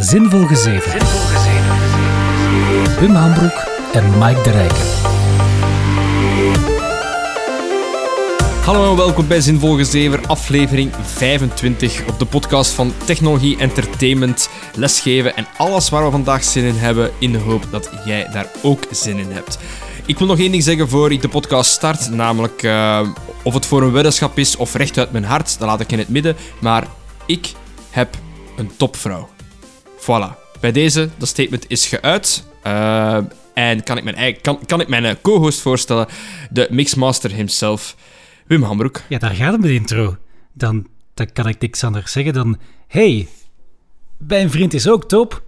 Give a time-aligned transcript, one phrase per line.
[0.00, 0.92] Zinvol Gezeven.
[3.00, 4.86] Wim Hambroek en Mike de Rijken.
[8.64, 15.36] Hallo en welkom bij Zinvol Gezever, aflevering 25 op de podcast van Technologie, Entertainment, Lesgeven
[15.36, 18.84] en alles waar we vandaag zin in hebben, in de hoop dat jij daar ook
[18.90, 19.58] zin in hebt.
[20.06, 23.08] Ik wil nog één ding zeggen voor ik de podcast start, namelijk uh,
[23.42, 25.98] of het voor een weddenschap is of recht uit mijn hart, dat laat ik in
[25.98, 26.86] het midden, maar
[27.26, 27.52] ik
[27.90, 28.16] heb
[28.56, 29.33] een topvrouw.
[30.04, 30.42] Voilà.
[30.60, 32.44] Bij deze, dat statement is geuit.
[32.66, 33.18] Uh,
[33.54, 36.06] en kan ik mijn, kan, kan ik mijn co-host voorstellen,
[36.50, 37.96] de mixmaster himself,
[38.46, 39.02] Wim Hambroek.
[39.08, 40.16] Ja, daar gaat het met de intro.
[40.52, 42.58] Dan, dan kan ik niks anders zeggen dan...
[42.88, 43.28] Hey,
[44.18, 45.42] mijn vriend is ook top.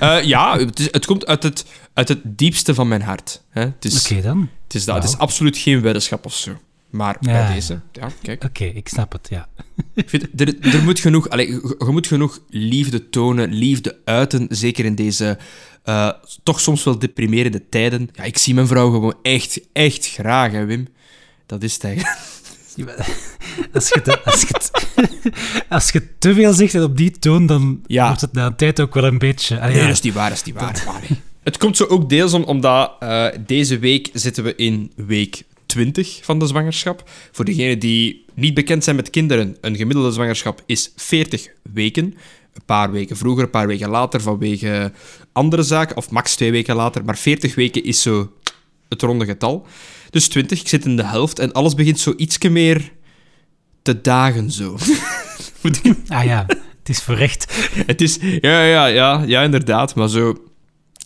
[0.00, 3.42] uh, ja, het, is, het, komt uit het, uit het diepste van mijn hart.
[3.54, 4.48] Oké dan.
[4.64, 6.58] Het is, dat, het is absoluut geen weddenschap of zo.
[6.94, 8.44] Maar bij deze, ja, kijk.
[8.44, 9.48] Oké, ik snap het, ja.
[9.94, 14.84] Ik vind, er, er moet genoeg, allez, je moet genoeg liefde tonen, liefde uiten, zeker
[14.84, 15.38] in deze
[15.84, 16.10] uh,
[16.42, 18.08] toch soms wel deprimerende tijden.
[18.12, 20.88] Ja, ik zie mijn vrouw gewoon echt, echt graag, hè, Wim.
[21.46, 22.18] Dat is het eigenlijk.
[23.72, 24.70] Als je, als, je,
[25.68, 28.06] als je te veel zegt op die toon, dan ja.
[28.06, 29.58] wordt het na een tijd ook wel een beetje...
[29.58, 30.84] nee, dat is niet waar, dat is niet waar.
[31.42, 35.42] Het komt zo ook deels om, omdat uh, deze week zitten we in week
[35.74, 37.10] 20 van de zwangerschap.
[37.32, 42.04] Voor degenen die niet bekend zijn met kinderen, een gemiddelde zwangerschap is 40 weken.
[42.04, 44.92] Een paar weken vroeger, een paar weken later vanwege
[45.32, 47.04] andere zaken, of max twee weken later.
[47.04, 48.32] Maar 40 weken is zo
[48.88, 49.66] het ronde getal.
[50.10, 52.92] Dus 20, ik zit in de helft en alles begint zo ietsje meer
[53.82, 54.76] te dagen zo.
[56.08, 56.46] ah ja,
[56.78, 57.68] het is voor recht.
[57.86, 59.94] Het is, ja, ja, ja, ja, inderdaad.
[59.94, 60.44] Maar zo,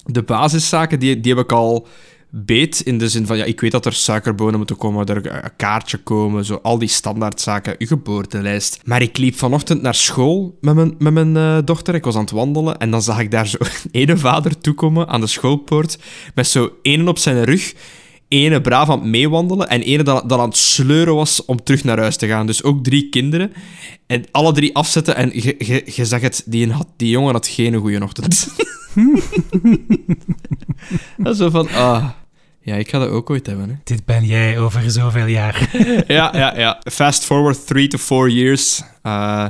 [0.05, 1.87] de basiszaken, die, die heb ik al
[2.31, 2.81] beet.
[2.81, 5.99] In de zin van, ja, ik weet dat er suikerbonen moeten komen, er een kaartje
[5.99, 8.81] komen, zo al die standaardzaken, uw geboortelijst.
[8.85, 11.95] Maar ik liep vanochtend naar school met mijn, met mijn uh, dochter.
[11.95, 13.59] Ik was aan het wandelen en dan zag ik daar zo
[13.91, 15.99] ene vader toekomen aan de schoolpoort
[16.35, 17.75] met zo één op zijn rug
[18.29, 21.85] ene braaf aan het meewandelen en ene dat, dat aan het sleuren was om terug
[21.85, 22.47] naar huis te gaan.
[22.47, 23.53] Dus ook drie kinderen.
[24.07, 25.31] En alle drie afzetten en
[25.95, 28.49] je zag het, die, had, die jongen had geen goede ochtend.
[31.17, 32.09] dat is zo van, ah...
[32.69, 33.69] Ja, ik ga dat ook ooit hebben.
[33.69, 33.75] Hè.
[33.85, 35.71] Dit ben jij over zoveel jaar.
[36.07, 36.81] ja, ja, ja.
[36.93, 38.83] Fast forward three to four years.
[39.03, 39.47] Uh,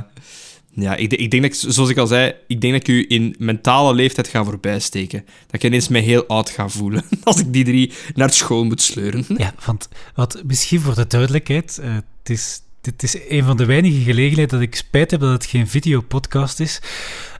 [0.81, 3.35] ja, ik, ik, denk dat zoals ik al zei, ik denk dat ik u in
[3.37, 5.25] mentale leeftijd ga voorbijsteken.
[5.45, 8.81] Dat ik ineens mij heel oud ga voelen als ik die drie naar school moet
[8.81, 9.25] sleuren.
[9.37, 13.65] Ja, want wat, misschien voor de duidelijkheid, uh, het is dit is een van de
[13.65, 16.81] weinige gelegenheden dat ik spijt heb dat het geen videopodcast is.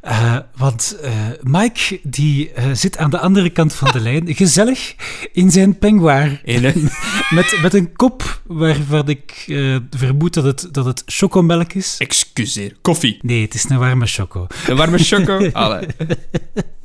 [0.03, 1.11] Uh, want uh,
[1.41, 4.95] Mike die uh, zit aan de andere kant van de lijn, gezellig
[5.31, 6.41] in zijn penguar.
[7.29, 9.45] met, met een kop waarvan ik
[9.89, 11.95] vermoed dat het, dat het chocomelk is.
[11.97, 13.19] Excuseer, koffie.
[13.21, 14.47] Nee, het is een warme choco.
[14.67, 15.49] Een warme choco?
[15.51, 15.87] Allee.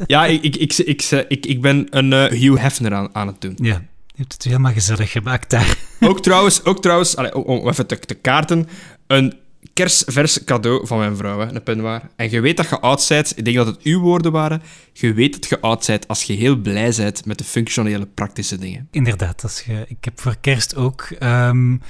[0.07, 3.59] Ja, ik, ik, ik, ik, ik, ik ben een Hugh Hefner aan, aan het doen.
[3.63, 3.83] Ja,
[4.15, 5.77] je hebt het helemaal gezellig gemaakt daar.
[6.09, 8.69] Ook trouwens, ook trouwens allez, om even te, te kaarten,
[9.07, 9.35] een
[9.73, 12.11] kerstvers cadeau van mijn vrouw, hè, een penwaar.
[12.17, 15.13] En je weet dat je oud bent, ik denk dat het uw woorden waren, je
[15.13, 18.89] weet dat je oud bent als je heel blij bent met de functionele, praktische dingen.
[18.91, 21.81] Inderdaad, als je, ik heb voor kerst ook um,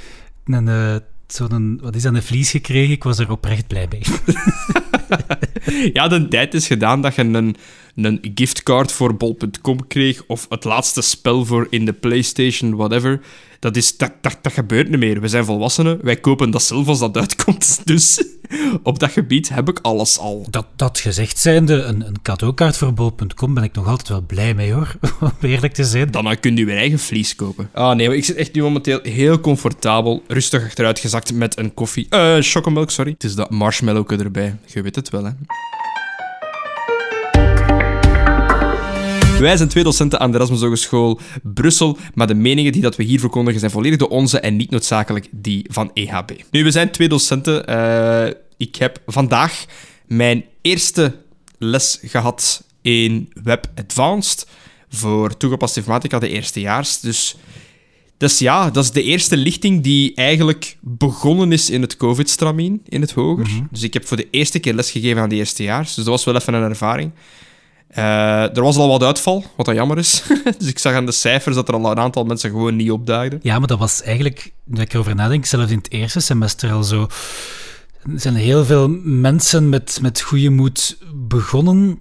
[0.44, 0.96] een, uh,
[1.26, 2.92] zo'n, wat is dat, een vlies gekregen.
[2.92, 4.02] Ik was er oprecht blij mee.
[5.92, 7.56] ja, de tijd is gedaan dat je een
[7.94, 13.20] een giftcard voor bol.com kreeg of het laatste spel voor in de PlayStation, whatever.
[13.58, 15.20] Dat, is, dat, dat, dat gebeurt niet meer.
[15.20, 17.80] We zijn volwassenen, wij kopen dat zelf als dat uitkomt.
[17.84, 18.24] Dus
[18.82, 20.46] op dat gebied heb ik alles al.
[20.50, 24.54] Dat, dat gezegd zijnde, een, een cadeaukaart voor bol.com ben ik nog altijd wel blij
[24.54, 26.10] mee hoor, om eerlijk te zijn.
[26.10, 27.70] Dan kun je je eigen vlies kopen.
[27.72, 32.06] Ah nee, ik zit echt nu momenteel heel comfortabel, rustig achteruit gezakt met een koffie.
[32.10, 33.10] Eh, uh, chocomilk, sorry.
[33.10, 34.56] Het is dat marshmallow erbij.
[34.66, 35.30] Je weet het wel, hè.
[39.38, 43.02] Wij zijn twee docenten aan de Erasmus Hogeschool Brussel, maar de meningen die dat we
[43.02, 46.30] hier verkondigen zijn volledig de onze en niet noodzakelijk die van EHB.
[46.50, 47.70] Nu, we zijn twee docenten.
[47.70, 49.64] Uh, ik heb vandaag
[50.06, 51.16] mijn eerste
[51.58, 54.46] les gehad in Web Advanced
[54.88, 57.00] voor toegepaste informatica, de eerstejaars.
[57.00, 57.36] Dus,
[58.16, 63.00] dus ja, dat is de eerste lichting die eigenlijk begonnen is in het COVID-stramien in
[63.00, 63.46] het hoger.
[63.46, 63.62] Mhm.
[63.70, 65.94] Dus ik heb voor de eerste keer lesgegeven aan de eerstejaars.
[65.94, 67.12] Dus dat was wel even een ervaring.
[67.98, 70.22] Uh, er was al wat uitval, wat dat jammer is.
[70.58, 73.38] dus ik zag aan de cijfers dat er al een aantal mensen gewoon niet opdaagden.
[73.42, 76.82] Ja, maar dat was eigenlijk, nu ik erover nadenk, zelfs in het eerste semester al
[76.82, 77.08] zo.
[78.12, 81.98] Er zijn heel veel mensen met, met goede moed begonnen.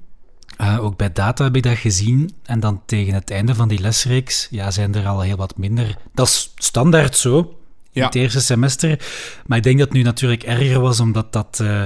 [0.62, 2.34] Uh, ook bij data heb ik dat gezien.
[2.44, 5.98] En dan tegen het einde van die lesreeks ja, zijn er al heel wat minder.
[6.13, 7.57] Dat is standaard zo,
[7.92, 8.01] ja.
[8.01, 9.00] in het eerste semester.
[9.45, 11.60] Maar ik denk dat het nu natuurlijk erger was, omdat dat...
[11.62, 11.84] Uh,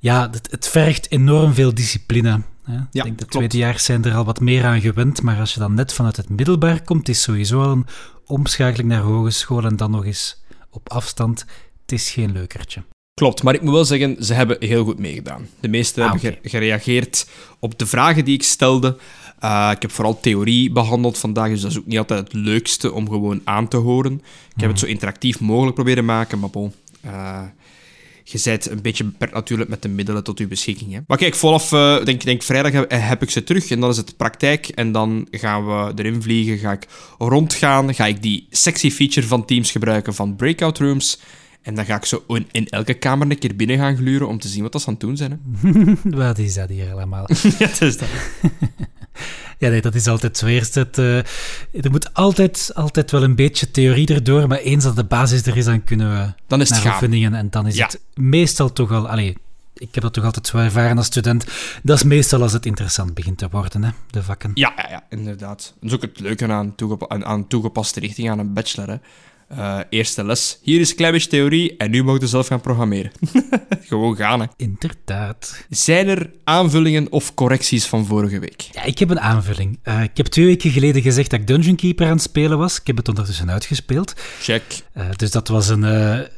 [0.00, 2.42] ja, het, het vergt enorm veel discipline.
[2.70, 2.74] Hè.
[2.74, 3.32] Ja, ik denk de klopt.
[3.32, 6.28] tweedejaars zijn er al wat meer aan gewend, maar als je dan net vanuit het
[6.28, 7.86] middelbaar komt, is sowieso al een
[8.26, 11.44] omschakeling naar hogeschool en dan nog eens op afstand.
[11.82, 12.82] Het is geen leukertje.
[13.14, 15.48] Klopt, maar ik moet wel zeggen, ze hebben heel goed meegedaan.
[15.60, 17.28] De meesten Ah, hebben gereageerd
[17.58, 18.96] op de vragen die ik stelde.
[19.44, 22.92] Uh, ik heb vooral theorie behandeld vandaag, dus dat is ook niet altijd het leukste
[22.92, 24.12] om gewoon aan te horen.
[24.54, 26.72] Ik heb het zo interactief mogelijk proberen maken, maar bon...
[27.04, 27.40] Uh,
[28.30, 30.92] je bent een beetje beperkt natuurlijk met de middelen tot uw beschikking.
[30.92, 31.00] Hè.
[31.06, 33.96] Maar kijk, vanaf uh, denk, denk vrijdag heb, heb, ik ze terug en dan is
[33.96, 34.68] het praktijk.
[34.68, 36.86] En dan gaan we erin vliegen, ga ik
[37.18, 41.20] rondgaan, ga ik die sexy feature van Teams gebruiken van breakout rooms.
[41.62, 44.38] En dan ga ik zo in, in elke kamer een keer binnen gaan gluren om
[44.38, 45.30] te zien wat dat ze aan het doen zijn.
[45.30, 46.00] Hè.
[46.26, 47.28] wat is dat hier allemaal?
[47.58, 48.08] ja, het is dat.
[49.58, 50.46] Ja, nee, dat is altijd zo.
[50.46, 51.16] Eerst het, uh,
[51.72, 55.56] er moet altijd, altijd wel een beetje theorie erdoor, maar eens dat de basis er
[55.56, 57.34] is, dan kunnen we dan is naar het oefeningen.
[57.34, 57.86] En dan is ja.
[57.86, 59.08] het meestal toch al...
[59.08, 59.36] Allee,
[59.74, 61.46] ik heb dat toch altijd zo ervaren als student.
[61.82, 64.50] Dat is meestal als het interessant begint te worden, hè, de vakken.
[64.54, 65.74] Ja, ja, ja inderdaad.
[65.80, 68.88] Dat is ook het leuke aan, aan toegepaste richting aan een bachelor.
[68.88, 68.96] Hè.
[69.52, 70.58] Uh, eerste les.
[70.62, 73.12] Hier is een klein beetje theorie en nu mag je zelf gaan programmeren.
[73.88, 74.46] Gewoon gaan, hè.
[74.56, 75.64] Inderdaad.
[75.68, 78.60] Zijn er aanvullingen of correcties van vorige week?
[78.60, 79.78] Ja, ik heb een aanvulling.
[79.84, 82.80] Uh, ik heb twee weken geleden gezegd dat ik Dungeon Keeper aan het spelen was.
[82.80, 84.14] Ik heb het ondertussen uitgespeeld.
[84.40, 84.62] Check.
[84.96, 85.82] Uh, dus dat was een,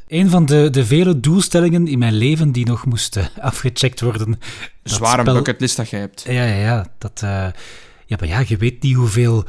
[0.09, 4.39] een van de, de vele doelstellingen in mijn leven die nog moesten afgecheckt worden.
[4.83, 5.35] Zware spel...
[5.35, 6.25] bucketlist dat jij hebt.
[6.27, 6.87] Ja, ja, ja.
[6.99, 7.21] Dat,
[8.06, 9.45] ja, maar ja, je weet niet hoeveel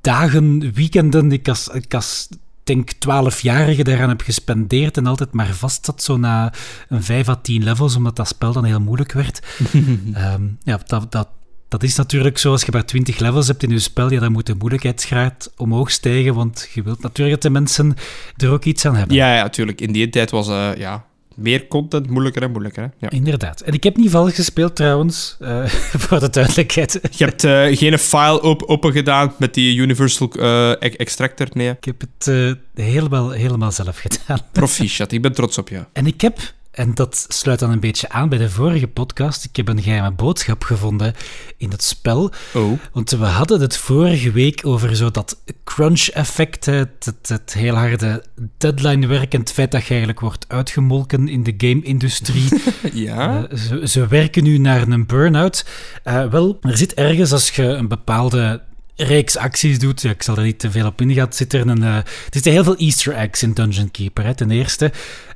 [0.00, 2.28] dagen, weekenden ik als, ik als
[2.68, 6.52] denk 12-jarige daaraan heb gespendeerd en altijd maar vast zat zo na
[6.88, 9.46] een 5 à 10 levels, omdat dat spel dan heel moeilijk werd.
[9.74, 11.28] um, ja, dat, dat,
[11.68, 14.32] dat is natuurlijk zo, als je maar 20 levels hebt in je spel, ja, dan
[14.32, 17.94] moet de moeilijkheidsgraad omhoog stijgen, want je wilt natuurlijk dat de mensen
[18.36, 19.16] er ook iets aan hebben.
[19.16, 19.80] Ja, ja, natuurlijk.
[19.80, 21.04] In die tijd was uh, ja,
[21.38, 22.82] meer content moeilijker en moeilijker.
[22.82, 22.88] Hè?
[22.98, 23.10] Ja.
[23.10, 23.60] Inderdaad.
[23.60, 25.66] En ik heb niet vals gespeeld trouwens, uh,
[26.04, 27.00] voor de duidelijkheid.
[27.10, 31.70] Je hebt uh, geen file op open gedaan met die Universal uh, Extractor, nee?
[31.70, 34.38] Ik heb het helemaal, helemaal zelf gedaan.
[34.52, 35.84] Proficiat, ik ben trots op jou.
[35.92, 36.38] En ik heb,
[36.78, 40.10] en dat sluit dan een beetje aan bij de vorige podcast, ik heb een geheime
[40.10, 41.14] boodschap gevonden
[41.56, 42.30] in het spel.
[42.54, 42.78] Oh.
[42.92, 48.24] Want we hadden het vorige week over zo dat crunch-effect, het, het, het, heel harde
[48.58, 52.48] deadline-werk en het feit dat je eigenlijk wordt uitgemolken in de game-industrie.
[53.06, 53.46] ja?
[53.52, 55.64] Uh, ze, ze, werken nu naar een burn-out.
[56.04, 58.62] Uh, wel, er zit ergens als je een bepaalde
[59.00, 61.82] reeks acties doet, ik zal er niet te veel op ingaan, zit er een...
[61.82, 64.34] Uh, er zitten heel veel easter eggs in Dungeon Keeper.
[64.34, 64.92] Ten eerste,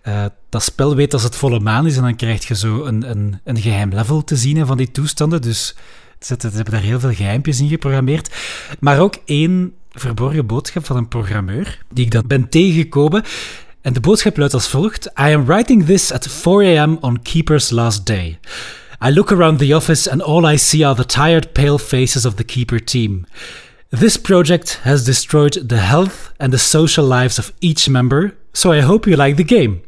[0.09, 3.11] uh, dat spel weet als het volle maan is en dan krijg je zo een,
[3.11, 5.43] een, een geheim level te zien van die toestanden.
[5.43, 5.75] Dus
[6.21, 8.35] ze hebben daar heel veel geheimpjes in geprogrammeerd.
[8.81, 13.25] Maar ook één verborgen boodschap van een programmeur, die ik dan ben tegengekomen.
[13.81, 15.07] En de boodschap luidt als volgt.
[15.07, 16.97] I am writing this at 4 a.m.
[17.01, 18.39] on Keeper's last day.
[19.05, 22.37] I look around the office and all I see are the tired, pale faces of
[22.37, 23.27] the Keeper team.
[23.91, 28.79] This project has destroyed the health and the social lives of each member, so I
[28.79, 29.83] hope you like the game.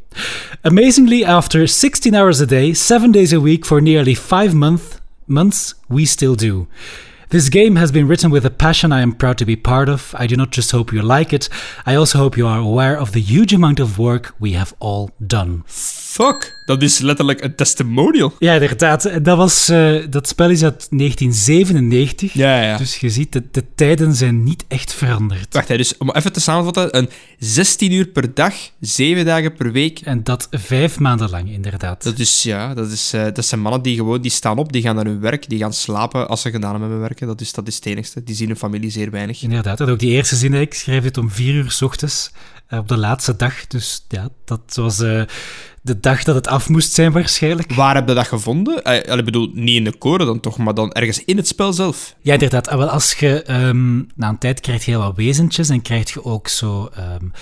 [0.64, 5.76] Amazingly, after 16 hours a day, 7 days a week for nearly 5 month, months,
[5.88, 6.66] we still do.
[7.34, 10.14] This game has been written with a passion I am proud to be part of.
[10.20, 11.50] I do not just hope you like it,
[11.84, 15.10] I also hope you are aware of the huge amount of work we have all
[15.18, 15.62] done.
[16.14, 18.34] Fuck, dat is letterlijk een testimonial.
[18.38, 19.24] Ja, inderdaad.
[19.24, 22.32] Dat, was, uh, dat spel is uit 1997.
[22.32, 22.76] Ja, ja.
[22.76, 25.54] Dus je ziet, de, de tijden zijn niet echt veranderd.
[25.54, 26.96] Wacht, hè, dus om even te samenvatten.
[26.98, 27.08] Een
[27.38, 30.00] 16 uur per dag, 7 dagen per week.
[30.00, 32.02] En dat vijf maanden lang, inderdaad.
[32.02, 34.82] Dat is, ja, dat, is, uh, dat zijn mannen die gewoon, die staan op, die
[34.82, 37.68] gaan naar hun werk, die gaan slapen als ze gedaan hebben met Dat is, dat
[37.68, 38.24] is het enigste.
[38.24, 39.42] Die zien hun familie zeer weinig.
[39.42, 39.80] Inderdaad.
[39.80, 42.32] En ook die eerste zin, ik schrijf dit om vier uur s ochtends,
[42.70, 43.66] uh, op de laatste dag.
[43.66, 45.00] Dus ja, dat was...
[45.00, 45.22] Uh,
[45.84, 47.72] de dag dat het af moest zijn, waarschijnlijk.
[47.72, 48.82] Waar heb je dat gevonden?
[48.84, 51.72] Uh, ik bedoel, niet in de core dan toch, maar dan ergens in het spel
[51.72, 52.14] zelf.
[52.20, 52.70] Ja, inderdaad.
[52.70, 56.24] Wel, als je um, na een tijd krijg je heel wat wezentjes en krijg je
[56.24, 57.32] ook zo um,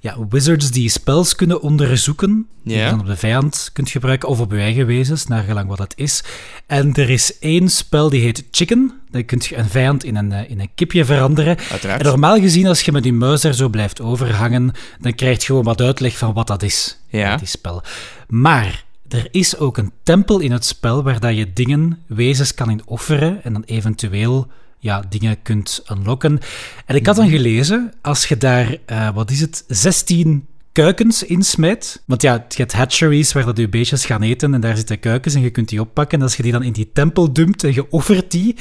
[0.00, 2.46] ja, wizards die spels kunnen onderzoeken.
[2.64, 5.68] Die je dan op de vijand kunt gebruiken of op je eigen wezens, naar gelang
[5.68, 6.24] wat het is.
[6.66, 8.92] En er is één spel die heet Chicken.
[9.10, 11.56] Dan kun je een vijand in een, in een kipje veranderen.
[11.70, 12.00] Uiteraard.
[12.00, 15.46] En normaal gezien, als je met die muis daar zo blijft overhangen, dan krijg je
[15.46, 16.98] gewoon wat uitleg van wat dat is.
[17.10, 17.36] Ja.
[17.36, 17.82] Die spel.
[18.28, 22.70] Maar er is ook een tempel in het spel waar dat je dingen, wezens kan
[22.70, 24.46] in offeren en dan eventueel
[24.78, 26.38] ja, dingen kunt unlocken.
[26.86, 32.02] En ik had dan gelezen, als je daar, uh, wat is het, 16 kuikens insmijt.
[32.06, 35.34] Want ja, je hebt hatcheries waar dat je beestjes gaan eten en daar zitten kuikens
[35.34, 36.18] en je kunt die oppakken.
[36.18, 38.56] En als je die dan in die tempel dumpt en je offert die,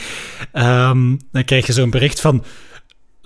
[0.53, 2.43] um, dan krijg je zo'n bericht van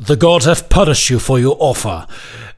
[0.05, 2.05] The gods have punished you for your offer.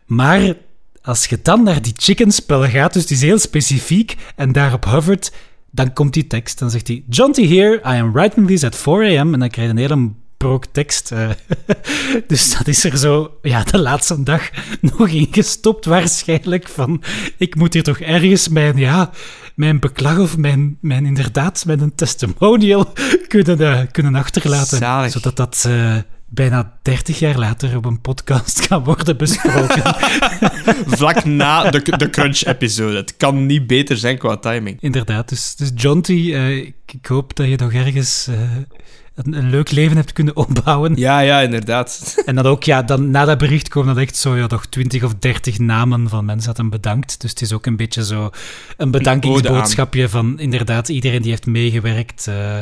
[0.05, 0.53] Maar
[1.03, 4.85] als je dan naar die chicken spel gaat, dus die is heel specifiek, en daarop
[4.85, 5.31] hovert,
[5.71, 6.59] dan komt die tekst.
[6.59, 7.37] Dan zegt hij: John T.
[7.37, 9.33] here, I am writing this at 4 a.m.
[9.33, 11.11] En dan krijg je een hele brok tekst.
[11.11, 11.29] eh.
[12.27, 14.49] dus dat is er zo, ja, de laatste dag
[14.97, 16.67] nog ingestopt waarschijnlijk.
[16.69, 17.03] Van,
[17.37, 19.11] ik moet hier toch ergens mijn, ja,
[19.55, 22.93] mijn beklag of mijn, mijn inderdaad, mijn testimonial
[23.27, 24.77] kunnen, eh, kunnen achterlaten.
[24.77, 25.11] Zalig.
[25.11, 25.95] Zodat dat eh,
[26.33, 29.95] bijna 30 jaar later op een podcast kan worden besproken.
[30.97, 32.95] Vlak na de, de Crunch-episode.
[32.95, 34.77] Het kan niet beter zijn qua timing.
[34.79, 38.35] Inderdaad, dus, dus John T, eh, ik, ik hoop dat je nog ergens eh,
[39.15, 40.95] een, een leuk leven hebt kunnen opbouwen.
[40.95, 42.13] Ja, ja, inderdaad.
[42.25, 45.03] En dan ook, ja, dan, na dat bericht komen dan echt zo, ja, nog 20
[45.03, 47.21] of 30 namen van mensen dat hem bedankt.
[47.21, 48.29] Dus het is ook een beetje zo
[48.77, 52.27] een bedankingsboodschapje van inderdaad iedereen die heeft meegewerkt.
[52.27, 52.57] eh,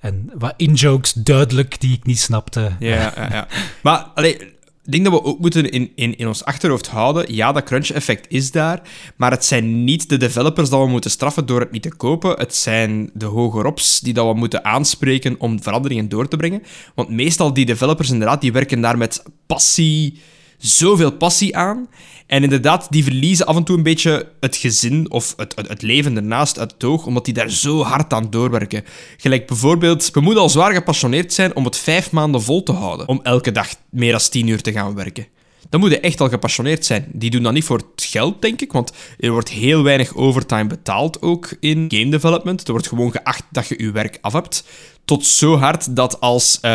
[0.00, 2.72] en wat in-jokes duidelijk die ik niet snapte.
[2.78, 3.48] Ja, ja, ja.
[3.82, 4.56] Maar allee,
[4.88, 7.34] ik denk dat we ook moeten in, in, in ons achterhoofd houden.
[7.34, 8.80] Ja, dat crunch-effect is daar.
[9.16, 12.38] Maar het zijn niet de developers dat we moeten straffen door het niet te kopen.
[12.38, 16.62] Het zijn de hogerops die dat we moeten aanspreken om veranderingen door te brengen.
[16.94, 20.20] Want meestal die developers inderdaad, die werken daar met passie,
[20.58, 21.88] zoveel passie aan.
[22.26, 26.16] En inderdaad, die verliezen af en toe een beetje het gezin of het, het, leven
[26.16, 28.84] ernaast uit het oog, omdat die daar zo hard aan doorwerken.
[29.16, 33.08] Gelijk bijvoorbeeld, we moeten al zwaar gepassioneerd zijn om het vijf maanden vol te houden.
[33.08, 35.26] Om elke dag meer dan tien uur te gaan werken.
[35.68, 37.08] Dan moet je echt al gepassioneerd zijn.
[37.12, 40.66] Die doen dat niet voor het geld, denk ik, want er wordt heel weinig overtime
[40.66, 42.66] betaald ook in game development.
[42.66, 44.64] Er wordt gewoon geacht dat je je werk af hebt.
[45.08, 46.70] Tot zo hard dat als eh,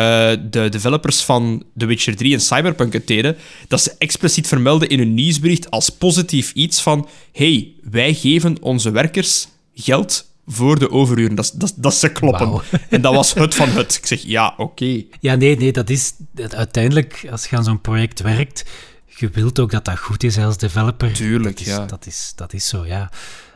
[0.50, 3.36] de developers van The Witcher 3 en Cyberpunk het deden,
[3.68, 8.90] dat ze expliciet vermelden in hun nieuwsbericht als positief iets van hey, wij geven onze
[8.90, 11.34] werkers geld voor de overuren.
[11.34, 12.60] Dat, dat, dat ze kloppen.
[12.90, 13.94] En dat was het van het.
[13.94, 15.02] Ik zeg, ja, oké.
[15.20, 18.64] Ja, nee, nee, dat is dat uiteindelijk, als je aan zo'n project werkt,
[19.06, 21.12] je wilt ook dat dat goed is als developer.
[21.12, 21.86] Tuurlijk, dat is, ja.
[21.86, 23.10] Dat is, dat is zo, ja.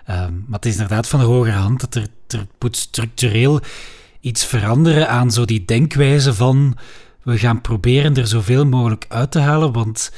[0.05, 3.61] Ehm, maar het is inderdaad van de hogere hand dat er, er moet structureel
[4.29, 6.77] iets veranderen aan zo die denkwijze van
[7.23, 10.13] we gaan proberen er zoveel mogelijk uit te halen, want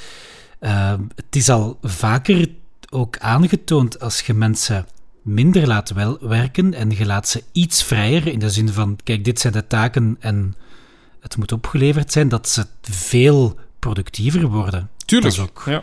[0.59, 2.49] ehm, het is al vaker
[2.91, 4.87] ook aangetoond als je mensen
[5.23, 9.25] minder laat wel werken en je laat ze iets vrijer in de zin van kijk,
[9.25, 10.55] dit zijn de taken en
[11.21, 14.91] het moet opgeleverd zijn, dat ze veel productiever worden.
[15.05, 15.37] Tuurlijk.
[15.37, 15.83] Dat is ook, Ja.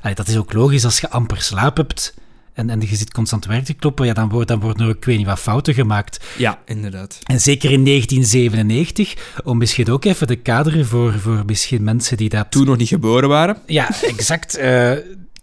[0.00, 2.14] Allee, dat is ook logisch als je amper slaap hebt
[2.58, 4.96] en, en je zit constant werk te kloppen, ja, dan, wordt, dan worden er ook,
[4.96, 6.24] ik weet niet wat fouten gemaakt.
[6.36, 7.18] ja, inderdaad.
[7.22, 12.28] En zeker in 1997, om misschien ook even de kaderen voor, voor misschien mensen die
[12.28, 12.50] dat...
[12.50, 13.56] Toen nog niet geboren waren.
[13.66, 14.56] Ja, exact.
[14.56, 14.92] eh,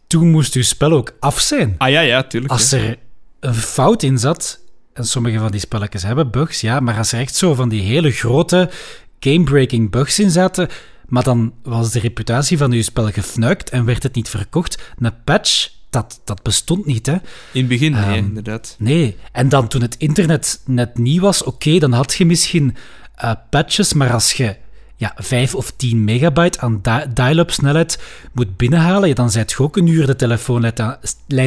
[0.07, 1.75] toen moest uw spel ook af zijn.
[1.77, 2.51] Ah ja, ja, tuurlijk.
[2.51, 2.77] Als ja.
[2.77, 2.98] er
[3.39, 4.60] een fout in zat,
[4.93, 7.81] en sommige van die spelletjes hebben bugs, ja, maar als er echt zo van die
[7.81, 8.69] hele grote
[9.19, 10.69] game-breaking bugs in zaten,
[11.07, 15.24] maar dan was de reputatie van uw spel gefnuikt en werd het niet verkocht, een
[15.24, 17.14] patch, dat, dat bestond niet, hè.
[17.14, 17.20] In
[17.52, 18.75] het begin, nee, Ehm, inderdaad.
[18.80, 22.75] Nee, en dan toen het internet net nieuw was, oké, dan had je misschien
[23.16, 24.56] eh, patches, maar als je
[24.96, 28.00] ja, 5 of 10 megabyte aan di- dial-up snelheid
[28.34, 30.80] moet binnenhalen, ja, dan zijt je ook een uur de telefoonlijn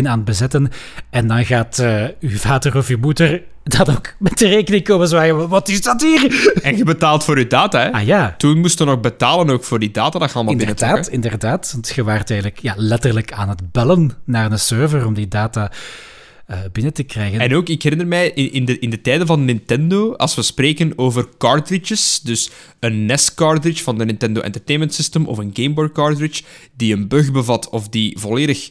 [0.08, 0.70] aan, het bezetten
[1.10, 5.08] en dan gaat eh uw vader of uw moeder dat ook met de rekening komen
[5.08, 5.48] zwaaien.
[5.48, 6.52] Wat is dat hier?
[6.62, 7.92] En je betaalt voor je data, hè?
[7.92, 11.08] Ah ja, Toen moesten we nog betalen ook voor die data dat je allemaal inderdaad,
[11.08, 11.70] inderdaad.
[11.72, 15.70] Want je waart eigenlijk ja, letterlijk aan het bellen naar een server om die data
[16.48, 17.40] eh, binnen te krijgen.
[17.40, 20.42] En ook, ik herinner mij, in, in, de, in de tijden van Nintendo, als we
[20.42, 22.50] spreken over cartridges, dus
[22.80, 26.42] een NES-cartridge van de Nintendo Entertainment System of een Game Boy cartridge,
[26.76, 28.70] die een bug bevat of die volledig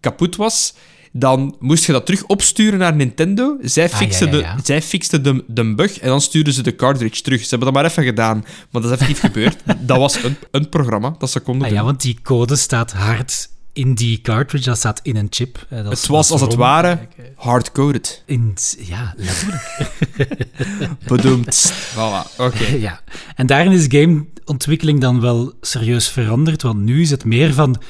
[0.00, 0.74] kapot was,
[1.12, 3.56] dan moest je dat terug opsturen naar Nintendo.
[3.62, 4.54] Zij Ah, fixten, ja, ja, ja.
[4.56, 7.40] De, zij fixten de, de bug en dan stuurden ze de cartridge terug.
[7.40, 9.56] Ze hebben dat maar even gedaan, maar dat is effectief gebeurd.
[9.78, 11.78] Dat was een, een programma dat ze konden Ah doen.
[11.78, 15.66] ja, want die code staat hard in die cartridge, dat staat in een chip.
[15.68, 16.98] Eh, dat het was als het ware
[17.34, 18.22] hardcoded.
[18.26, 19.88] In, ja, letterlijk.
[21.08, 21.72] Bedoemd.
[21.94, 22.64] voilà, oké.
[22.88, 23.00] ja.
[23.34, 27.82] En daarin is gameontwikkeling dan wel serieus veranderd, want nu is het meer van,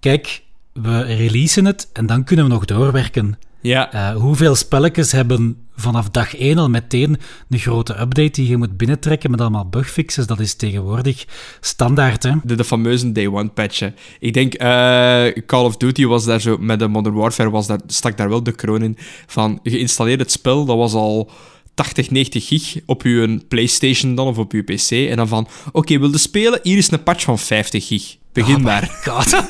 [0.00, 3.38] kijk, we releasen het en dan kunnen we nog doorwerken.
[3.66, 7.16] Ja, Eh, hoeveel spelletjes hebben vanaf dag 1 al meteen
[7.48, 10.26] een grote update die je moet binnentrekken met allemaal bugfixes?
[10.26, 11.24] Dat is tegenwoordig
[11.60, 12.32] standaard, hè?
[12.42, 13.90] de, de fameuze Day One patch.
[14.18, 17.80] Ik denk, eh, Call of Duty was daar zo, met de Modern Warfare was daar,
[17.86, 18.96] stak daar wel de kroon in.
[19.26, 21.30] Van, geïnstalleerd het spel, dat was al
[21.74, 24.90] 80, 90 gig op je PlayStation dan, of op je PC.
[24.90, 26.60] En dan van, oké, wilde spelen?
[26.62, 28.16] Hier is een patch van 50 gig.
[28.34, 28.90] Begin Oh maar.
[29.04, 29.32] God.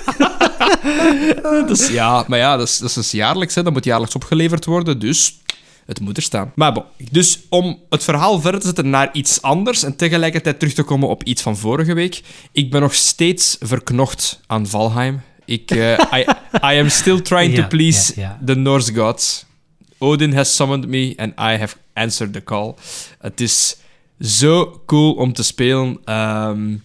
[1.67, 3.62] Dus, ja, maar ja, dat is, dat is jaarlijks, hè.
[3.62, 5.38] dat moet jaarlijks opgeleverd worden, dus
[5.87, 6.53] het moet er staan.
[6.55, 10.75] Maar bon, dus om het verhaal verder te zetten naar iets anders en tegelijkertijd terug
[10.75, 12.23] te komen op iets van vorige week.
[12.53, 15.21] Ik ben nog steeds verknocht aan Valheim.
[15.45, 16.25] Ik, eh, I,
[16.75, 18.14] I am still trying to please
[18.45, 19.45] the Norse gods.
[19.99, 22.75] Odin has summoned me and I have answered the call.
[23.19, 23.76] Het is
[24.21, 25.99] zo cool om te spelen.
[26.05, 26.76] Ehm,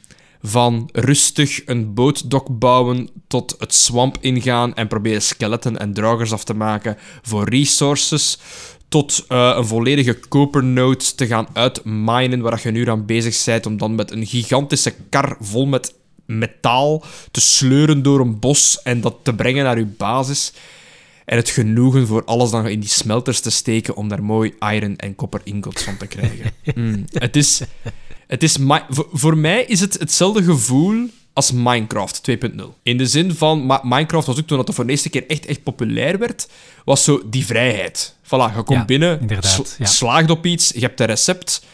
[0.41, 6.43] van rustig een bootdok bouwen tot het swamp ingaan en proberen skeletten en draugers af
[6.43, 8.39] te maken voor resources.
[8.89, 13.77] Tot uh, een volledige copernode te gaan uitminen, waar je uur aan bezig bent om
[13.77, 15.93] dan met een gigantische kar vol met
[16.25, 20.53] metaal te sleuren door een bos en dat te brengen naar je basis.
[21.25, 24.95] En het genoegen voor alles dan in die smelters te steken om daar mooi iron
[24.95, 26.51] en copper ingots van te krijgen.
[26.75, 27.05] Mm.
[27.11, 27.61] Het is...
[28.29, 28.57] Het is
[29.11, 32.63] voor mij is het hetzelfde gevoel als Minecraft 2.0.
[32.83, 35.63] In de zin van, Minecraft was ook toen dat voor de eerste keer echt, echt
[35.63, 36.49] populair werd,
[36.85, 38.15] was zo die vrijheid.
[38.23, 41.65] Voilà, je komt binnen, sl slaagt op iets, je hebt een recept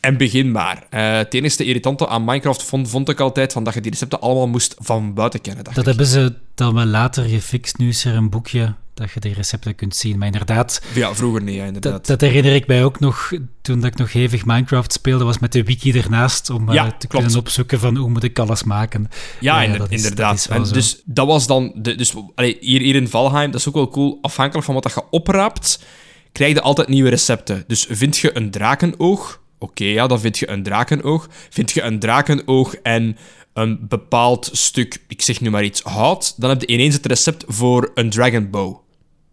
[0.00, 0.86] en begin maar.
[0.90, 4.20] Uh, het enige irritante aan Minecraft vond, vond ik altijd van dat je die recepten
[4.20, 5.64] allemaal moest van buiten kennen.
[5.72, 7.78] Dat hebben ze dan wel later gefixt.
[7.78, 10.18] Nu is er een boekje dat je die recepten kunt zien.
[10.18, 10.82] Maar inderdaad...
[10.94, 11.92] Ja, vroeger niet, ja, inderdaad.
[11.92, 15.38] Dat, dat, herinner ik mij ook nog toen dat ik nog hevig Minecraft speelde, was
[15.38, 18.64] met de wiki ernaast om ja, uh, te kunnen opzoeken van hoe moet ik alles
[18.64, 19.08] maken.
[19.40, 20.46] Ja, ja inderdaad.
[20.50, 21.72] en dus dat was dan...
[21.74, 24.92] De, dus allee, hier, hier in Valheim, dat is ook wel cool, afhankelijk van wat
[24.94, 25.84] je opraapt,
[26.32, 27.64] krijg je altijd nieuwe recepten.
[27.66, 31.28] Dus vind je een drakenoog Oké, ja, dan vind je een drakenoog.
[31.50, 33.16] Vind je een drakenoog en
[33.52, 37.44] een bepaald stuk, ik zeg nu maar iets, hout, dan heb je ineens het recept
[37.46, 38.78] voor een dragon bow.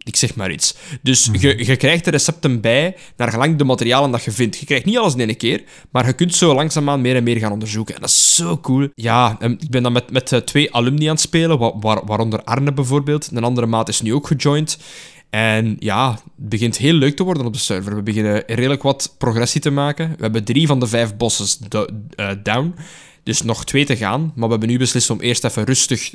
[0.08, 0.74] Ik zeg maar iets.
[1.02, 1.40] Dus mhm.
[1.40, 4.58] je, je krijgt de recepten bij naar gelang de materialen dat je vindt.
[4.58, 7.36] Je krijgt niet alles in één keer, maar je kunt zo langzaamaan meer en meer
[7.36, 7.94] gaan onderzoeken.
[7.94, 8.88] En dat is zo cool.
[8.94, 12.72] Ja, ik ben dan met, met eh, twee alumni aan het spelen, waar, waaronder Arne
[12.72, 13.30] bijvoorbeeld.
[13.32, 14.78] Een andere maat is nu ook gejoind.
[15.30, 17.94] En ja, het begint heel leuk te worden op de server.
[17.94, 20.08] We beginnen redelijk wat progressie te maken.
[20.08, 22.74] We hebben drie van de vijf bosses eh, down.
[23.22, 24.20] Dus nog twee te gaan.
[24.20, 26.14] Maar we hebben nu beslist om eerst even rustig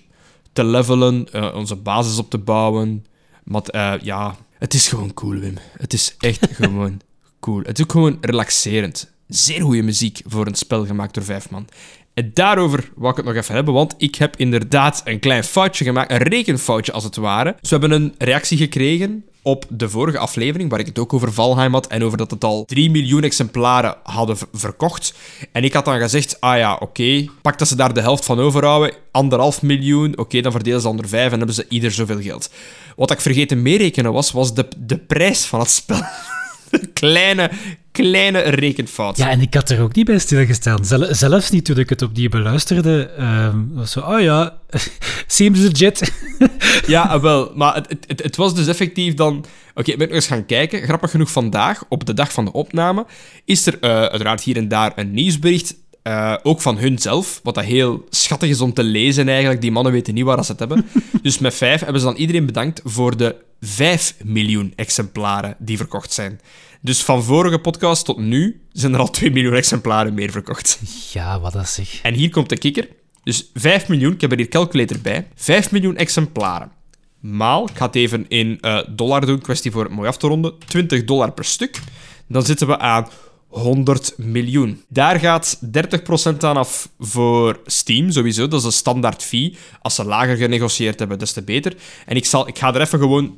[0.54, 3.06] te levelen, uh, onze basis op te bouwen.
[3.44, 5.58] Maar uh, ja, het is gewoon cool, Wim.
[5.78, 7.02] Het is echt gewoon
[7.40, 7.62] cool.
[7.62, 9.12] Het is ook gewoon relaxerend.
[9.28, 11.68] Zeer goede muziek voor een spel gemaakt door vijf man.
[12.14, 15.84] En daarover wou ik het nog even hebben, want ik heb inderdaad een klein foutje
[15.84, 17.56] gemaakt, een rekenfoutje als het ware.
[17.62, 21.34] Dus we hebben een reactie gekregen op de vorige aflevering, waar ik het ook over
[21.34, 25.14] Valheim had en over dat het al 3 miljoen exemplaren hadden verkocht.
[25.52, 28.40] En ik had dan gezegd, ah ja, oké, pak dat ze daar de helft van
[28.40, 32.50] overhouden, anderhalf miljoen, oké, dan verdelen ze onder vijf en hebben ze ieder zoveel geld.
[32.96, 36.02] Wat ik vergeten meerekenen was, was de, de prijs van het spel.
[36.94, 37.52] kleine,
[37.92, 39.18] kleine rekenfout.
[39.18, 40.86] Ja, en ik had er ook niet bij stilgestaan.
[41.10, 43.12] zelfs niet toen ik het opnieuw beluisterde.
[43.20, 44.60] Um, was zo, oh ja,
[45.28, 46.14] seems legit.
[46.88, 47.52] ja, ah, wel.
[47.56, 49.38] Maar het, het, het, was dus effectief dan...
[49.38, 50.82] Oké, okay, ik ben nog eens gaan kijken.
[50.82, 53.06] Grappig genoeg, vandaag, op de dag van de opname,
[53.46, 57.64] is er uh, uiteraard hier en daar een nieuwsbericht uh, ook van hunzelf, wat dat
[57.64, 59.62] heel schattig is om te lezen eigenlijk.
[59.62, 60.86] Die mannen weten niet waar ze het hebben.
[61.22, 66.14] dus met vijf hebben ze dan iedereen bedankt voor de 5 miljoen exemplaren die verkocht
[66.14, 66.40] zijn.
[66.82, 70.80] Dus van vorige podcast tot nu zijn er al 2 miljoen exemplaren meer verkocht.
[71.12, 72.02] Ja, wat dat zeg.
[72.02, 72.88] En hier komt de kikker.
[73.24, 75.28] Dus 5 miljoen, ik heb er hier calculator bij.
[75.36, 76.72] 5 miljoen exemplaren.
[77.20, 80.28] Maal, ik ga het even in uh, dollar doen, kwestie voor het mooi af te
[80.28, 80.54] ronden.
[80.68, 81.80] 20 dollar per stuk.
[82.28, 83.08] Dan zitten we aan
[83.54, 84.84] 100 miljoen.
[84.88, 88.48] Daar gaat 30% aan af voor Steam, sowieso.
[88.48, 89.58] Dat is een standaard fee.
[89.82, 91.76] Als ze lager genegocieerd hebben, des te beter.
[92.06, 93.36] En ik, zal, ik ga er even gewoon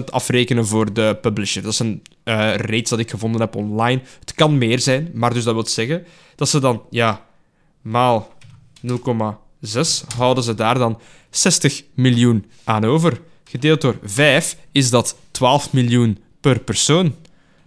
[0.00, 1.62] 10% afrekenen voor de publisher.
[1.62, 4.00] Dat is een uh, rate dat ik gevonden heb online.
[4.20, 7.26] Het kan meer zijn, maar dus dat wil zeggen dat ze dan, ja,
[7.82, 8.32] maal
[8.86, 8.96] 0,6
[10.16, 13.20] houden ze daar dan 60 miljoen aan over.
[13.44, 17.14] Gedeeld door 5 is dat 12 miljoen per persoon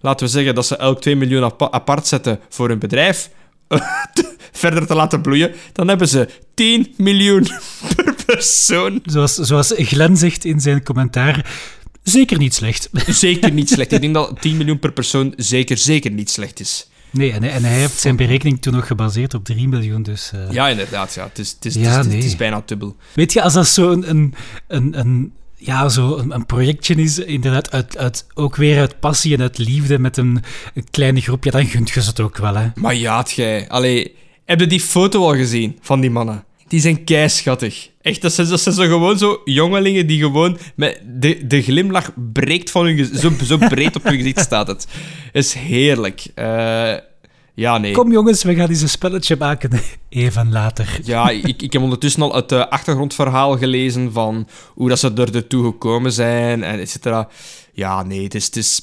[0.04, 3.30] laten we zeggen dat ze elk 2 miljoen apart zetten voor hun bedrijf,
[4.64, 7.48] verder te laten bloeien, dan hebben ze 10 miljoen
[7.96, 9.02] per persoon.
[9.06, 11.52] Zoals, zoals Glenn zegt in zijn commentaar,
[12.04, 12.90] zeker niet slecht.
[13.08, 13.92] Zeker niet slecht.
[13.92, 16.88] Ik denk dat 10 miljoen per persoon zeker, zeker niet slecht is.
[17.10, 20.32] Nee, en, en hij heeft zijn berekening toen nog gebaseerd op 3 miljoen, dus...
[20.36, 20.52] Uh...
[20.52, 21.14] Ja, inderdaad.
[21.14, 21.24] Ja.
[21.24, 22.96] Het, is, het, is, ja, het, is, het, is, bijna dubbel.
[23.14, 24.34] Weet je, als dat zo'n een,
[24.68, 25.34] een, een
[25.66, 30.00] ja, zo een, projectje is, inderdaad, uit, uit, ook weer uit passie en uit liefde
[30.00, 30.44] met een,
[30.92, 32.68] kleine groep, ja, dan gunt je ze het ook wel, hè.
[32.76, 33.70] Maar ja, jij.
[33.70, 36.44] Allee, heb je die foto al gezien van die mannen?
[36.68, 37.90] Die zijn keischattig.
[38.02, 42.72] Echt, dat zijn, dat zo gewoon zo jongelingen die gewoon met de, de glimlach breekt
[42.72, 44.88] van hun zo, zo breed op hun gezicht staat het.
[45.32, 46.26] is heerlijk.
[46.36, 46.94] Uh,
[47.54, 47.94] ja, nee.
[47.94, 49.82] Kom jongens, we gaan eens een spelletje maken.
[50.10, 51.00] Even later.
[51.04, 55.48] Ja, ik, ik heb ondertussen al het uh, achtergrondverhaal gelezen van hoe dat ze er
[55.48, 57.28] toe gekomen zijn en et cetera.
[57.74, 58.82] Ja, nee, het is, het is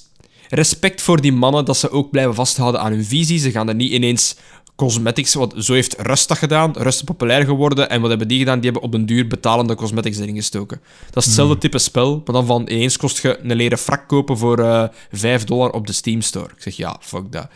[0.48, 3.38] respect voor die mannen dat ze ook blijven vasthouden aan hun visie.
[3.38, 4.36] Ze gaan er niet ineens
[4.76, 5.34] cosmetics.
[5.34, 6.72] Want zo heeft Rust dat gedaan.
[6.72, 7.90] Rust populair geworden.
[7.90, 8.60] En wat hebben die gedaan?
[8.60, 10.80] Die hebben op den duur betalende cosmetics erin gestoken.
[11.10, 14.38] Dat is hetzelfde type spel, maar dan van ineens kost je een leren frak kopen
[14.38, 16.48] voor eh 5 dollar op de Steam Store.
[16.56, 17.48] Ik zeg ja, fuck dat.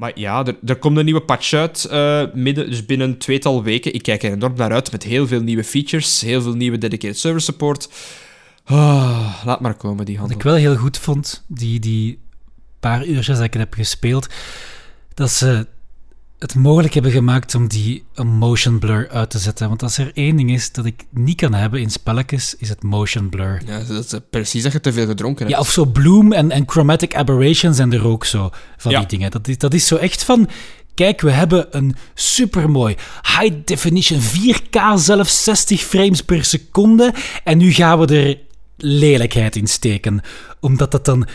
[0.00, 3.62] Maar ja, er, er komt een nieuwe patch uit, eh, midden, dus binnen een tweetal
[3.62, 3.94] weken.
[3.94, 7.18] Ik kijk er enorm naar uit, met heel veel nieuwe features, heel veel nieuwe dedicated
[7.18, 7.88] server support.
[8.64, 10.38] Ah, laat maar komen, die Wat handel.
[10.38, 12.18] ik wel heel goed vond, die, die
[12.80, 14.28] paar uurtjes dat ik heb gespeeld,
[15.14, 15.66] dat ze
[16.40, 19.68] het mogelijk hebben gemaakt om die een motion blur uit te zetten.
[19.68, 22.82] Want als er één ding is dat ik niet kan hebben in spelletjes, is het
[22.82, 23.62] motion blur.
[23.66, 25.56] Ja, dat is precies dat je te veel gedronken hebt.
[25.56, 28.98] Ja, of zo bloom en, en chromatic aberrations en er ook zo van Ja.
[28.98, 29.30] die dingen.
[29.30, 30.48] Dat is, dat is zo echt van...
[30.94, 32.96] Kijk, we hebben een supermooi
[33.38, 37.14] high definition 4K, zelfs 60 frames per seconde.
[37.44, 38.38] En nu gaan we er
[38.76, 40.20] lelijkheid in steken.
[40.60, 41.26] Omdat dat dan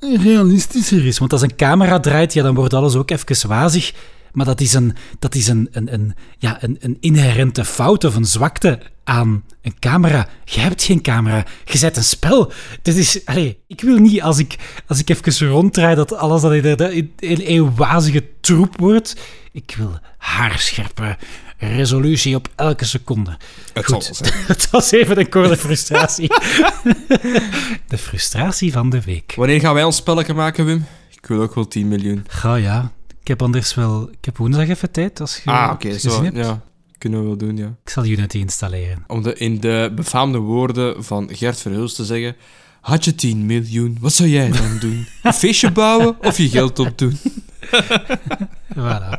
[0.00, 1.18] realistischer is.
[1.18, 3.92] Want als een camera draait, ja, dan wordt alles ook even wazig.
[4.34, 8.14] Maar dat is een, dat is een, een, een, ja, een, een inherente fout of
[8.14, 10.28] een zwakte aan een camera.
[10.44, 11.44] Je hebt geen camera.
[11.64, 12.52] Je zet een spel.
[12.82, 16.52] Dit is, allee, ik wil niet als ik, als ik even ronddraai dat alles dat
[16.52, 19.16] in een, een wazige troep wordt.
[19.52, 21.16] Ik wil haarscherpe
[21.58, 23.36] resolutie op elke seconde.
[23.72, 26.28] Het Goed, het was even een korte frustratie.
[27.88, 29.32] De frustratie van de week.
[29.36, 30.86] Wanneer gaan wij ons spelletje maken, Wim?
[31.10, 32.24] Ik wil ook wel 10 miljoen.
[32.28, 32.92] Ga ja.
[33.24, 34.08] Ik heb anders wel...
[34.10, 36.22] Ik heb woensdag even tijd, als je, Ah, oké, zo.
[36.22, 36.36] hebt.
[36.36, 36.60] Ja,
[36.98, 37.74] kunnen we wel doen, ja.
[37.84, 39.04] Ik zal Unity installeren.
[39.06, 42.36] Om de, in de befaamde woorden van Gert Verhulst te zeggen...
[42.80, 45.06] Had je 10 miljoen, wat zou jij dan doen?
[45.22, 47.18] Een feestje bouwen of je geld opdoen?
[48.78, 49.18] Voilà.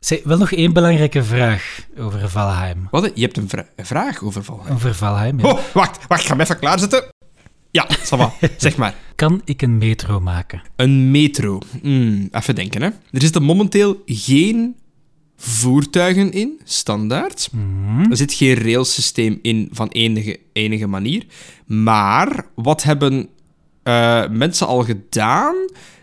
[0.00, 2.88] Zeg, wel nog één belangrijke vraag over Valheim.
[2.90, 3.10] Wat?
[3.14, 4.74] Je hebt een, vra- een vraag over Valheim.
[4.74, 5.46] Over Valheim, ja.
[5.50, 7.04] Oh, wacht, wacht, ik ga hem even klaarzetten.
[7.76, 8.32] Ja, ça va.
[8.56, 8.94] zeg maar.
[9.14, 10.62] Kan ik een metro maken?
[10.76, 11.58] Een metro.
[11.82, 12.88] Hmm, even denken, hè.
[12.88, 14.76] Er zitten momenteel geen
[15.36, 17.48] voertuigen in, standaard.
[17.52, 18.10] Mhm.
[18.10, 21.26] Er zit geen railsysteem in van enige, enige manier.
[21.66, 23.28] Maar wat hebben
[23.82, 25.54] eh, mensen al gedaan?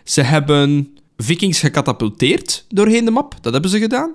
[0.04, 3.34] Ze hebben vikings gecatapulteerd doorheen de map.
[3.40, 4.14] Dat hebben ze gedaan.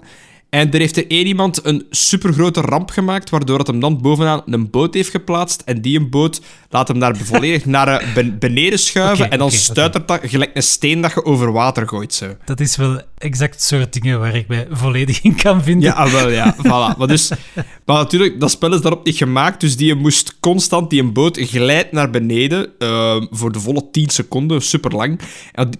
[0.50, 4.42] En er heeft er één iemand een supergrote ramp gemaakt, waardoor dat hem dan bovenaan
[4.46, 5.62] een boot heeft geplaatst.
[5.66, 9.32] En die een boot laat hem daar volledig naar eh, ben- beneden schuiven.
[9.32, 12.14] En dan oké, stuitert dat gelijk een steen dat je over water gooit.
[12.14, 12.36] Zo.
[12.46, 15.90] Dat is wel exact soort dingen waar ik mij volledig in kan vinden.
[15.90, 16.56] Ja, ah, wel, ja.
[16.58, 16.98] Voilà.
[16.98, 17.30] Maar, dus,
[17.86, 19.60] maar natuurlijk, dat spel is daarop niet gemaakt.
[19.62, 22.68] Dus die moest constant, die een boot glijdt naar beneden.
[22.80, 25.20] eh, voor de volle 10 seconden, super lang.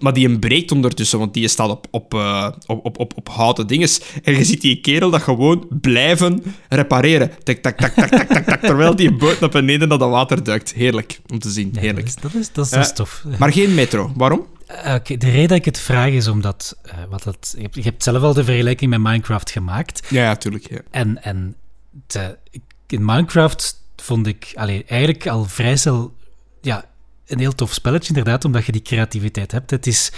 [0.00, 3.66] Maar die breekt ondertussen, want die staat op, op, eh, op, op, op, op houten
[3.66, 4.00] dinges.
[4.22, 7.30] En je ziet die kerel dat gewoon blijven repareren.
[7.42, 10.44] Tak, tak, tak, tak, tak, tak, tak, terwijl die boot naar beneden naar dat water
[10.44, 10.72] duikt.
[10.72, 11.70] Heerlijk om te zien.
[11.72, 12.06] Ja, Heerlijk.
[12.06, 12.76] Dat is, dat is, dat is, Ja.
[12.76, 13.24] dat is tof.
[13.38, 14.12] Maar geen metro.
[14.16, 14.46] Waarom?
[14.70, 16.78] Eh, de reden dat ik het vraag is omdat...
[16.82, 20.06] eh, wat het, je, hebt, je hebt zelf al de vergelijking met Minecraft gemaakt.
[20.10, 20.70] Ja, ja, tuurlijk.
[20.70, 20.80] Ja.
[20.90, 21.56] En, en
[22.06, 22.36] de-
[22.86, 26.14] in Minecraft vond ik allee, eigenlijk al vrij snel
[26.60, 26.84] ja,
[27.26, 29.70] een heel tof spelletje, inderdaad, omdat je die creativiteit hebt.
[29.70, 30.12] Het is,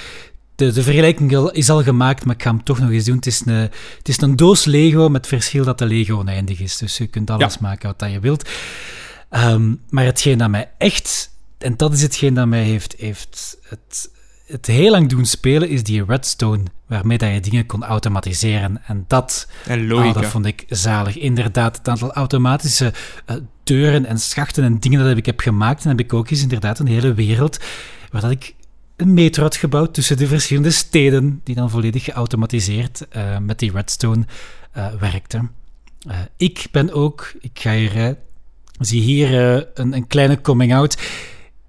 [0.55, 3.17] de, de vergelijking is al gemaakt, maar ik ga hem toch nog eens doen.
[3.17, 3.55] Het is een,
[3.99, 6.77] het is een doos Lego met het verschil dat de Lego oneindig is.
[6.77, 8.49] Dus je kunt alles maken wat dat je wilt.
[9.31, 14.11] Ehm, maar hetgeen dat mij echt, en dat is hetgeen dat mij heeft, heeft het,
[14.53, 18.81] het heel lang doen spelen, is die redstone, waarmee dat je dingen kon automatiseren.
[18.87, 21.19] En dat En Ah, dat vond ik zalig.
[21.19, 22.93] Inderdaad, het aantal automatische
[23.27, 25.83] eh, deuren en schachten en dingen dat ik heb gemaakt.
[25.83, 27.59] En heb ik ook eens inderdaad een hele wereld
[28.11, 28.55] waar dat ik
[28.97, 33.73] een metro had gebouwd tussen de verschillende steden, die dan volledig geautomatiseerd eh, met die
[33.73, 34.25] redstone
[34.73, 35.49] eh werkte.
[36.37, 38.17] Ik ben ook, ik ga hier,
[38.79, 39.35] zie hier
[39.75, 40.97] een, een kleine coming-out.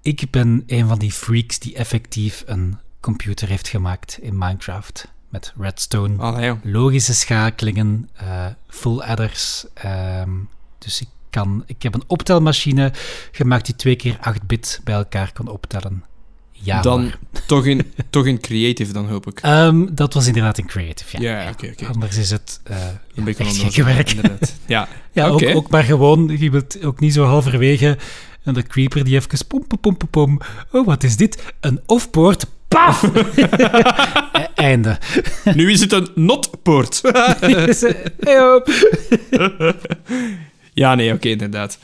[0.04, 5.52] Ik ben een van die freaks die effectief een computer heeft gemaakt in Minecraft met
[5.58, 9.66] redstone Allee, logische schakelingen, eh, full adders.
[9.74, 10.30] ehm,
[10.78, 12.92] dus ik, kan, ik heb een optelmachine
[13.30, 16.04] gemaakt die twee keer 8 bit bij elkaar kon optellen.
[16.64, 17.12] Ja, Dan
[17.46, 19.38] toch in, toch in creative, dan hoop ik.
[19.40, 21.40] Ehm, dat was inderdaad in creative, ja.
[21.42, 21.86] Ja, oké, oké.
[21.86, 22.76] Anders is het eh,
[23.14, 24.10] Een beetje echt gekke werk.
[24.10, 24.54] inderdaad.
[24.66, 27.98] Ja, Ja, ook, ook maar gewoon, je wilt ook niet zo halverwege
[28.42, 30.40] en de creeper die even pom, pom, pom, pom, pom.
[30.72, 31.42] Oh, wat is dit?
[31.60, 32.46] Een offboard.
[32.68, 33.02] Paf!
[34.32, 34.98] E- Einde.
[35.54, 37.00] nu is het een notpoort.
[40.72, 41.78] Ja, nee, oké, inderdaad.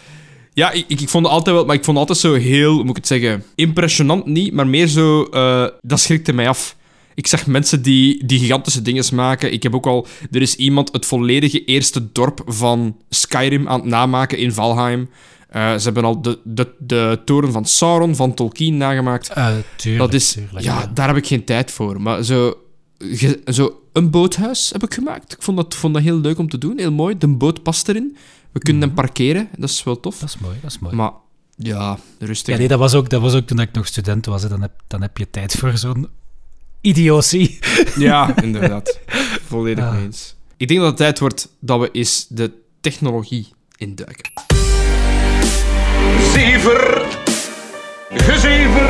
[0.54, 2.72] Ja, ik, ik, ik vond het altijd wel, maar ik vond het altijd zo heel,
[2.72, 6.76] hoe moet ik het zeggen, impressionant niet, maar meer zo, eh, dat schrikte mij af.
[7.14, 9.52] Ik zag mensen die, die gigantische dingen maken.
[9.52, 13.88] Ik heb ook al, er is iemand het volledige eerste dorp van Skyrim aan het
[13.88, 15.08] namaken in Valheim.
[15.48, 19.30] Eh, ze hebben al de, de, de toren van Sauron van Tolkien nagemaakt.
[19.76, 22.00] Tuurlijk, Dat is, tuurlijk, ja, daar heb ik geen tijd voor.
[22.00, 22.54] Maar zo,
[22.98, 25.32] ge- zo een boothuis heb ik gemaakt.
[25.32, 26.78] Ik vond dat, vond dat heel leuk om te doen.
[26.78, 27.18] Heel mooi.
[27.18, 28.16] De boot past erin.
[28.52, 29.48] We kunnen hem parkeren.
[29.56, 30.18] Dat is wel tof.
[30.18, 30.94] Dat is mooi, dat is mooi.
[30.94, 31.10] Maar
[31.56, 32.52] ja, rustig.
[32.54, 34.42] Ja, nee, dat was, ook, dat was ook toen ik nog student was.
[34.42, 34.48] Hè.
[34.48, 36.08] Dan, heb, dan heb je tijd voor zo'n
[36.80, 37.58] idiotie.
[37.96, 38.98] Ja, inderdaad.
[39.46, 39.92] Volledig Ah.
[39.92, 40.34] mee eens.
[40.56, 44.32] Ik denk dat het tijd wordt dat we eens de technologie induiken.
[46.32, 47.06] Zever,
[48.10, 48.88] gezever.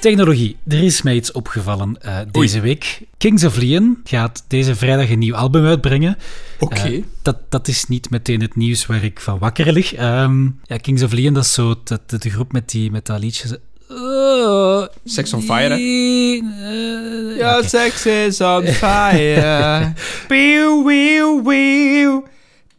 [0.00, 0.56] Technologie.
[0.66, 3.00] Er is mij iets opgevallen eh, deze week.
[3.18, 6.16] Kings of Leon gaat deze vrijdag een nieuw album uitbrengen.
[6.58, 6.80] Oké.
[6.80, 9.94] Eh, dat, dat is niet meteen het nieuws waar ik van wakker lig.
[9.94, 13.06] Ehm, ja, Kings of Leon, dat is zo de, de, de groep met, die, met
[13.06, 13.60] dat liedje.
[13.88, 17.68] Oh, Sex on Fire, eh, oké.
[17.68, 19.92] sex is on fire.
[20.28, 22.20] Pew, pew, pew.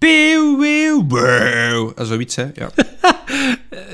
[0.02, 1.14] Pew,
[2.06, 2.48] Zoiets, hè?
[2.54, 2.70] Ja.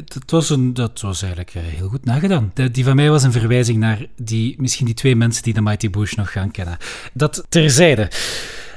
[0.06, 2.52] Dat was, een, dat was eigenlijk eh, heel goed nagedaan.
[2.72, 5.89] Die van mij was een verwijzing naar die, misschien die twee mensen die de Mighty
[5.89, 6.78] Bush nog gaan kennen.
[7.13, 8.12] Dat terzijde.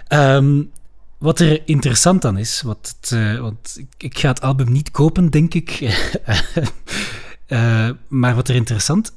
[0.06, 0.62] Ehm,
[1.18, 4.90] wat er interessant aan is, wat het, eh, want ik, ik ga het album niet
[4.90, 5.78] kopen, denk ik.
[7.46, 9.12] Eh, maar wat er interessant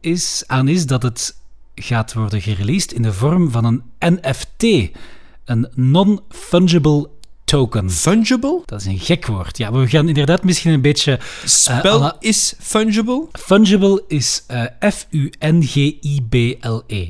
[0.00, 1.36] is, aan is dat het
[1.74, 4.90] gaat worden gereleased in de vorm van een NFT.
[5.44, 7.08] Een non-fungible
[7.48, 7.90] token.
[7.90, 8.62] Fungible?
[8.64, 9.58] Dat is een gek woord.
[9.58, 13.26] Ja, we gaan inderdaad misschien een beetje Spel Anna- is fungible?
[13.32, 17.08] Fungible is eh, F-U-N-G-I-B-L-E.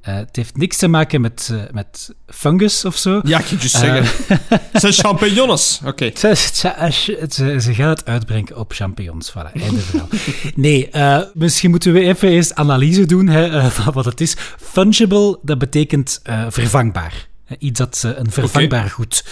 [0.00, 3.20] Eh, het heeft niks te maken met, eh, met fungus of zo.
[3.24, 4.04] Ja, ik je zeggen.
[4.72, 5.80] Het zijn champignons.
[5.84, 6.10] Oké.
[6.14, 9.30] Ze, ze, ze, gaan het uitbrengen op champignons.
[9.30, 10.08] Voilà, einde verhaal.
[10.54, 14.36] Nee, eh, misschien moeten we even eerst analyse doen hè, eh, van wat het is.
[14.60, 17.28] Fungible, dat betekent eh, vervangbaar.
[17.58, 19.24] Iets dat eh, een vervangbaar goed.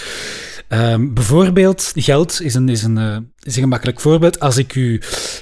[0.68, 4.40] Ehm, bijvoorbeeld, geld is een, is, een, eh, is een gemakkelijk voorbeeld.
[4.40, 5.00] Als ik u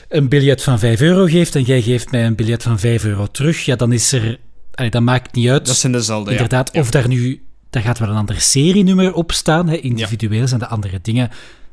[0.08, 3.26] een biljet van 5 euro geef en jij geeft mij een biljet van 5 euro
[3.26, 4.38] terug, ja, dan is er...
[4.74, 5.66] Allee, dat maakt niet uit.
[5.66, 6.36] Dat zijn dezelfde, ja.
[6.36, 7.42] Inderdaad, of daar nu...
[7.70, 9.68] Daar gaat wel een ander serienummer op staan.
[9.68, 9.76] Hè.
[9.76, 11.30] Individueel zijn de andere dingen.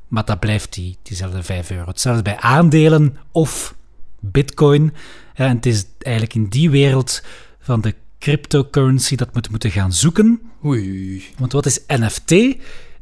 [0.07, 1.85] Maar dat blijft die, diezelfde 5 euro.
[1.85, 3.75] Hetzelfde bij aandelen of
[4.19, 4.93] bitcoin.
[5.35, 7.23] Ja, en het is eigenlijk in die wereld
[7.59, 10.41] van de cryptocurrency dat het moeten gaan zoeken.
[10.65, 11.23] Oei.
[11.37, 12.35] Want wat is NFT?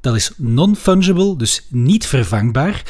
[0.01, 2.84] Dat is non-fungible, dus niet vervangbaar.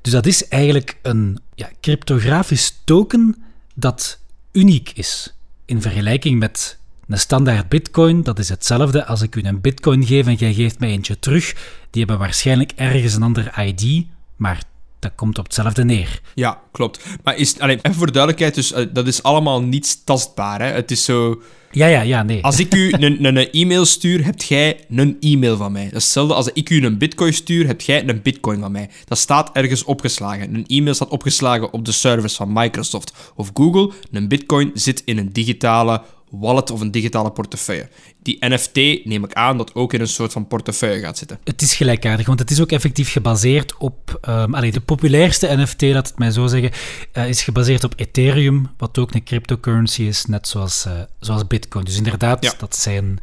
[0.00, 3.42] Dus dat is eigenlijk een ja, cryptografisch token
[3.74, 4.18] dat
[4.52, 5.34] uniek is.
[5.64, 10.26] In vergelijking met een standaard bitcoin, dat is hetzelfde als ik u een bitcoin geef
[10.26, 11.52] en jij geeft mij eentje terug.
[11.90, 14.62] Die hebben waarschijnlijk ergens een ander ID, maar
[14.98, 16.20] dat komt op hetzelfde neer.
[16.34, 17.04] Ja, klopt.
[17.22, 20.60] Maar is, allee, even voor de duidelijkheid, dus, eh, dat is allemaal niet tastbaar.
[20.60, 20.66] Hè?
[20.66, 21.42] Het is zo...
[21.70, 22.42] Ja, ja, ja, nee.
[22.42, 25.84] Als ik u een, e-mail stuur, hebt jij een e-mail van mij.
[25.84, 28.90] Dat is hetzelfde als ik u een bitcoin stuur, hebt jij een bitcoin van mij.
[29.04, 30.54] Dat staat ergens opgeslagen.
[30.54, 33.92] Een e-mail staat opgeslagen op de servers van Microsoft of Google.
[34.10, 36.02] Een bitcoin zit in een digitale
[36.38, 37.88] wallet of een digitale portefeuille.
[38.22, 41.38] Die NFT neem ik aan dat ook in een soort van portefeuille gaat zitten.
[41.44, 44.18] Het is gelijkaardig, want het is ook effectief gebaseerd op...
[44.20, 46.70] ehm allee, de populairste NFT, laat het mij zo zeggen,
[47.12, 51.84] eh, is gebaseerd op Ethereum, wat ook een cryptocurrency is, net zoals, eh, zoals Bitcoin.
[51.84, 52.52] Dus inderdaad, Ja.
[52.58, 53.18] dat zijn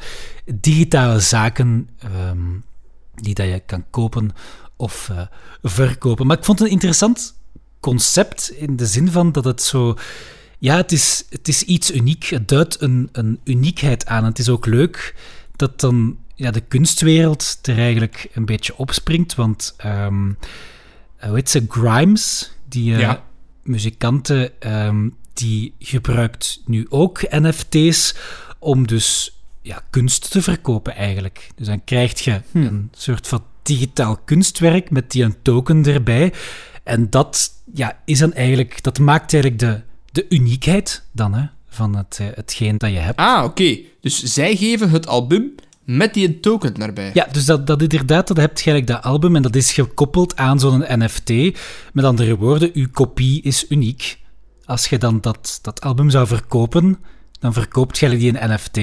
[0.56, 2.39] digitale zaken ehm,
[3.15, 4.32] die dat je kan kopen
[4.76, 5.21] of eh,
[5.62, 6.28] verkopen.
[6.28, 7.36] Maar ik vond het een interessant
[7.80, 9.95] concept in de zin van dat het zo...
[10.63, 12.23] Ja, het is, het is iets uniek.
[12.23, 14.26] Het duidt een, een uniekheid aan.
[14.26, 15.15] Het is ook leuk
[15.56, 19.36] dat dan ja, de kunstwereld er eigenlijk een beetje opspringt.
[19.36, 20.32] Want, ehm
[21.19, 23.23] hoe heet ze, Grimes, die eh, Ja.
[23.63, 28.15] muzikante, ehm, die gebruikt nu ook NFT's
[28.60, 31.49] om dus ja, kunst te verkopen eigenlijk.
[31.56, 36.34] Dus dan krijg je een soort van digitaal kunstwerk met die een token erbij.
[36.84, 41.95] En dat ja, is dan eigenlijk, dat maakt eigenlijk de, de uniekheid dan hè, van
[41.95, 43.19] het, eh, hetgeen dat je hebt.
[43.19, 43.78] Ah, oké.
[44.02, 47.12] Dus zij geven het album met die token erbij.
[47.13, 50.36] Ja, dus dat, dat inderdaad, dat hebt je eigenlijk dat album en dat is gekoppeld
[50.36, 51.30] aan zo'n NFT.
[51.93, 54.19] Met andere woorden, uw kopie is uniek.
[54.65, 56.99] Als je dan dat, dat album zou verkopen,
[57.39, 58.78] dan verkoopt je die een NFT.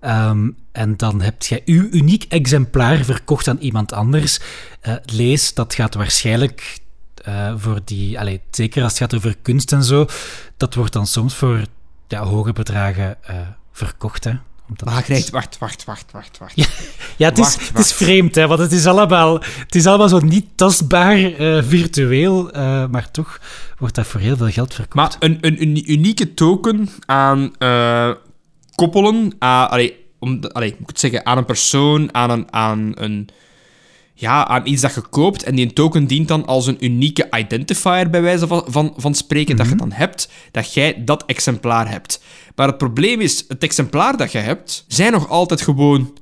[0.00, 4.40] Ehm, en dan heb je uw uniek exemplaar verkocht aan iemand anders.
[4.80, 6.79] Eh, lees, dat gaat waarschijnlijk
[7.22, 8.18] eh, voor die...
[8.18, 10.06] Allee, zeker als het gaat over kunst en zo,
[10.56, 11.64] dat wordt dan soms voor
[12.08, 13.36] ja, hoge bedragen eh,
[13.72, 14.24] verkocht.
[14.24, 14.30] Hè,
[14.68, 16.52] omdat Maar het- krijgt, wacht, wacht, wacht, wacht, wacht.
[16.56, 16.66] ja,
[17.16, 20.08] ja het, is, Wacht, het is vreemd, hè, want het is allemaal, het is allemaal
[20.08, 23.40] zo niet tastbaar, eh, virtueel, eh, maar toch
[23.78, 24.94] wordt dat voor heel veel geld verkocht.
[24.96, 28.10] Maar een, een, een unieke token aan eh,
[28.74, 32.92] koppelen, aan, allee, om, allee, moet ik het zeggen, aan een persoon, aan een, aan
[32.94, 33.28] een...
[34.20, 38.10] ja, aan iets dat je koopt en die token dient dan als een unieke identifier
[38.10, 42.22] bij wijze van, van, van spreken dat je dan hebt, dat jij dat exemplaar hebt.
[42.54, 46.18] Maar het probleem is, het exemplaar dat je hebt, zijn nog altijd gewoon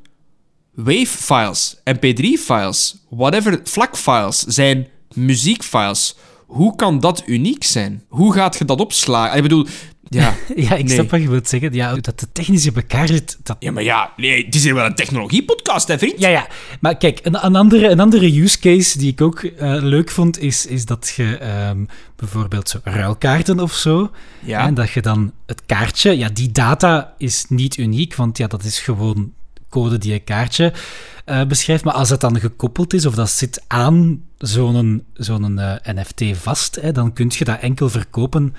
[0.75, 6.17] WAV-files, MP3-files, whatever, FLAC-files, zijn muziekfiles.
[6.47, 8.05] Hoe kan dat uniek zijn?
[8.09, 9.37] Hoe gaat je dat opslaan?
[9.37, 9.67] Ik bedoel,
[10.09, 10.35] ja...
[10.57, 10.95] Ja, ik nee.
[10.95, 11.73] snap wat je wilt zeggen.
[11.73, 13.57] Ja, dat de technisch in elkaar zit, dat...
[13.59, 16.21] Ja, maar ja, nee, het is hier wel een technologiepodcast, hè, vriend?
[16.21, 16.47] Ja, ja.
[16.81, 20.39] Maar kijk, een, een, andere, een andere use case die ik ook eh, leuk vond,
[20.41, 21.85] is, is dat je ehm,
[22.17, 24.67] bijvoorbeeld zo ruilkaarten of zo, Ja.
[24.67, 28.65] en dat je dan het kaartje, ja, die data is niet uniek, want ja, dat
[28.65, 29.33] is gewoon
[29.69, 30.73] code die een kaartje
[31.25, 31.85] eh, beschrijft.
[31.85, 36.79] Maar als dat dan gekoppeld is of dat zit aan zo'n zo'n eh, NFT vast,
[36.81, 38.55] hè, dan kun je dat enkel verkopen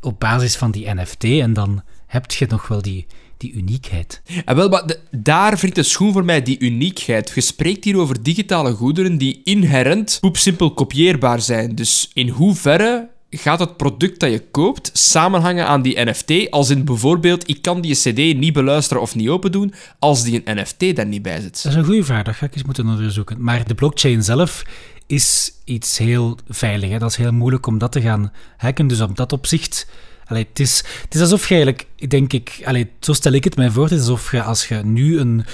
[0.00, 4.22] op basis van die NFT en dan heb je nog wel die, die uniekheid.
[4.44, 7.32] En wel, maar de- daar wringt de schoen voor mij die uniekheid.
[7.34, 11.74] Je spreekt hier over digitale goederen die inherent poepsimpel kopieerbaar zijn.
[11.74, 16.50] Dus in hoeverre gaat het product dat je koopt samenhangen aan die NFT?
[16.50, 20.42] Als in bijvoorbeeld, ik kan die cd niet beluisteren of niet open doen als die
[20.44, 21.62] een NFT daar niet bij zit.
[21.62, 23.42] Dat is een goede vraag, dat ga ik eens moeten onderzoeken.
[23.42, 24.62] Maar de blockchain zelf
[25.10, 26.90] is iets heel veilig.
[26.90, 26.98] Hè?
[26.98, 28.86] Dat is heel moeilijk om dat te gaan hacken.
[28.86, 29.90] Dus op dat opzicht...
[30.24, 32.60] Allee, het, is, het is alsof je eigenlijk, denk ik...
[32.64, 33.82] Allee, zo stel ik het mij voor.
[33.82, 35.44] Het is alsof je, als je nu een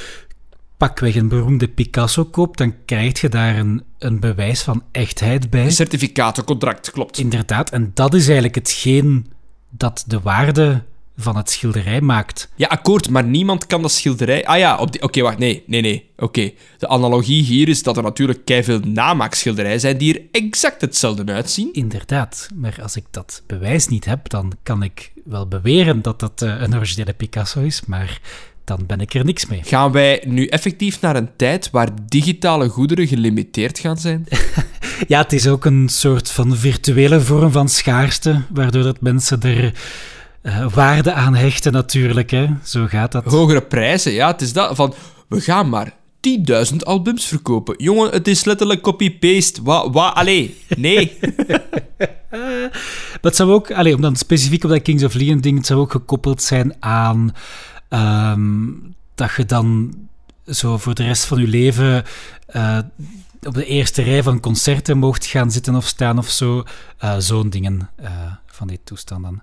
[0.76, 5.64] pakweg een beroemde Picasso koopt, dan krijg je daar een, een bewijs van echtheid bij.
[5.64, 7.18] Een certificaat, een contract, klopt.
[7.18, 7.70] Inderdaad.
[7.70, 9.26] En dat is eigenlijk hetgeen
[9.70, 10.82] dat de waarde
[11.16, 12.48] van het schilderij maakt.
[12.54, 14.46] Ja, akkoord, maar niemand kan dat schilderij...
[14.46, 16.10] Ah ja, oké, wacht, nee, nee, nee.
[16.16, 21.32] Oké, de analogie hier is dat er natuurlijk keiveel namaakschilderijen zijn die er exact hetzelfde
[21.32, 21.72] uitzien.
[21.72, 26.42] Inderdaad, maar als ik dat bewijs niet heb, dan kan ik wel beweren dat dat
[26.42, 28.20] eh, een originele Picasso is, maar
[28.64, 29.62] dan ben ik er niks mee.
[29.64, 34.26] Gaan wij nu effectief naar een tijd waar digitale goederen gelimiteerd gaan zijn?
[35.08, 39.72] Ja, het is ook een soort van virtuele vorm van schaarste, waardoor dat mensen er
[40.46, 42.30] eh, waarde aan hechten natuurlijk.
[42.30, 42.46] Hè.
[42.64, 43.24] Zo gaat dat.
[43.24, 44.94] Hogere prijzen, ja, het is dat van...
[45.28, 45.94] We gaan maar
[46.70, 47.74] 10.000 albums verkopen.
[47.78, 49.62] Jongen, het is letterlijk copy-paste.
[49.62, 51.18] Wat, wat, allee, nee.
[53.20, 55.80] Dat zou ook, allee, om dan specifiek op dat Kings of Leon ding, het zou
[55.80, 57.34] ook gekoppeld zijn aan
[57.88, 58.66] ehm,
[59.14, 59.94] dat je dan
[60.46, 62.04] zo voor de rest van je leven
[62.46, 62.78] eh,
[63.42, 66.62] op de eerste rij van concerten mocht gaan zitten of staan of zo.
[66.98, 67.90] Eh, Zo'n dingen
[68.46, 69.42] van die toestanden.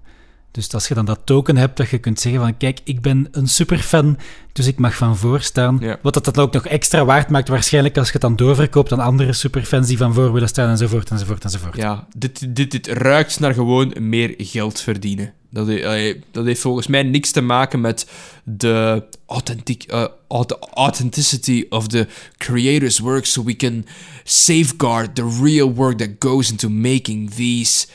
[0.53, 3.27] Dus als je dan dat token hebt, dat je kunt zeggen van kijk, ik ben
[3.31, 4.17] een superfan,
[4.51, 5.77] dus ik mag van voor staan.
[5.81, 5.99] Ja.
[6.01, 8.99] Wat dat dan ook nog extra waard maakt, waarschijnlijk als je het dan doorverkoopt aan
[8.99, 11.75] andere superfans die van voor willen staan enzovoort enzovoort enzovoort.
[11.75, 15.33] Ja, dit, dit, dit ruikt naar gewoon meer geld verdienen.
[15.49, 18.09] Dat, allee, dat heeft volgens mij niks te maken met
[18.43, 23.85] de authentic, eh, auth- authenticity of the creator's work, so we can
[24.23, 27.87] safeguard the real work that goes into making these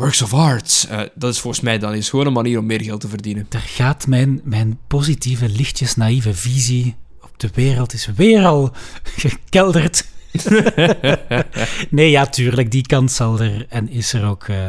[0.00, 0.86] works of art.
[0.90, 3.46] Eh, dat is volgens mij dan eens gewoon een manier om meer geld te verdienen.
[3.48, 8.72] Daar gaat mijn, mijn positieve, lichtjes naïeve visie op de wereld is weer al
[9.24, 10.08] gekelderd.
[11.90, 14.66] nee, ja, tuurlijk, die kant zal er en is er ook, eh,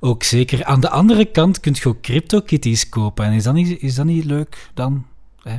[0.00, 0.64] ook zeker.
[0.64, 3.24] Aan de andere kant kun je ook CryptoKitties kopen.
[3.24, 5.06] En is dat niet, is dat niet leuk dan?
[5.42, 5.52] Eh.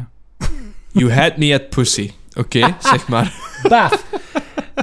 [0.91, 2.11] You had me at pussy.
[2.33, 3.33] Oké, zeg maar.
[3.69, 4.05] Baaf!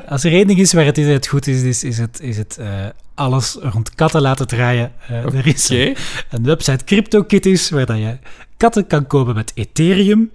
[0.08, 2.36] Als er één ding is waar het is het goed is, is, is het, is
[2.36, 2.86] het eh,
[3.18, 4.92] alles rond katten laten draaien.
[5.08, 5.96] Eh, Er is een,
[6.30, 8.18] een website CryptoKitties waar dat je
[8.56, 10.30] katten kan kopen met Ethereum.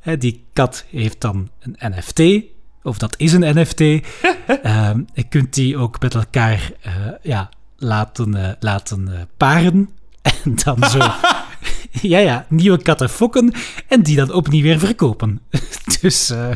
[0.00, 2.44] Hè, die kat heeft dan een NFT,
[2.82, 3.80] of dat is een NFT.
[4.62, 6.92] Ehm, je kunt die ook met elkaar eh,
[7.22, 9.88] ja, laten, eh, laten eh, paren.
[10.44, 10.98] En dan zo...
[12.12, 13.52] ja, ja, nieuwe katten fokken
[13.88, 15.40] en die dan opnieuw weer verkopen.
[16.00, 16.30] dus...
[16.30, 16.50] eh,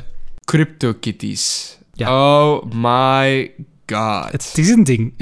[0.44, 1.78] CryptoKitties.
[1.92, 2.08] Ja.
[2.10, 3.52] Oh my
[3.86, 4.32] god.
[4.32, 5.14] Het is een ding.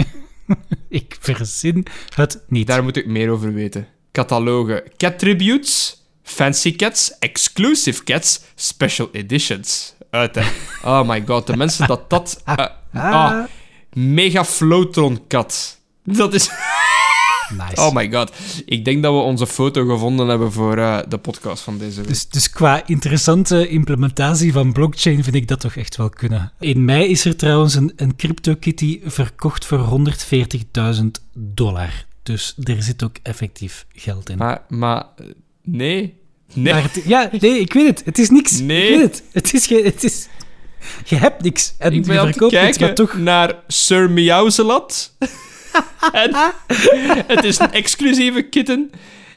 [0.88, 2.66] ik verzin het niet.
[2.66, 3.88] Daar moet ik meer over weten.
[4.12, 4.82] Catalogen.
[4.96, 6.02] Cat Tributes.
[6.22, 7.18] Fancy Cats.
[7.18, 8.40] Exclusive Cats.
[8.54, 9.94] Special Editions.
[10.10, 10.42] Uit, hè.
[10.84, 11.46] Oh my god.
[11.46, 12.42] De mensen dat dat...
[12.44, 12.66] eh,
[13.12, 13.44] ah,
[13.92, 15.80] mega Flowtron kat.
[16.04, 16.50] Dat is...
[17.50, 17.80] Nice.
[17.80, 18.32] Oh my god.
[18.64, 22.08] Ik denk dat we onze foto gevonden hebben voor eh, de podcast van deze week.
[22.08, 26.52] dus, dus qua interessante implementatie van blockchain vind ik dat toch echt wel kunnen.
[26.60, 30.00] In mei is er trouwens een, een CryptoKitty verkocht voor
[31.00, 31.04] 140.000
[31.34, 32.04] dollar.
[32.22, 34.36] Dus er zit ook effectief geld in.
[34.38, 35.04] Maar, maar...
[35.62, 36.14] Nee.
[36.54, 36.72] Nee.
[36.72, 38.02] Maar het- ja, nee, ik weet het.
[38.04, 38.60] Het is niks.
[38.60, 38.88] Nee.
[38.88, 39.22] Ik weet het.
[39.32, 39.68] Het is...
[39.68, 40.28] Het is
[41.04, 41.74] je hebt niks.
[41.78, 43.18] En ik je ben het verkoopt niks, maar toch...
[43.18, 45.12] naar Sir Miauzelat.
[46.12, 46.30] en
[47.26, 48.90] het is een exclusieve kitten.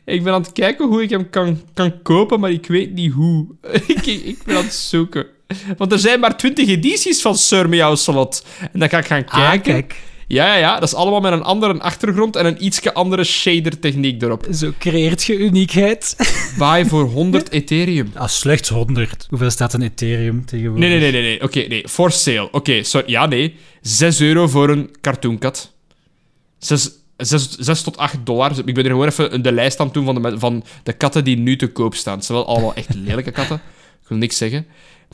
[0.06, 3.12] Ik ben aan het kijken hoe ik hem kan, kan kopen, maar ik weet niet
[3.14, 3.48] hoe.
[3.88, 5.26] ik, ik ben aan het zoeken.
[5.78, 8.46] Want er zijn maar 20 edities van Sir Meow Slot.
[8.74, 9.74] En dan ga ik gaan Ah, kijken.
[9.74, 9.96] kijk.
[10.28, 10.74] Ja, ja, ja.
[10.80, 14.48] Dat is allemaal met een andere achtergrond en een ietsje andere shader-techniek erop.
[14.52, 16.16] Zo creëert je uniekheid.
[16.58, 18.12] Buy voor 100 Ethereum.
[18.16, 19.26] Ah, slechts 100.
[19.30, 20.90] Hoeveel staat een Ethereum tegenwoordig?
[20.90, 21.30] Nee, nee, nee, nee.
[21.32, 21.42] nee.
[21.44, 21.88] Oké, nee.
[21.90, 22.52] For sale.
[22.52, 23.10] Oké, sorry.
[23.12, 23.56] Ja, nee.
[23.82, 25.74] 6 euro voor een cartoonkat.
[26.60, 28.52] 6, 6, 6 tot 8 dollar.
[28.66, 31.38] Ik ben er gewoon even de lijst aan doen van de, van de katten die
[31.38, 32.16] nu te koop staan.
[32.16, 33.56] Het zijn wel allemaal echt lelijke katten.
[34.02, 34.66] Ik wil niks zeggen.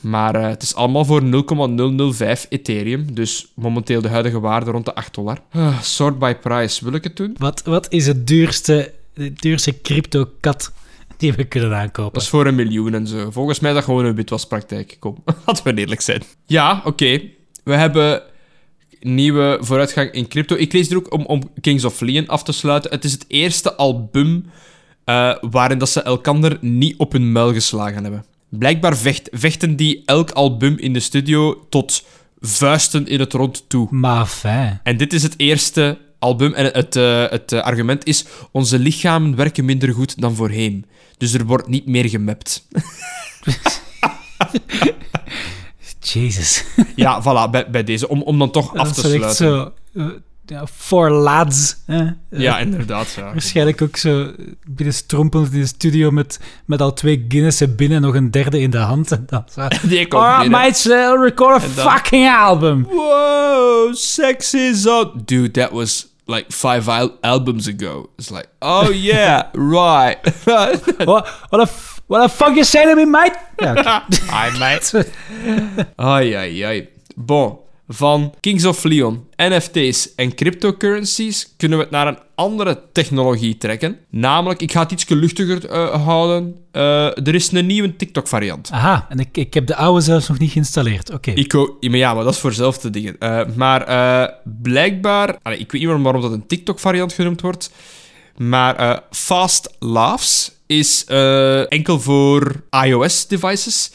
[0.02, 3.14] Maar eh, het is allemaal voor 0,005 Ethereum.
[3.14, 5.38] Dus momenteel de huidige waarde rond de 8 dollar.
[5.50, 6.84] Ah, sort by price.
[6.84, 7.34] Wil ik het doen?
[7.38, 10.72] Wat, wat is het duurste, de duurste crypto-kat
[11.16, 12.12] die we kunnen aankopen?
[12.12, 13.30] Dat is voor een miljoen en zo.
[13.30, 14.96] Volgens mij is dat gewoon een witwaspraktijk.
[14.98, 15.16] Kom,
[15.46, 16.22] laten we eerlijk zijn.
[16.46, 17.20] Ja, oké.
[17.64, 18.22] We hebben
[19.00, 20.56] nieuwe vooruitgang in crypto.
[20.56, 22.90] Ik lees er ook om, om Kings of Leon af te sluiten.
[22.90, 24.44] Het is het eerste album
[25.04, 28.24] eh, waarin dat ze elkander niet op hun muil geslagen hebben.
[28.48, 32.04] Blijkbaar vecht, vechten die elk album in de studio tot
[32.40, 33.88] vuisten in het rond toe.
[33.90, 34.80] Maar fijn.
[34.82, 36.52] En dit is het eerste album.
[36.52, 40.84] En het, eh, het eh, argument is: onze lichamen werken minder goed dan voorheen.
[41.18, 42.66] Dus er wordt niet meer gemapt.
[46.12, 46.64] Jezus.
[46.96, 48.08] Ja, voilà, bij, bij deze.
[48.08, 49.72] Om, om dan toch af Dat te is echt sluiten.
[49.94, 50.00] zo...
[50.00, 50.06] eh,
[50.46, 51.76] ja, voor lads.
[51.86, 52.04] Hè?
[52.30, 53.12] Ja, Eh, inderdaad.
[53.16, 53.22] Ja.
[53.24, 54.30] Waarschijnlijk ook zo
[54.68, 58.70] binnenstrompelend in de studio met, met al twee Guinnessen binnen en nog een derde in
[58.70, 59.12] de hand.
[59.12, 59.68] En dan zo...
[59.88, 60.50] Die komt binnen.
[60.50, 62.82] mates, uh, record a fucking album.
[62.90, 65.28] Wow, sex is out.
[65.28, 68.10] Dude, that was like five al- albums ago.
[68.18, 70.18] It's like, oh yeah, right.
[71.06, 73.32] What, what, the, f- what the fuck you saying to me, mate?
[73.60, 74.02] Ja, oké.
[74.30, 75.06] Hi, mate.
[75.96, 76.88] Ai, ai, ai.
[77.16, 77.58] Bon,
[77.88, 83.98] van Kings of Leon, NFT's en cryptocurrencies kunnen we het naar een andere technologie trekken.
[84.10, 86.56] Namelijk, ik ga het iets luchtiger eh, houden.
[86.72, 88.70] Eh, er is een nieuwe TikTok-variant.
[88.70, 91.12] Aha, en ik, ik heb de oude zelfs nog niet geïnstalleerd.
[91.12, 91.30] Oké.
[91.30, 93.18] Ik ook, maar ja, maar dat is voor zelfde dingen.
[93.18, 97.70] Eh, maar blijkbaar, allee, ik weet niet waarom dat een TikTok-variant genoemd wordt,
[98.36, 101.04] maar Fast Laughs is
[101.68, 103.90] enkel voor iOS-devices.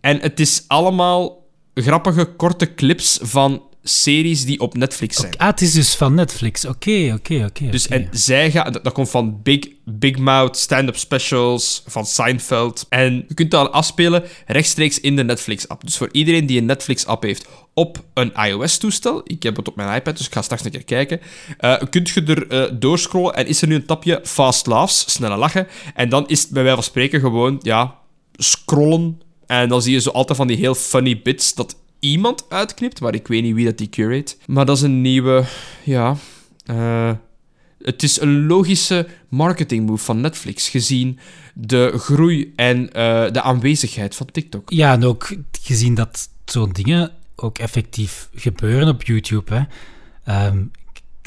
[0.00, 1.43] En het is allemaal
[1.74, 5.36] grappige, korte clips van series die op Netflix zijn.
[5.36, 6.64] Ah, het is dus van Netflix.
[6.64, 7.70] Oké, oké, oké.
[7.70, 12.86] Dus en zij gaan, dat, dat komt van Big, Big Mouth, stand-up specials, van Seinfeld.
[12.88, 15.84] En je kunt dat afspelen rechtstreeks in de Netflix-app.
[15.84, 19.96] Dus voor iedereen die een Netflix-app heeft op een iOS-toestel, ik heb het op mijn
[19.96, 21.20] iPad, dus ik ga straks een keer kijken,
[21.58, 25.36] eh kunt je er eh, doorscrollen en is er nu een tapje Fast Laughs, snelle
[25.36, 25.66] lachen.
[25.94, 27.98] En dan is het bij wijze van spreken gewoon, ja,
[28.32, 29.22] scrollen.
[29.46, 33.14] En dan zie je zo altijd van die heel funny bits dat iemand uitknipt, maar
[33.14, 34.36] ik weet niet wie dat die curate.
[34.46, 35.44] Maar dat is een nieuwe,
[35.84, 36.16] ja...
[36.64, 37.12] eh,
[37.82, 41.18] het is een logische marketingmove van Netflix, gezien
[41.54, 44.70] de groei en eh, de aanwezigheid van TikTok.
[44.70, 49.54] Ja, en ook gezien dat zo'n dingen ook effectief gebeuren op YouTube.
[49.54, 49.62] Hè.
[50.24, 50.62] Ehm,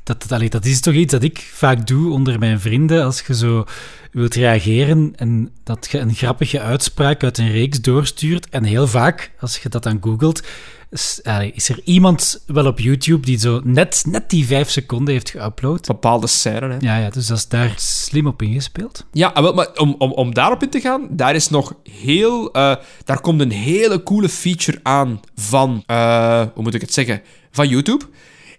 [0.07, 3.03] dat, dat, is toch iets dat ik vaak doe onder mijn vrienden.
[3.03, 3.65] Als je zo
[4.11, 8.49] wilt reageren en dat je een grappige uitspraak uit een reeks doorstuurt.
[8.49, 10.41] En heel vaak, als je dat dan googelt,
[10.89, 11.21] is,
[11.53, 15.81] is er iemand wel op YouTube die zo net, net die vijf seconden heeft geüpload.
[15.87, 16.77] Bepaalde scènes, hè.
[16.79, 19.05] Ja, ja, dus dat is daar slim op ingespeeld.
[19.11, 22.53] Ja, ah, maar om, om, om daarop in te gaan, daar is nog heel...
[22.53, 25.83] eh, daar komt een hele coole feature aan van...
[25.85, 27.21] eh, hoe moet ik het zeggen?
[27.51, 28.05] Van YouTube.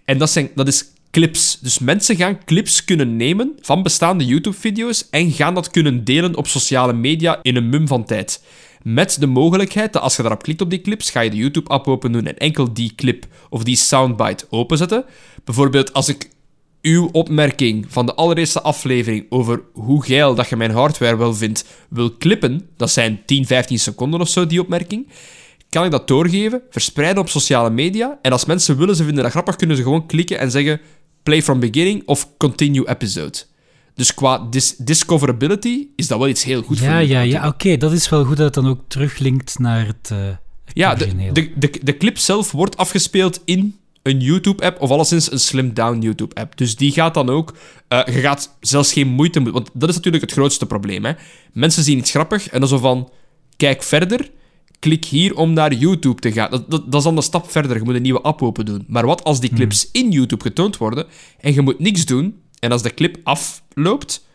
[0.05, 1.59] En dat, zijn, dat is clips.
[1.61, 6.47] Dus mensen gaan clips kunnen nemen van bestaande YouTube-video's en gaan dat kunnen delen op
[6.47, 8.43] sociale media in een mum van tijd.
[8.83, 11.87] Met de mogelijkheid dat als je daarop klikt op die clips, ga je de YouTube-app
[11.87, 15.05] open doen en enkel die clip of die soundbite openzetten.
[15.43, 16.29] Bijvoorbeeld als ik
[16.81, 21.65] uw opmerking van de allereerste aflevering over hoe geil dat je mijn hardware wel vindt,
[21.89, 25.07] wil klippen, dat zijn 10, 15 seconden of zo, die opmerking,
[25.69, 29.31] kan ik dat doorgeven, verspreiden op sociale media, en als mensen willen, ze vinden dat
[29.31, 30.81] grappig, kunnen ze gewoon klikken en zeggen
[31.29, 33.37] play from beginning of continue episode.
[33.95, 37.47] Dus qua dis- discoverability is dat wel iets heel goed voor ja, YouTube ja, ja,
[37.47, 37.77] oké.
[37.77, 40.37] dat is wel goed dat het dan ook teruglinkt naar het, het
[40.73, 41.33] Ja, de, origineel.
[41.33, 46.57] de, de, de clip zelf wordt afgespeeld in een YouTube-app, of alleszins een slimmed-down YouTube-app.
[46.57, 47.53] Dus die gaat dan ook...
[47.87, 49.51] eh, je gaat zelfs geen moeite.
[49.51, 51.05] Want dat is natuurlijk het grootste probleem.
[51.05, 51.11] Hè?
[51.53, 53.09] Mensen zien iets grappig en dan zo van...
[53.57, 54.31] Kijk verder,
[54.79, 56.51] klik hier om naar YouTube te gaan.
[56.51, 57.77] Dat, dat, dat is dan een stap verder.
[57.77, 58.85] Je moet een nieuwe app open doen.
[58.87, 61.05] Maar wat als die clips in YouTube getoond worden
[61.39, 64.25] en je moet niks doen, en als de clip afloopt,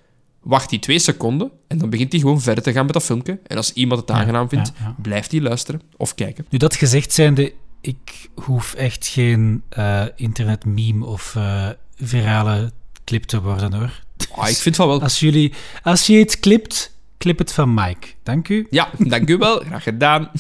[0.41, 3.39] wacht die twee seconden en dan begint hij gewoon verder te gaan met dat filmpje.
[3.47, 4.97] En als iemand het aangenaam vindt, ja, ja.
[5.03, 6.47] blijft hij luisteren of kijken.
[6.49, 12.73] Nu, dat gezegd zijnde, ik hoef echt geen eh internet-meme of eh, virale
[13.05, 14.03] clip te worden, hoor.
[14.35, 15.03] Ah, ik vind van wel.
[15.03, 15.53] Als jullie...
[15.83, 16.94] Als je het clipt,
[17.25, 18.07] clip het van Mike.
[18.23, 18.67] Dank u.
[18.71, 19.59] Ja, dank u wel.
[19.59, 20.31] Graag gedaan.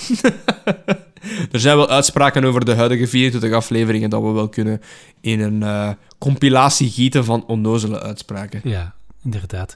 [1.52, 4.80] er zijn wel uitspraken over de huidige 24 afleveringen dat we wel kunnen
[5.20, 8.60] in een eh, compilatie gieten van onnozele uitspraken.
[8.64, 9.74] Ja, inderdaad.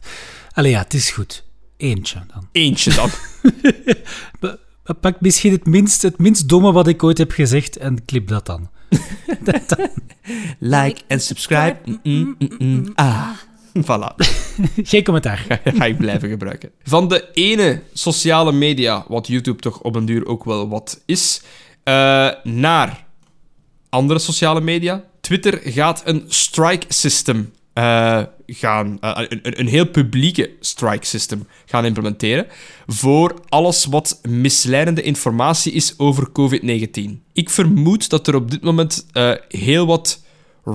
[0.53, 1.45] Allee, ja, het is goed.
[1.77, 2.49] Eentje dan.
[2.53, 3.11] Eentje dan.
[5.01, 8.47] Pak misschien het minst, het minst domme wat ik ooit heb gezegd en clip dat
[8.47, 8.71] dan.
[10.59, 11.77] like en subscribe.
[11.85, 12.93] Mm, mm, mm.
[12.95, 13.31] Ah,
[13.89, 14.15] voilà.
[14.91, 15.61] Geen commentaar.
[15.65, 16.71] ga ik blijven gebruiken.
[16.83, 21.43] Van de ene sociale media, wat YouTube toch op een duur ook wel wat is,
[21.83, 23.07] eh, naar
[23.89, 25.05] andere sociale media.
[25.21, 31.85] Twitter gaat een strike system eh, gaan, eh, een, een, heel publieke strike system gaan
[31.85, 32.47] implementeren
[32.87, 37.23] voor alles wat misleidende informatie is over COVID-19.
[37.33, 39.07] Ik vermoed dat er op dit moment
[39.49, 40.21] heel wat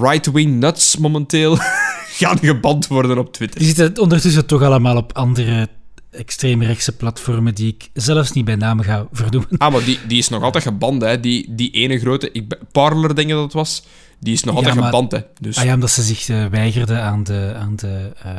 [0.02, 1.58] right-wing nuts momenteel
[2.20, 3.60] gaan geband worden op Twitter.
[3.60, 5.68] Die zitten ondertussen toch allemaal op andere
[6.12, 9.58] extreemrechtse platformen die ik zelfs niet bij naam ga vernoemen.
[9.58, 11.20] Ah, maar die, die is nog altijd geband, hè.
[11.20, 12.32] Die, die ene grote...
[12.32, 13.84] Ik, Parler, denk ik dat het was.
[14.24, 15.20] Die is nog Ja, altijd maar- geband, hè.
[15.40, 15.58] Dus...
[15.58, 18.32] Ah ja, omdat ze zich eh, weigerden aan, de, aan, de, eh,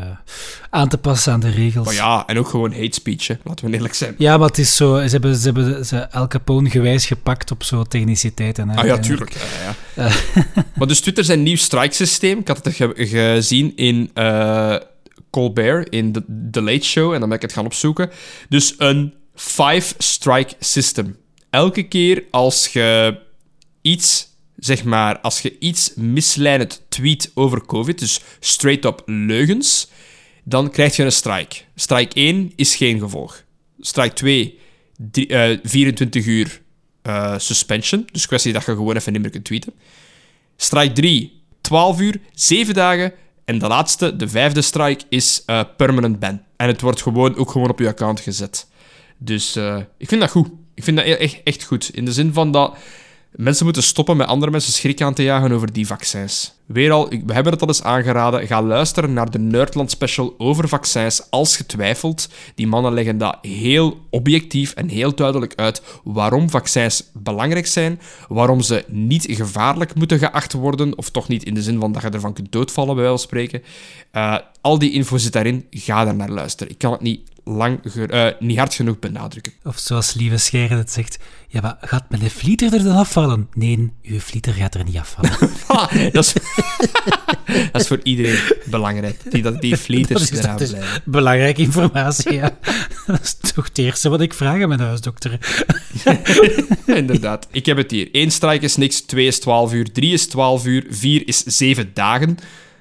[0.71, 1.87] aan te passen aan de regels.
[1.87, 3.35] Maar ja, en ook gewoon hate speech, hè.
[3.45, 4.15] Laten we eerlijk zijn.
[4.19, 7.63] Ja, maar het is zo, ze hebben, ze hebben ze El Capone gewijs gepakt op
[7.63, 8.69] zo techniciteiten.
[8.69, 8.77] hè.
[8.77, 9.33] Ah ja, tuurlijk.
[9.33, 9.75] Ja,
[10.05, 10.11] ja.
[10.77, 12.39] maar dus Twitter zijn nieuw strike-systeem.
[12.39, 14.77] Ik had het ge- gezien in eh,
[15.31, 18.11] Colbert, in The, The Late Show, en dan ben ik het gaan opzoeken.
[18.49, 21.17] Dus een five-strike system.
[21.51, 23.19] Elke keer als je
[23.83, 24.29] iets,
[24.65, 29.89] zeg maar, als je iets misleidend tweet over COVID, dus straight-up leugens,
[30.45, 31.57] dan krijg je een strike.
[31.75, 33.43] Strike 1 is geen gevolg.
[33.81, 34.59] Strike 2,
[35.11, 36.63] drie- eh, 24 uur
[37.03, 38.07] eh, suspension.
[38.13, 39.73] Dus kwestie dat je gewoon even niet meer kunt tweeten.
[40.57, 43.13] Strike 3, 12 uur, 7 dagen.
[43.45, 46.43] En de laatste, de vijfde strike, is eh, permanent ban.
[46.57, 48.67] En het wordt gewoon, ook gewoon op je account gezet.
[49.19, 49.57] Dus
[49.99, 50.49] ik vind dat goed.
[50.75, 51.91] Ik vind dat e- echt, echt goed.
[51.95, 52.77] In de zin van dat
[53.37, 56.55] mensen moeten stoppen met andere mensen schrik aan te jagen over die vaccins.
[56.67, 58.47] Weer al, we hebben het al eens aangeraden.
[58.47, 62.29] Ga luisteren naar de Nerdland special over vaccins als je twijfelt.
[62.55, 68.61] Die mannen leggen dat heel objectief en heel duidelijk uit waarom vaccins belangrijk zijn, waarom
[68.61, 72.09] ze niet gevaarlijk moeten geacht worden, of toch niet in de zin van dat je
[72.09, 73.63] ervan kunt doodvallen, bij wijze van spreken.
[74.11, 75.67] Eh, al die info zit daarin.
[75.71, 76.73] Ga daar naar luisteren.
[76.73, 79.53] Ik kan het niet, lang, eh, niet hard genoeg benadrukken.
[79.65, 83.49] Of zoals Lieve Scheren het zegt, ja, maar gaat mijn flieter er dan afvallen?
[83.55, 85.53] Nee, uw flieter gaat er niet afvallen.
[86.13, 86.35] Dat, is,
[87.73, 89.17] dat is voor iedereen belangrijk.
[89.31, 90.81] Die, dat die flieters Dat is- dat.
[91.05, 92.59] Belangrijke informatie, ja.
[93.07, 95.39] Dat is toch het eerste wat ik vraag aan mijn huisdokter.
[96.87, 97.49] Inderdaad.
[97.51, 98.09] Ik heb het hier.
[98.13, 101.91] Eén strike is niks, twee is 12 uur, drie is 12 uur, vier is 7
[101.95, 102.39] dagen.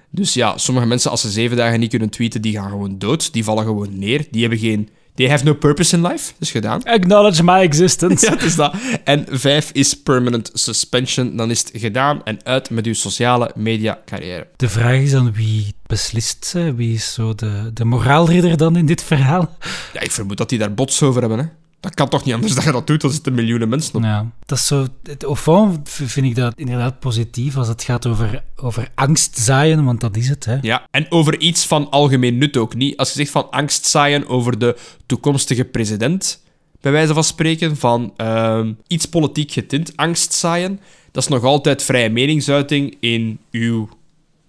[0.09, 3.33] Dus ja, sommige mensen, als ze zeven dagen niet kunnen tweeten, die gaan gewoon dood.
[3.33, 4.25] Die vallen gewoon neer.
[4.31, 4.89] Die hebben geen...
[5.15, 6.33] They have no purpose in life.
[6.39, 6.83] Is gedaan.
[6.83, 8.25] Acknowledge my existence.
[8.25, 8.75] Ja, het is dat.
[9.03, 11.35] En vijf is permanent suspension.
[11.35, 14.47] Dan is het gedaan en uit met uw sociale media carrière.
[14.55, 16.75] De vraag is dan wie beslist, hè?
[16.75, 19.57] wie is zo de, de moraalridder dan in dit verhaal?
[19.93, 21.45] Ja, ik vermoed dat die daar bots over hebben, hè.
[21.83, 24.03] Dat kan toch niet anders dat je dat doet, dan zitten miljoenen mensen op.
[24.03, 24.87] Ja, dat is zo.
[25.03, 25.35] Het, au
[25.83, 30.29] vind ik dat inderdaad positief als het gaat over, over angst zaaien, want dat is
[30.29, 30.45] het.
[30.45, 30.57] Hè.
[30.61, 32.97] Ja, en over iets van algemeen nut ook niet.
[32.97, 36.43] Als je zegt van angst zaaien over de toekomstige president,
[36.81, 40.79] bij wijze van spreken, van ehm, iets politiek getint, angst zaaien,
[41.11, 43.89] dat is nog altijd vrije meningsuiting in uw,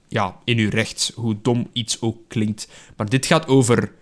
[0.08, 2.68] ja, in uw recht, hoe dom iets ook klinkt.
[2.96, 3.92] Maar dit gaat over,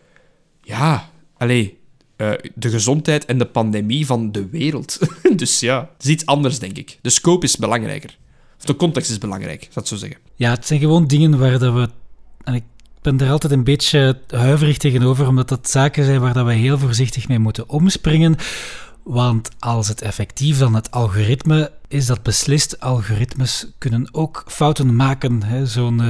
[0.63, 1.81] ja, allee,
[2.23, 4.99] eh, de gezondheid en de pandemie van de wereld.
[5.37, 6.99] dus ja, het is iets anders, denk ik.
[7.03, 8.17] De scope is belangrijker.
[8.59, 10.19] Of de context is belangrijk, zou ik zo zeggen.
[10.35, 11.89] Ja, het zijn gewoon dingen waar dat we.
[12.45, 12.63] En ik
[13.03, 16.79] ben er altijd een beetje huiverig tegenover, omdat dat zaken zijn waar dat we heel
[16.79, 18.37] voorzichtig mee moeten omspringen.
[19.05, 25.43] Want als het effectief dan het algoritme is dat beslist, algoritmes kunnen ook fouten maken.
[25.69, 26.01] Zo'n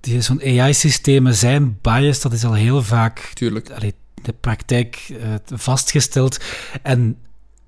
[0.00, 3.70] die- zo'n AI-systemen zijn biased, dat is al heel vaak Tuurlijk.
[3.70, 3.94] allee,
[4.24, 6.40] de praktijk eh, vastgesteld.
[6.82, 7.16] En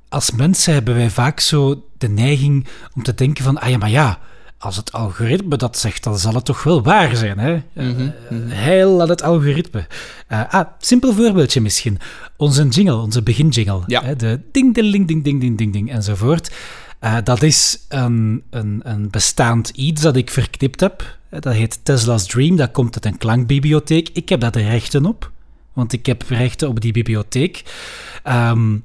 [0.08, 3.90] als mensen hebben wij vaak zo de neiging om te denken van, ah ja, maar
[3.90, 4.18] ja,
[4.58, 7.38] als het algoritme dat zegt, dan zal het toch wel waar zijn.
[7.38, 7.62] Hè?
[7.72, 8.12] Mm-hmm.
[8.48, 9.86] Heil aan het algoritme.
[10.26, 11.98] Eh, ah, simpel voorbeeldje misschien.
[12.36, 13.82] Onze jingle, onze beginjingle.
[13.86, 14.16] Hè?
[14.16, 16.52] De ding, ding, ding, ding, ding, ding, ding, enzovoort.
[17.24, 21.18] Dat is een, een, een bestaand iets dat ik verknipt heb.
[21.30, 22.56] Dat heet Tesla's Dream.
[22.56, 24.08] Dat komt uit een klankbibliotheek.
[24.12, 25.32] Ik heb daar de rechten op
[25.74, 27.62] want ik heb rechten op die bibliotheek.
[28.22, 28.76] Ehm,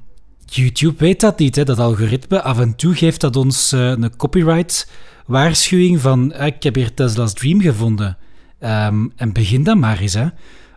[0.46, 2.42] YouTube weet dat niet, hè, dat algoritme.
[2.42, 7.32] Af en toe geeft dat ons eh, een copyright-waarschuwing van ah, ik heb hier Tesla's
[7.34, 8.16] Dream gevonden.
[8.58, 10.26] Ehm, en begin dan maar eens, hè,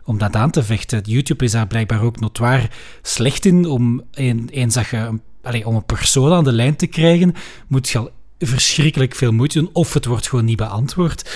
[0.04, 1.00] om dat aan te vechten.
[1.04, 2.70] YouTube is daar blijkbaar ook notwaar
[3.02, 5.18] slecht in, om een- eens dat je
[5.64, 7.34] om een persoon aan de lijn te krijgen,
[7.68, 11.30] moet je al verschrikkelijk veel moeite doen, of het wordt gewoon niet beantwoord.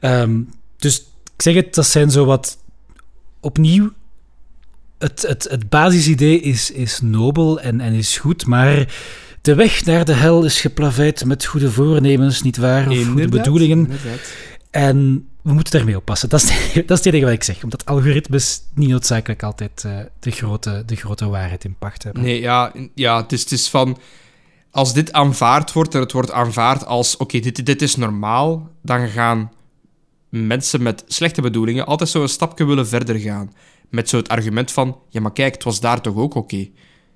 [0.00, 0.40] Ehm,
[0.76, 0.98] dus
[1.36, 2.58] ik zeg het, dat zijn zo wat
[3.40, 3.92] opnieuw.
[5.00, 8.94] Het, het, het basisidee is, is nobel en, en is goed, maar
[9.40, 12.90] de weg naar de hel is geplaveid met goede voornemens, niet waar?
[12.90, 13.78] Of goede bedoelingen.
[13.78, 14.32] inderdaad.
[14.70, 16.28] En we moeten daarmee oppassen.
[16.28, 17.62] Dat is, dat is het enige wat ik zeg.
[17.62, 22.22] Omdat algoritmes niet noodzakelijk altijd eh, de, grote, de grote waarheid in pacht hebben.
[22.22, 23.98] Nee, ja, ja het, is, het is van...
[24.72, 27.16] Als dit aanvaard wordt en het wordt aanvaard als...
[27.16, 29.52] Oké, dit, dit is normaal, dan gaan
[30.28, 33.52] mensen met slechte bedoelingen altijd zo een stapje willen verder gaan.
[33.90, 34.98] Met zo het argument van...
[35.08, 36.68] Ja, maar kijk, het was daar toch ook oké?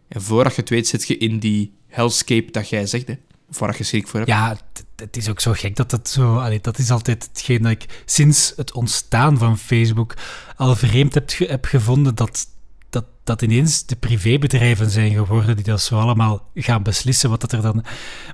[0.09, 3.14] En voordat je het weet, zit je in die hellscape dat jij zegt, hè.
[3.59, 4.31] Waar je schrik voor hebt.
[4.31, 4.57] Ja,
[4.97, 6.59] het, is ook zo gek dat dat zo...
[6.61, 10.14] Dat is altijd hetgeen dat ik sinds het ontstaan van Facebook
[10.57, 12.47] al vreemd heb, ge- heb gevonden dat,
[12.91, 17.53] dat, dat ineens de privébedrijven zijn geworden die dat zo allemaal gaan beslissen wat dat
[17.53, 17.85] er dan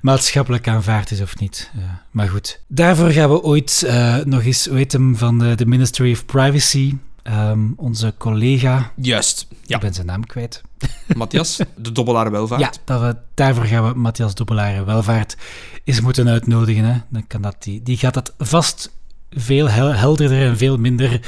[0.03, 1.71] maatschappelijk aanvaard is of niet.
[2.11, 2.63] Maar goed.
[2.69, 8.15] Daarvoor gaan we ooit eh, nog eens, hem, van de Ministry of Privacy, ehm, onze
[8.19, 9.47] collega, Juist.
[9.67, 10.63] Ja, ik ben zijn naam kwijt.
[11.17, 12.61] Matthias, de dobbelaar welvaart.
[12.61, 15.37] Ja, dat we, daarvoor gaan we Matthias Dobbelaar Welvaart
[15.85, 16.85] eens moeten uitnodigen.
[16.85, 17.01] Hè.
[17.09, 18.91] Dan kan dat die, die gaat dat vast
[19.31, 21.21] veel hel- helderder en veel minder...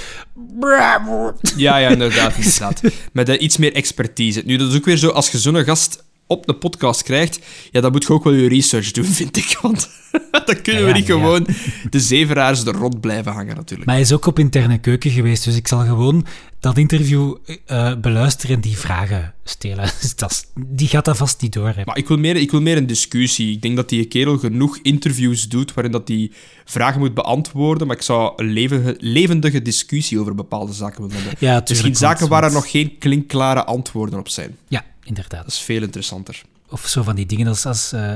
[1.56, 2.36] Ja, ja, inderdaad.
[2.36, 2.80] inderdaad.
[3.12, 4.42] Met iets meer expertise.
[4.44, 7.38] Nu, dat is ook weer zo, als je zo'n gast op de podcast krijgt,
[7.70, 9.58] ja, dan moet je ook wel je research doen, vind ik.
[9.60, 9.90] Want
[10.46, 11.14] dan kunnen Ja, we niet ja.
[11.14, 11.46] gewoon
[11.90, 13.84] de zeveraars er rond blijven hangen, natuurlijk.
[13.84, 16.26] Maar hij is ook op interne keuken geweest, dus ik zal gewoon
[16.60, 19.90] dat interview eh, beluisteren en die vragen stelen.
[20.00, 21.84] Dus dat die gaat dat vast niet door hebben.
[21.86, 23.52] Maar ik wil, meer, ik wil meer een discussie.
[23.52, 26.32] Ik denk dat die kerel genoeg interviews doet waarin dat die
[26.64, 31.32] vragen moet beantwoorden, maar ik zou een levendige, levendige discussie over bepaalde zaken willen hebben.
[31.32, 34.56] Ja, tuurlijk, Misschien zaken waar er nog geen klinkklare antwoorden op zijn.
[34.68, 35.42] Ja, inderdaad.
[35.42, 36.42] Dat is veel interessanter.
[36.68, 38.12] Of zo van die dingen als, als eh,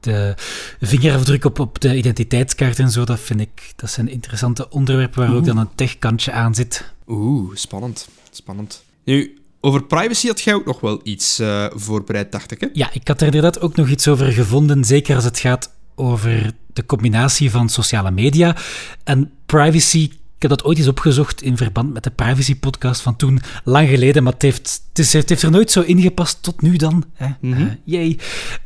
[0.00, 0.34] de
[0.80, 3.04] vingerafdruk op, op de identiteitskaart en zo.
[3.04, 6.92] Dat vind ik, dat zijn interessante onderwerpen waar ook dan een techkantje aan zit.
[7.06, 8.08] Oeh, spannend.
[8.30, 8.82] Spannend.
[9.04, 12.68] Nu, over privacy had jij ook nog wel iets eh, voorbereid, dacht ik, hè?
[12.72, 16.52] Ja, ik had er inderdaad ook nog iets over gevonden, zeker als het gaat over
[16.72, 18.56] de combinatie van sociale media
[19.04, 20.10] en privacy.
[20.38, 24.22] Ik heb dat ooit eens opgezocht in verband met de privacy-podcast van toen, lang geleden,
[24.22, 27.04] maar het heeft, het, is, het heeft er nooit zo ingepast tot nu dan.
[27.14, 27.28] Hè?
[27.40, 27.62] Mhm.
[27.62, 28.18] Eh, yay.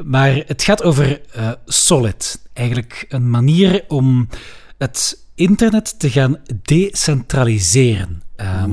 [0.04, 2.42] Maar het gaat over eh, Solid.
[2.52, 4.28] Eigenlijk een manier om
[4.78, 8.22] het internet te gaan decentraliseren.
[8.36, 8.70] Ehm,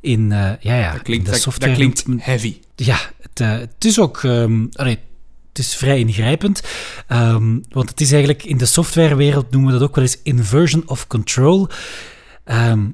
[0.00, 2.56] in, eh, ja, ja, Dat klinkt, in de software dat klinkt heavy.
[2.76, 4.24] ja, het, het is ook.
[4.72, 4.98] allee,
[5.48, 6.62] het is vrij ingrijpend.
[7.06, 10.82] ehm, want het is eigenlijk in de softwarewereld noemen we dat ook wel eens inversion
[10.86, 11.68] of control.
[12.44, 12.88] Ehm,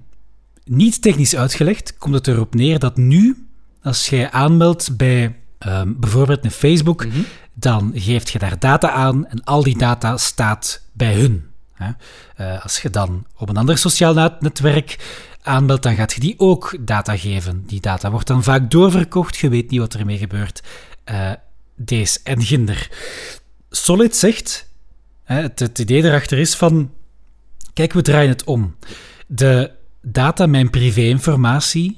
[0.65, 3.47] niet technisch uitgelegd komt het erop neer dat nu,
[3.83, 7.19] als jij aanmeldt bij ehm, bijvoorbeeld een Facebook, Mhm.
[7.55, 11.47] dan geeft je daar data aan en al die data staat bij hun.
[11.73, 11.91] Hè.
[12.37, 14.97] Eh, als je dan op een ander sociaal net- netwerk
[15.43, 17.65] aanmeldt, dan gaat je die ook data geven.
[17.67, 20.63] Die data wordt dan vaak doorverkocht, je weet niet wat ermee gebeurt.
[21.05, 21.33] Eh
[21.77, 22.91] deze en ginder.
[23.71, 24.69] Solid zegt,
[25.25, 26.91] hè, het, het idee erachter is van,
[27.75, 28.77] kijk, we draaien het om.
[29.31, 29.71] De
[30.03, 31.97] data, mijn privéinformatie,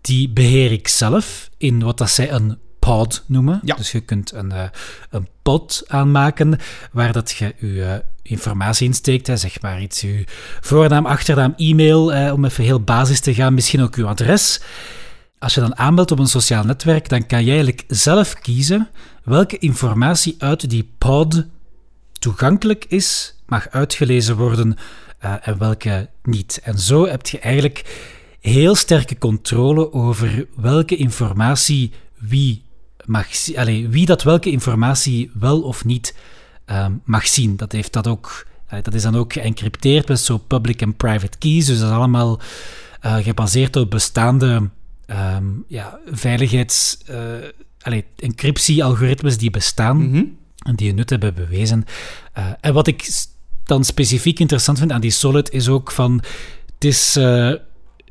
[0.00, 3.60] die beheer ik zelf in wat dat zij een pod noemen.
[3.64, 3.74] Ja.
[3.74, 4.64] Dus je kunt een, eh,
[5.10, 6.58] een pod aanmaken
[6.92, 9.26] waar dat je je eh, informatie insteekt.
[9.26, 10.24] Hè, zeg maar iets, je
[10.60, 14.60] voornaam, achternaam, e-mail, eh, om even heel basis te gaan, misschien ook uw adres.
[15.38, 18.88] Als je dan aanmeldt op een sociaal netwerk, dan kan jij eigenlijk zelf kiezen
[19.24, 21.44] welke informatie uit die pod
[22.18, 24.76] toegankelijk is, mag uitgelezen worden
[25.20, 26.60] eh, en welke niet.
[26.62, 28.08] En zo heb je eigenlijk
[28.40, 32.62] heel sterke controle over welke informatie wie
[33.04, 36.16] mag zien, allee, wie dat welke informatie wel of niet
[36.64, 37.56] ehm, mag zien.
[37.56, 38.46] Dat, heeft dat, ook,
[38.82, 42.40] dat is dan ook geëncrypteerd met zo public en private keys, dus dat is allemaal
[43.00, 44.70] eh, gebaseerd op bestaande
[45.06, 46.98] ehm, ja, veiligheids...
[47.80, 50.24] allee, encryptie-algoritmes die bestaan Mhm.
[50.56, 51.84] en die hun nut hebben bewezen.
[52.60, 53.08] En wat ik
[53.70, 56.22] dan specifiek interessant vind aan die Solid is ook van...
[56.74, 57.52] Het is eh,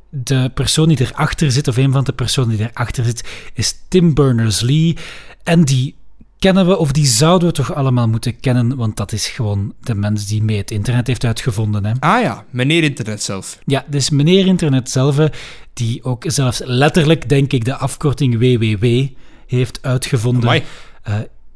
[0.09, 4.13] de persoon die erachter zit, of een van de personen die erachter zit, is Tim
[4.13, 4.97] Berners-Lee.
[5.43, 5.95] En die
[6.39, 9.95] kennen we, of die zouden we toch allemaal moeten kennen, want dat is gewoon de
[9.95, 11.85] mens die mee het internet heeft uitgevonden.
[11.85, 11.91] Hè.
[11.99, 13.59] Ah ja, meneer internet zelf.
[13.65, 15.29] Ja, dus meneer internet zelf,
[15.73, 19.07] die ook zelfs letterlijk, denk ik, de afkorting WWW
[19.47, 20.43] heeft uitgevonden.
[20.43, 20.63] Amai.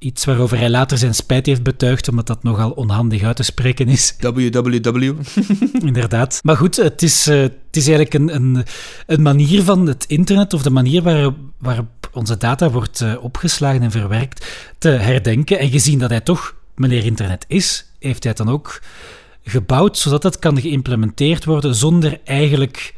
[0.04, 3.44] Eh, iets waarover hij later zijn spijt heeft betuigd, omdat dat nogal onhandig uit te
[3.44, 5.14] spreken is, www.
[5.86, 6.40] inderdaad.
[6.44, 8.66] Maar goed, het is, eh, het is eigenlijk een, een,
[9.06, 13.82] een manier van het internet, of de manier waar, waarop onze data wordt uh, opgeslagen
[13.82, 14.46] en verwerkt,
[14.78, 18.82] te herdenken en gezien dat hij toch meneer internet is, heeft hij het dan ook
[19.44, 22.94] gebouwd zodat het kan geïmplementeerd worden zonder eigenlijk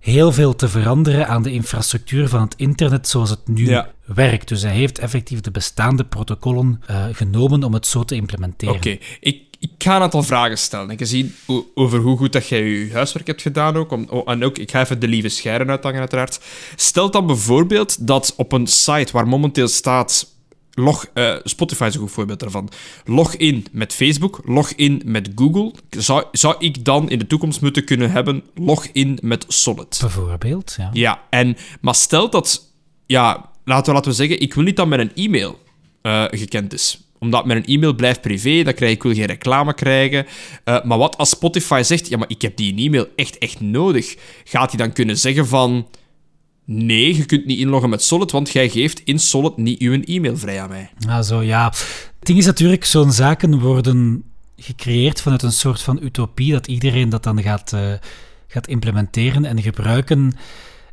[0.00, 4.48] heel veel te veranderen aan de infrastructuur van het internet zoals het nu werkt.
[4.48, 8.74] Dus hij heeft effectief de bestaande protocollen uh, genomen om het zo te implementeren.
[8.74, 10.90] Oké, ik, ik ga een aantal vragen stellen.
[10.90, 11.34] En gezien
[11.74, 13.90] over hoe goed dat jij je huiswerk hebt gedaan ook.
[13.90, 16.40] Om, oh, en ook, ik ga even de lieve scheren uithangen uiteraard.
[16.76, 20.29] Stel dan bijvoorbeeld dat op een site waar momenteel staat
[20.74, 22.68] Log, uh, Spotify is een goed voorbeeld daarvan.
[23.04, 25.72] Log in met Facebook, log in met Google.
[25.90, 29.98] Zou, zou ik dan in de toekomst moeten kunnen hebben log in met Solid?
[30.00, 30.90] Bijvoorbeeld, ja.
[30.92, 32.72] Ja, en, maar stel dat,
[33.06, 35.58] ja, laten we, laten we zeggen, ik wil niet dat mijn e-mail
[36.02, 40.26] uh, gekend is omdat mijn e-mail blijft privé, dan krijg ik wil geen reclame krijgen.
[40.64, 44.16] Uh, maar wat als Spotify zegt, ja, maar ik heb die e-mail echt, echt nodig,
[44.44, 45.88] gaat hij dan kunnen zeggen van
[46.72, 50.36] Nee, je kunt niet inloggen met Solid, want jij geeft in Solid niet uw e-mail
[50.36, 50.90] vrij aan mij.
[51.08, 51.68] Ah, zo ja.
[51.68, 54.24] Het ding is natuurlijk, zo'n zaken worden
[54.56, 57.92] gecreëerd vanuit een soort van utopie dat iedereen dat dan gaat, uh,
[58.48, 60.32] gaat implementeren en gebruiken.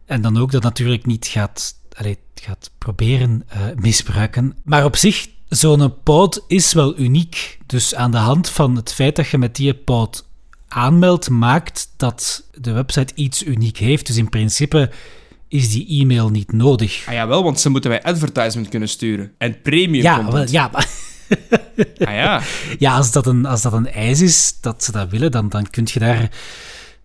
[0.05, 4.55] En dan ook dat natuurlijk niet gaat, allez, gaat proberen uh, misbruiken.
[4.63, 7.57] Maar op zich, zo'n pod is wel uniek.
[7.65, 10.27] Dus aan de hand van het feit dat je met die pod
[10.67, 14.07] aanmeldt, maakt dat de website iets uniek heeft.
[14.07, 14.89] Dus in principe
[15.49, 17.03] is die e-mail niet nodig.
[17.07, 19.31] Ah ja, wel, want ze moeten wij advertisement kunnen sturen.
[19.37, 20.33] En premium ja, content.
[20.33, 20.87] Wel, ja, maar...
[22.09, 22.41] ah ja.
[22.79, 25.69] Ja, als dat, een, als dat een eis is, dat ze dat willen, dan, dan
[25.69, 26.29] kun je daar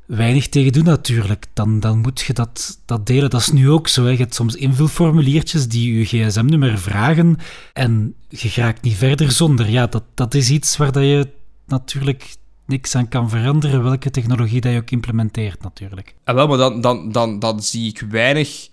[0.07, 1.47] weinig tegen doen natuurlijk.
[1.53, 3.31] Dan, dan moet je dat, dat delen.
[3.31, 4.05] Dat is nu ook zo.
[4.05, 4.11] Hè.
[4.11, 7.37] Je hebt soms invulformuliertjes die je gsm-nummer vragen
[7.73, 9.71] en je raakt niet verder zonder.
[9.71, 11.29] Ja, dat, dat is iets waar dat je
[11.67, 12.37] natuurlijk
[12.67, 16.15] niks aan kan veranderen, welke technologie dat je ook implementeert, natuurlijk.
[16.25, 18.71] Ah, wel, maar dan, dan, dan, dan zie ik weinig...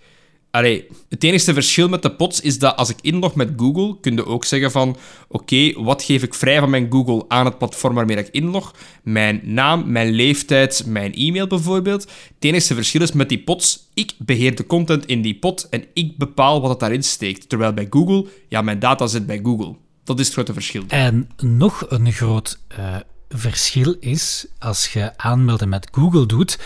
[0.50, 4.14] Allee, het enige verschil met de pots is dat als ik inlog met Google, kun
[4.14, 4.96] je ook zeggen van
[5.28, 8.74] oké, wat geef ik vrij van mijn Google aan het platform waarmee ik inlog?
[9.02, 12.02] Mijn naam, mijn leeftijd, mijn e-mail bijvoorbeeld.
[12.02, 15.84] Het enige verschil is met die pots, ik beheer de content in die pot en
[15.94, 17.48] ik bepaal wat het daarin steekt.
[17.48, 19.76] Terwijl bij Google, ja, mijn data zit bij Google.
[20.04, 20.82] Dat is het grote verschil.
[20.88, 22.96] En nog een groot uh,
[23.38, 26.58] verschil is, als je aanmelden met Google doet,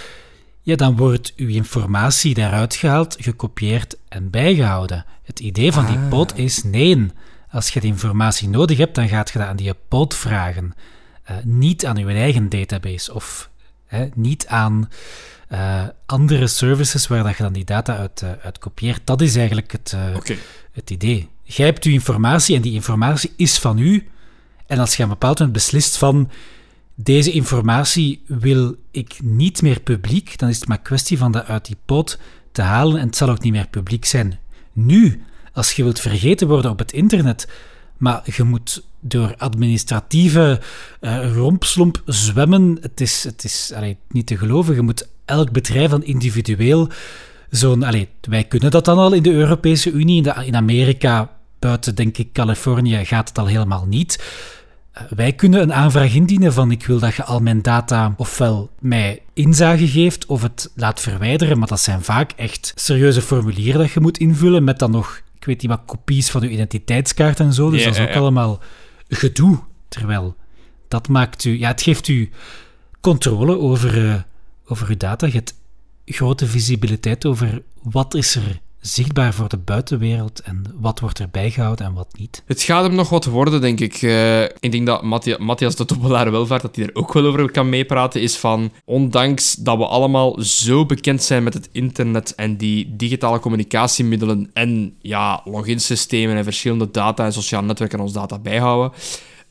[0.63, 5.05] ja, dan wordt uw informatie daaruit gehaald, gekopieerd en bijgehouden.
[5.23, 6.09] Het idee van die ah.
[6.09, 7.07] pod is nee.
[7.51, 10.75] Als je die informatie nodig hebt, dan gaat je dat aan die pod vragen.
[11.31, 13.51] Uh, niet aan uw eigen database of
[13.87, 14.91] hè, niet aan
[15.53, 19.01] uh, andere services waar dat je dan die data uit, uh, uit kopieert.
[19.05, 20.39] Dat is eigenlijk het, okay.
[20.73, 21.29] het idee.
[21.43, 24.09] Jij hebt uw informatie en die informatie is van u.
[24.75, 26.31] En als je een bepaald moment beslist van
[26.95, 31.67] deze informatie wil ik niet meer publiek, dan is het maar kwestie van dat uit
[31.67, 32.19] die pot
[32.53, 34.39] te halen en het zal ook niet meer publiek zijn.
[34.73, 37.49] Nu, als je wilt vergeten worden op het internet,
[37.97, 40.61] maar je moet door administratieve
[41.01, 42.79] uh, rompslomp zwemmen.
[42.81, 44.75] Het is, het is allee, niet te geloven.
[44.75, 46.89] Je moet elk bedrijf dan individueel
[47.51, 47.85] zo'n...
[48.21, 50.17] Wij kunnen dat dan al in de Europese Unie.
[50.17, 54.19] In, de, in Amerika, buiten denk ik Californië, gaat het al helemaal niet.
[54.95, 58.71] Eh, wij kunnen een aanvraag indienen van ik wil dat je al mijn data ofwel
[58.81, 63.91] mij inzage geeft of het laat verwijderen, maar dat zijn vaak echt serieuze formulieren dat
[63.91, 67.53] je moet invullen met dan nog, ik weet niet wat, kopies van je identiteitskaart en
[67.53, 67.71] zo.
[67.71, 68.61] Dus dat is ook allemaal
[69.09, 69.59] gedoe.
[69.89, 70.37] Terwijl
[70.89, 72.31] dat maakt u, ja, het geeft u
[73.01, 74.15] controle over, uh,
[74.67, 75.27] over uw data.
[75.27, 75.55] Je hebt
[76.05, 81.87] grote visibiliteit over wat is er zichtbaar voor de buitenwereld en wat wordt er bijgehouden
[81.87, 82.43] en wat niet.
[82.47, 84.03] Het gaat hem nog wat worden, denk ik.
[84.03, 85.03] Uh, ik denk dat
[85.39, 89.55] Matthias de Toppelaar Welvaart, dat hij er ook wel over kan meepraten, is van, ondanks
[89.55, 95.41] dat we allemaal zo bekend zijn met het internet en die digitale communicatiemiddelen en ja,
[95.45, 98.93] loginsystemen en verschillende data en sociale netwerken ons data bijhouden,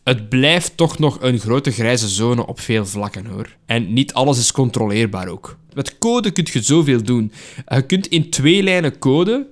[0.03, 3.55] het blijft toch nog een grote grijze zone op veel vlakken hoor.
[3.65, 5.57] En niet alles is controleerbaar ook.
[5.73, 7.31] Met code kun je zoveel doen.
[7.67, 9.47] Je kunt in twee lijnen code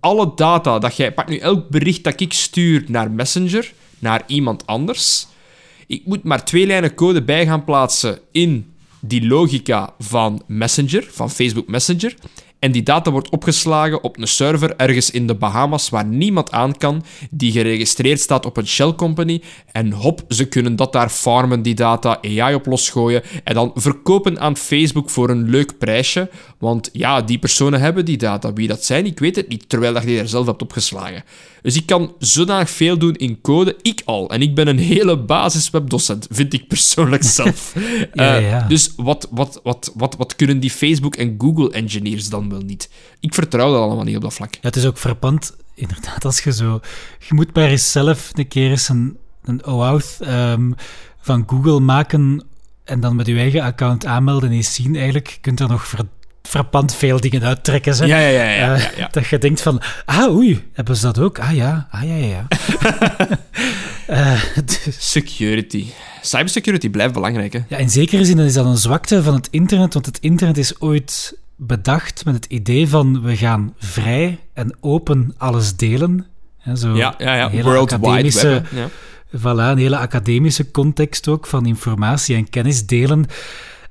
[0.00, 1.12] alle data dat jij.
[1.12, 5.26] Pak nu elk bericht dat ik stuur naar Messenger, naar iemand anders.
[5.86, 11.30] Ik moet maar twee lijnen code bij gaan plaatsen in die logica van Messenger, van
[11.30, 12.14] Facebook Messenger.
[12.64, 16.76] En die data wordt opgeslagen op een server ergens in de Bahamas waar niemand aan
[16.76, 19.42] kan, die geregistreerd staat op een shell company.
[19.72, 24.40] En hop, ze kunnen dat daar farmen, die data, AI op losgooien en dan verkopen
[24.40, 26.30] aan Facebook voor een leuk prijsje.
[26.64, 28.52] Want ja, die personen hebben die data.
[28.52, 31.24] Wie dat zijn, ik weet het niet, terwijl dat je er zelf hebt opgeslagen.
[31.62, 34.30] Dus ik kan zodanig veel doen in code, ik al.
[34.30, 37.74] En ik ben een hele basiswebdocent, vind ik persoonlijk zelf.
[38.14, 38.62] ja, ja.
[38.62, 42.90] Uh, dus wat, wat, wat, wat, wat kunnen die Facebook- en Google-engineers dan wel niet.
[43.20, 44.54] Ik vertrouw dat allemaal niet op dat vlak.
[44.54, 46.80] Ja, het is ook verpand, inderdaad, als je zo...
[47.28, 50.72] Je moet maar eens zelf een keer eens een, een OAuth ehm,
[51.20, 52.44] van Google maken
[52.84, 55.28] en dan met je eigen account aanmelden en eens zien eigenlijk.
[55.28, 55.86] Je kunt er nog
[56.48, 57.96] verpand veel dingen uittrekken.
[57.96, 58.04] Hè?
[58.04, 58.42] Ja, ja, ja.
[58.50, 59.08] ja, Eh, ja, ja.
[59.12, 61.38] Dat je denkt van, ah oei, hebben ze dat ook?
[61.38, 62.46] Ah ja, ah ja, ja, ja.
[64.64, 65.86] Dus- Security.
[66.22, 67.58] Cybersecurity blijft belangrijk, hè?
[67.68, 70.80] ja, in zekere zin is dat een zwakte van het internet, want het internet is
[70.80, 76.26] ooit bedacht met het idee van we gaan vrij en open alles delen.
[76.58, 77.50] Hè, zo Ja, ja, ja.
[77.62, 78.66] World Wide academische- Web.
[78.72, 78.88] Ja.
[79.38, 83.26] Voilà, een hele academische context ook van informatie en kennis delen.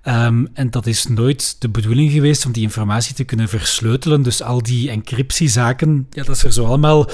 [0.03, 4.21] Ehm, en dat is nooit de bedoeling geweest om die informatie te kunnen versleutelen.
[4.21, 7.05] Dus al die encryptiezaken, ja, dat is er zo allemaal.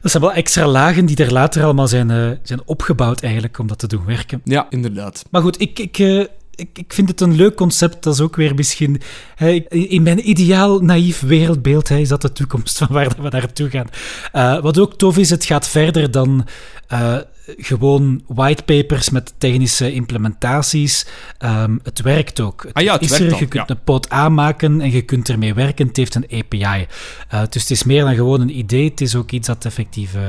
[0.00, 3.66] Dat zijn wel extra lagen die er later allemaal zijn, eh, zijn opgebouwd eigenlijk om
[3.66, 4.40] dat te doen werken.
[4.44, 5.24] ja, inderdaad.
[5.30, 6.20] Maar goed, ik, ik, eh,
[6.54, 8.02] ik, ik vind het een leuk concept.
[8.02, 9.00] Dat is ook weer misschien...
[9.34, 13.70] hè, in mijn ideaal naïef wereldbeeld hè, is dat de toekomst van waar we naartoe
[13.70, 13.88] gaan.
[14.32, 16.46] Eh, wat ook tof is, het gaat verder dan
[17.56, 21.06] gewoon whitepapers met technische implementaties.
[21.38, 22.66] Ehm, het werkt ook.
[22.72, 23.74] Ah ja, het is werkt er, al, je kunt ja.
[23.74, 25.86] een pot aanmaken en je kunt ermee werken.
[25.86, 26.86] Het heeft een API.
[27.28, 28.88] Eh, dus het is meer dan gewoon een idee.
[28.88, 30.14] Het is ook iets dat effectief...
[30.14, 30.20] eh,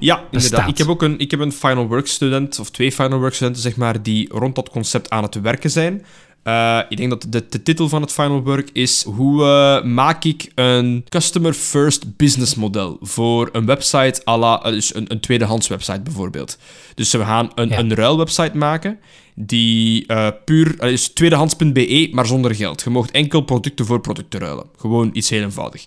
[0.00, 0.68] Ja, inderdaad.
[0.68, 3.62] Ik heb ook een, ik heb een Final Work student, of twee Final Work studenten,
[3.62, 6.04] zeg maar, die rond dat concept aan het werken zijn.
[6.42, 10.24] Eh, ik denk dat de, de titel van het Final Work is Hoe eh, maak
[10.24, 15.20] ik een customer first business model voor een website à la, eh, dus een, een
[15.20, 16.58] tweedehands website bijvoorbeeld.
[16.94, 17.78] Dus we gaan een, Ja.
[17.78, 18.98] een ruilwebsite maken
[19.34, 20.06] die
[20.44, 22.82] puur, is tweedehands.be, maar zonder geld.
[22.82, 24.66] Je mag enkel producten voor producten ruilen.
[24.76, 25.84] Gewoon iets heel eenvoudig.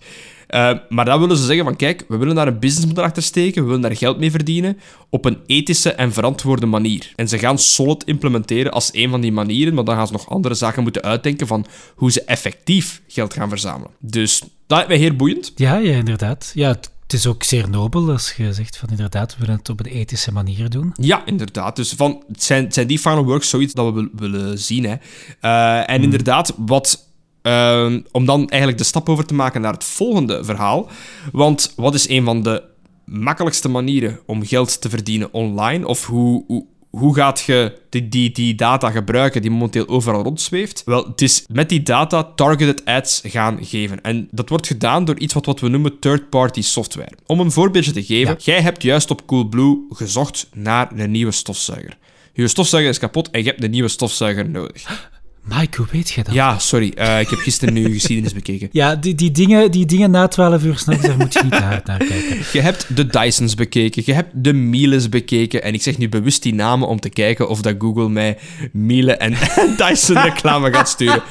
[0.48, 3.62] Eh, maar dan willen ze zeggen van, kijk, we willen daar een businessmodel achter steken,
[3.62, 4.78] we willen daar geld mee verdienen,
[5.10, 7.12] op een ethische en verantwoorde manier.
[7.16, 10.30] En ze gaan Solid implementeren als een van die manieren, maar dan gaan ze nog
[10.30, 11.66] andere zaken moeten uitdenken van
[11.96, 13.92] hoe ze effectief geld gaan verzamelen.
[14.00, 15.52] Dus dat lijkt mij heel boeiend.
[15.56, 16.52] Ja, ja, inderdaad.
[16.54, 19.70] Ja, het, het is ook zeer nobel als je zegt van inderdaad, we willen het
[19.70, 20.92] op een ethische manier doen.
[21.02, 21.76] Ja, inderdaad.
[21.76, 24.84] Dus van, het zijn, het zijn die final works zoiets dat we wil- willen zien.
[24.86, 24.96] Hè.
[25.40, 27.05] Eh, en inderdaad, wat,
[27.46, 30.90] ehm, om dan eigenlijk de stap over te maken naar het volgende verhaal.
[31.32, 32.64] Want wat is een van de
[33.06, 35.88] makkelijkste manieren om geld te verdienen online?
[35.88, 40.82] Of hoe, hoe, hoe gaat je die, die, die data gebruiken die momenteel overal rondzweeft?
[40.86, 44.02] Wel, het is met die data targeted ads gaan geven.
[44.02, 47.18] En dat wordt gedaan door iets wat, wat we noemen third-party software.
[47.26, 51.98] Om een voorbeeldje te geven, jij hebt juist op Coolblue gezocht naar een nieuwe stofzuiger.
[52.34, 55.10] Je stofzuiger is kapot en je hebt een nieuwe stofzuiger nodig.
[55.46, 56.34] Mike, hoe weet jij dat?
[56.34, 56.92] Ja, sorry.
[56.96, 58.70] eh, ik heb gisteren nu geschiedenis bekeken.
[58.72, 61.62] Ja, die, die, dingen, die dingen na 12 uur s'nachts, daar moet je niet te
[61.62, 62.38] hard naar kijken.
[62.54, 65.64] Je hebt de Dysons bekeken, je hebt de Miele's bekeken.
[65.64, 68.38] En ik zeg nu bewust die namen om te kijken of dat Google mij
[68.72, 69.34] Miele en,
[69.78, 71.24] Dyson reclame gaat sturen.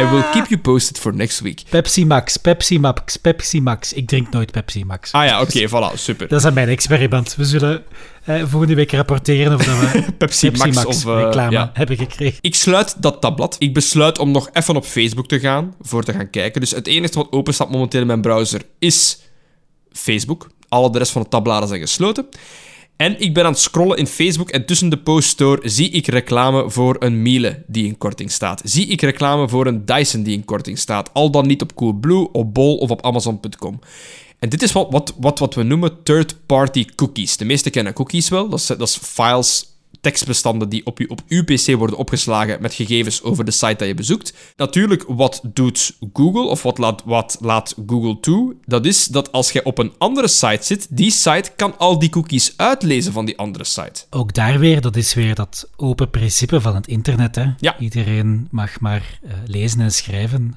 [0.00, 1.62] I will keep you posted for next week.
[1.68, 3.92] Pepsi Max, Pepsi Max, Pepsi Max.
[3.92, 5.12] Ik drink nooit Pepsi Max.
[5.12, 6.28] Ah ja, oké, voilà, super.
[6.28, 7.36] Dat is aan mijn experiment.
[7.36, 7.82] We zullen
[8.24, 11.06] eh, volgende week rapporteren of dat we Pepsi, Max, of...
[11.06, 11.70] eh, reclame ja.
[11.72, 12.38] hebben gekregen.
[12.40, 13.56] Ik sluit dat tabblad.
[13.58, 16.60] Ik besluit om nog even op Facebook te gaan, voor te gaan kijken.
[16.60, 19.18] Dus het enige wat open staat momenteel in mijn browser is
[19.92, 20.50] Facebook.
[20.68, 22.26] Alle de rest van de tabbladen zijn gesloten.
[22.96, 26.06] En ik ben aan het scrollen in Facebook en tussen de posts door zie ik
[26.06, 28.62] reclame voor een Miele die in korting staat.
[28.64, 31.10] Zie ik reclame voor een Dyson die in korting staat.
[31.12, 33.80] Al dan niet op Coolblue, op Bol of op Amazon.com.
[34.42, 37.36] En dit is wat, wat, wat, wat we noemen third-party cookies.
[37.36, 38.48] De meesten kennen cookies wel.
[38.48, 39.71] Dat is, dat is files,
[40.02, 43.88] tekstbestanden die op, je, op uw PC worden opgeslagen met gegevens over de site dat
[43.88, 44.34] je bezoekt.
[44.56, 48.54] Natuurlijk, wat doet Google, of wat laat, wat laat Google toe?
[48.64, 52.08] Dat is dat als je op een andere site zit, die site kan al die
[52.08, 54.04] cookies uitlezen van die andere site.
[54.10, 57.34] Ook daar weer, dat is weer dat open principe van het internet.
[57.34, 57.46] Hè?
[57.58, 57.78] Ja.
[57.78, 60.56] Iedereen mag maar eh, lezen en schrijven.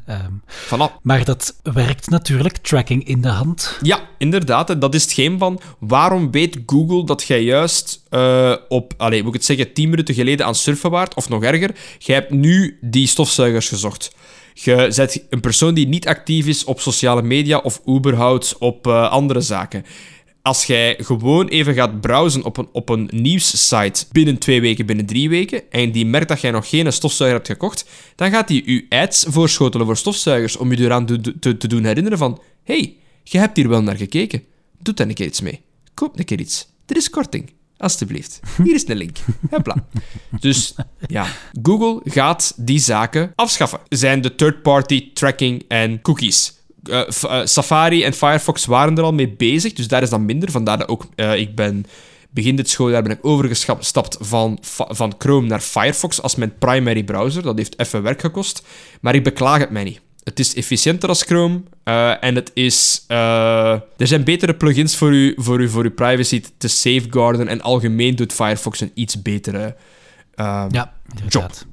[0.66, 1.02] Voilà.
[1.02, 3.78] maar dat werkt natuurlijk, tracking in de hand.
[3.82, 4.70] Ja, inderdaad.
[4.70, 9.46] En dat is hetgeen van waarom weet Google dat jij juist eh, op, allez, het
[9.46, 13.68] zeggen, 10 minuten geleden aan surfen waart, of nog erger, jij hebt nu die stofzuigers
[13.68, 14.16] gezocht.
[14.54, 19.10] Je bent een persoon die niet actief is op sociale media of überhaupt op eh,
[19.10, 19.86] andere zaken.
[20.42, 25.06] Als jij gewoon even gaat browsen op een, op een nieuwssite binnen twee weken, binnen
[25.06, 28.62] drie weken, en die merkt dat jij nog geen stofzuiger hebt gekocht, dan gaat hij
[28.66, 32.96] je ads voorschotelen voor stofzuigers om je eraan te, te, te doen herinneren van hey,
[33.24, 34.44] je hebt hier wel naar gekeken.
[34.80, 35.62] Doe daar een keer iets mee.
[35.94, 36.68] Koop een keer iets.
[36.86, 37.52] Er is korting.
[37.78, 38.40] Alsjeblieft.
[38.64, 39.18] Hier is een link.
[40.40, 40.76] Dus
[41.08, 41.28] ja,
[41.62, 43.80] Google gaat die zaken afschaffen.
[43.90, 46.54] Zijn de third-party tracking en cookies.
[46.84, 50.52] Eh, eh, Safari en Firefox waren er al mee bezig, dus daar is dan minder.
[50.52, 51.86] Vandaar dat ook eh, ik ben
[52.30, 57.42] begin dit schooljaar ben ik overgestapt van, van Chrome naar Firefox als mijn primary browser.
[57.42, 58.64] Dat heeft even werk gekost,
[59.02, 60.02] maar ik beklaag het mij niet.
[60.26, 61.62] Het is efficiënter als Chrome.
[61.84, 63.04] eh, en het is...
[63.08, 67.48] eh, er zijn betere plugins voor u, voor u, voor uw privacy te safeguarden.
[67.48, 69.76] En algemeen doet Firefox een iets betere...
[70.36, 71.66] eh, Ja, inderdaad.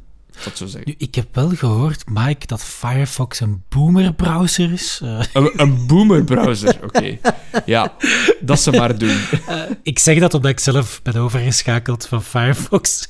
[0.44, 0.82] Dat zo zeggen.
[0.86, 5.00] Nu, ik heb wel gehoord, Mike, dat Firefox een boomer-browser is.
[5.02, 7.18] Eh, Een, een boomer browser, oké.
[7.66, 7.92] Ja,
[8.40, 9.16] dat ze maar doen.
[9.82, 13.08] ik zeg dat omdat ik zelf ben overgeschakeld van Firefox.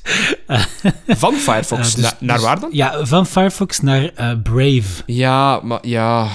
[1.07, 1.87] Van Firefox.
[1.89, 2.69] Eh, dus- Na- naar dus- waar dan?
[2.73, 5.03] Ja, van Firefox naar eh, Brave.
[5.05, 6.27] Ja, maar ja...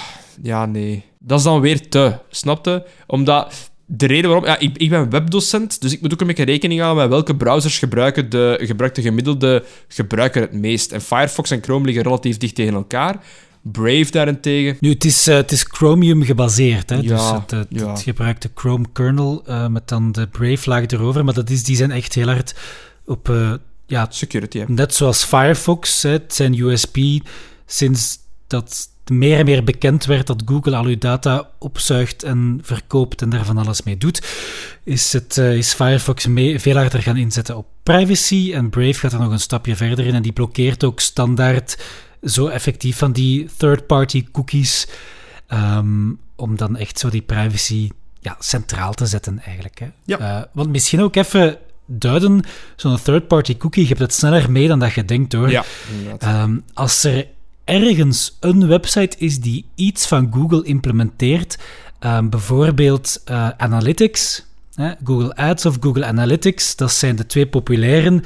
[0.42, 1.04] Ja, nee.
[1.18, 2.18] Dat is dan weer te.
[2.30, 2.86] Snapte?
[3.06, 3.70] Omdat...
[3.90, 4.46] De reden waarom...
[4.48, 7.36] Ja, ik, ik ben webdocent, dus ik moet ook een beetje rekening houden met welke
[7.36, 10.92] browsers gebruiken de, gebruikt de gemiddelde gebruiker het meest.
[10.92, 13.20] En Firefox en Chrome liggen relatief dicht tegen elkaar.
[13.62, 14.76] Brave daarentegen...
[14.80, 16.90] Nu, het is, eh, het is Chromium gebaseerd.
[16.90, 16.96] Hè?
[16.96, 17.90] Ja, dus het, het, ja.
[17.90, 21.24] het gebruikt de Chrome kernel eh, met dan de Brave-laag erover.
[21.24, 22.54] Maar dat is, die zijn echt heel hard
[23.06, 23.28] op...
[23.28, 23.52] eh,
[23.86, 24.64] ja, Security, hè.
[24.68, 26.96] net zoals Firefox, hè, het zijn USP,
[27.66, 33.22] sinds dat meer en meer bekend werd dat Google al uw data opzuigt en verkoopt
[33.22, 34.26] en daar van alles mee doet,
[34.84, 38.52] is, het, eh, is Firefox mee, veel harder gaan inzetten op privacy.
[38.54, 41.78] En Brave gaat er nog een stapje verder in en die blokkeert ook standaard
[42.22, 44.88] zo effectief van die third-party cookies,
[45.46, 47.90] ehm, om dan echt zo die privacy
[48.20, 49.78] ja, centraal te zetten eigenlijk.
[49.78, 49.86] Hè.
[50.04, 50.18] Ja.
[50.18, 52.42] Eh, want misschien ook even duiden,
[52.76, 55.50] zo'n third-party cookie, je hebt het sneller mee dan dat je denkt hoor.
[55.50, 55.64] Ja.
[56.18, 57.26] Ehm, als er
[57.68, 61.58] ergens een website is die iets van Google implementeert,
[61.98, 68.22] ehm, bijvoorbeeld eh, Analytics, hè, Google Ads of Google Analytics, dat zijn de twee populairen,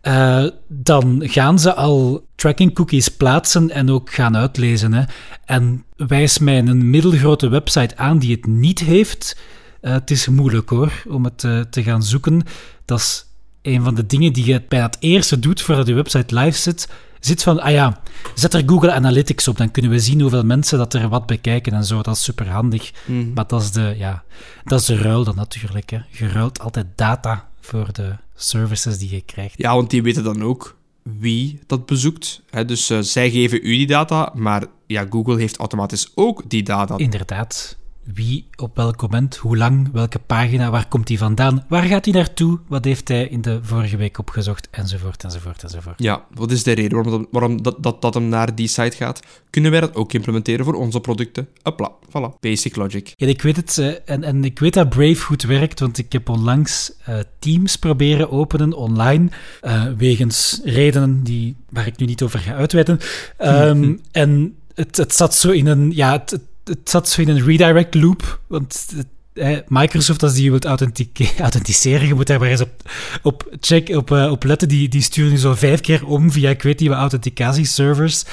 [0.00, 4.92] eh, dan gaan ze al tracking cookies plaatsen en ook gaan uitlezen.
[4.92, 5.02] Hè.
[5.44, 9.38] En wijs mij een middelgrote website aan die het niet heeft.
[9.80, 11.38] Eh, het is moeilijk hoor, om het
[11.70, 12.42] te gaan zoeken.
[12.84, 13.26] Dat is
[13.62, 16.88] een van de dingen die je bijna het eerste doet voordat je website live zit.
[17.20, 18.00] Zit van, ah ja,
[18.34, 21.72] zet er Google Analytics op, dan kunnen we zien hoeveel mensen dat er wat bekijken
[21.72, 22.02] en zo.
[22.02, 22.92] Dat is super handig.
[23.06, 23.32] Mhm.
[23.32, 24.24] Maar dat is de, ja,
[24.64, 25.90] dat is de ruil dan natuurlijk.
[25.90, 25.98] Hè.
[26.10, 29.54] Je ruilt altijd data voor de services die je krijgt.
[29.56, 32.42] Ja, want die weten dan ook wie dat bezoekt.
[32.50, 32.64] Hè?
[32.64, 36.96] Dus eh, zij geven u die data, maar ja, Google heeft automatisch ook die data.
[36.96, 37.77] Inderdaad.
[38.14, 42.14] Wie op welk moment, hoe lang, welke pagina, waar komt hij vandaan, waar gaat hij
[42.14, 46.02] naartoe, wat heeft hij in de vorige week opgezocht, enzovoort, enzovoort, enzovoort.
[46.02, 48.96] Ja, wat is de reden waarom, dat, waarom dat, dat, dat hem naar die site
[48.96, 49.20] gaat?
[49.50, 51.48] Kunnen wij dat ook implementeren voor onze producten?
[51.62, 52.38] Hopla, voilà.
[52.40, 53.12] Basic logic.
[53.16, 56.12] Ja, ik weet het, eh, en, en ik weet dat Brave goed werkt, want ik
[56.12, 59.28] heb onlangs eh, Teams proberen openen online,
[59.60, 62.98] eh, wegens redenen die, waar ik nu niet over ga uitweiden.
[63.36, 67.44] Ehm, en het, het zat zo in een, ja, het, het, zat zo in een
[67.44, 68.86] redirect loop, want
[69.32, 70.64] eh, Microsoft, als die je wilt
[71.46, 72.90] authenticeren, je moet daar maar eens op,
[73.22, 76.50] op, check, op, eh, op letten, die, die sturen je zo vijf keer om via,
[76.50, 78.24] ik weet niet, wat authenticatieservers.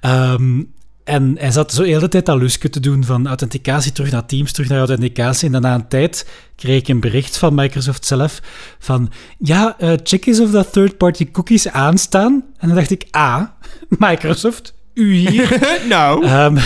[0.00, 0.60] Ehm,
[1.08, 4.26] en hij zat zo de hele tijd dat lusje te doen van authenticatie terug naar
[4.26, 5.46] Teams, terug naar authenticatie.
[5.46, 8.40] En dan na een tijd kreeg ik een bericht van Microsoft zelf
[8.78, 12.44] van ja, eh, check eens of dat third-party cookies aanstaan.
[12.58, 13.42] En dan dacht ik, ah,
[13.98, 15.58] Microsoft, u hier.
[15.88, 16.24] nou.
[16.24, 16.56] Ehm,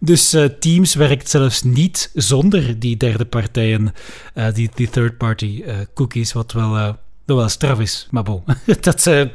[0.00, 3.92] dus eh, Teams werkt zelfs niet zonder die derde partijen,
[4.34, 8.08] eh, die, die third-party eh, cookies, wat wel, wel straf is.
[8.10, 8.42] Maar bon,
[8.80, 9.30] dat, en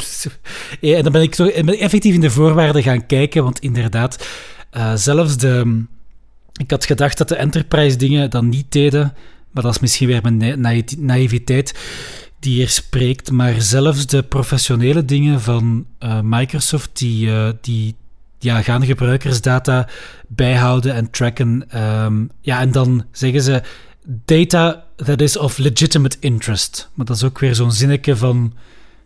[0.79, 4.27] dan ben ik zo ben ik effectief in de voorwaarden gaan kijken, want inderdaad,
[4.95, 5.83] zelfs de...
[6.53, 9.13] Ik had gedacht dat de enterprise dingen dat niet deden,
[9.51, 11.73] maar dat is misschien weer mijn na- naï- naïviteit
[12.39, 15.85] die hier spreekt, maar zelfs de professionele dingen van
[16.23, 17.29] Microsoft, die,
[17.61, 17.95] die
[18.43, 19.87] ja, gaan gebruikersdata
[20.27, 21.65] bijhouden en tracken.
[21.69, 23.61] ehm, ja, en dan zeggen ze
[24.25, 26.89] data that is of legitimate interest.
[26.93, 28.53] Maar dat is ook weer zo'n zinnetje van,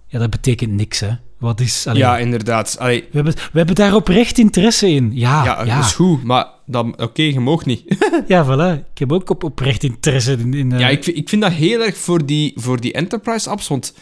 [0.07, 1.09] ja, dat betekent niks, hè.
[1.37, 1.87] Wat is...
[1.87, 2.75] allee, Ja, inderdaad.
[2.79, 5.11] Allee, we, hebben, we hebben daar oprecht interesse in.
[5.13, 7.01] Ja, ja, ja, dat is goed, maar dan...
[7.01, 7.83] Oké, je mag niet.
[8.27, 8.79] ja, voilà.
[8.93, 10.53] Ik heb ook op, oprecht interesse in...
[10.53, 13.49] in eh, ja, ik, vind- ik vind dat heel erg voor die, voor die enterprise
[13.49, 13.93] apps, want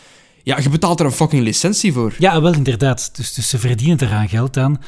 [0.44, 2.14] ja, je betaalt er een fucking licentie voor.
[2.20, 3.16] Ja, wel inderdaad.
[3.16, 4.82] Dus, dus ze verdienen eraan geld aan.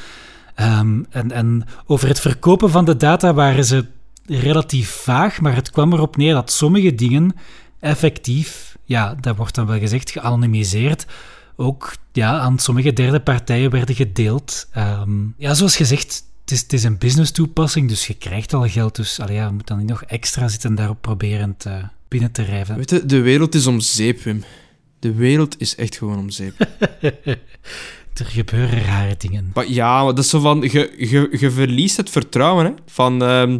[0.58, 3.86] Ehm, en, en over het verkopen van de data waren ze
[4.26, 7.34] relatief vaag, maar het kwam erop neer dat sommige dingen
[7.80, 11.06] effectief, ja, dat wordt dan wel gezegd, geanonimiseerd,
[11.56, 14.68] ook ja, aan sommige derde partijen werden gedeeld.
[14.72, 18.68] Ehm, ja, zoals gezegd, het is, het is een business toepassing, dus je krijgt al
[18.68, 22.32] geld, dus allee, ja, je moet dan niet nog extra zitten daarop proberen te, binnen
[22.32, 22.76] te rijven.
[22.76, 24.44] Weet je, de wereld is om zeep, Wim.
[24.98, 26.54] De wereld is echt gewoon om zeep.
[28.18, 29.50] Er gebeuren rare dingen.
[29.54, 30.60] Maar ja, maar dat is zo van...
[30.60, 32.72] Je, verliest het vertrouwen, hè.
[32.86, 33.22] Van...
[33.22, 33.58] ehm,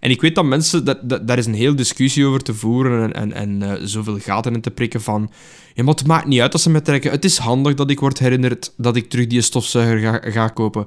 [0.00, 0.84] en ik weet dat mensen...
[0.84, 4.54] Dat, daar is een heel discussie over te voeren en, en, en eh, zoveel gaten
[4.54, 5.30] in te prikken van...
[5.74, 7.10] Ja, maar het maakt niet uit als ze me trekken.
[7.10, 10.86] Het is handig dat ik word herinnerd dat ik terug die stofzuiger ga, ga kopen.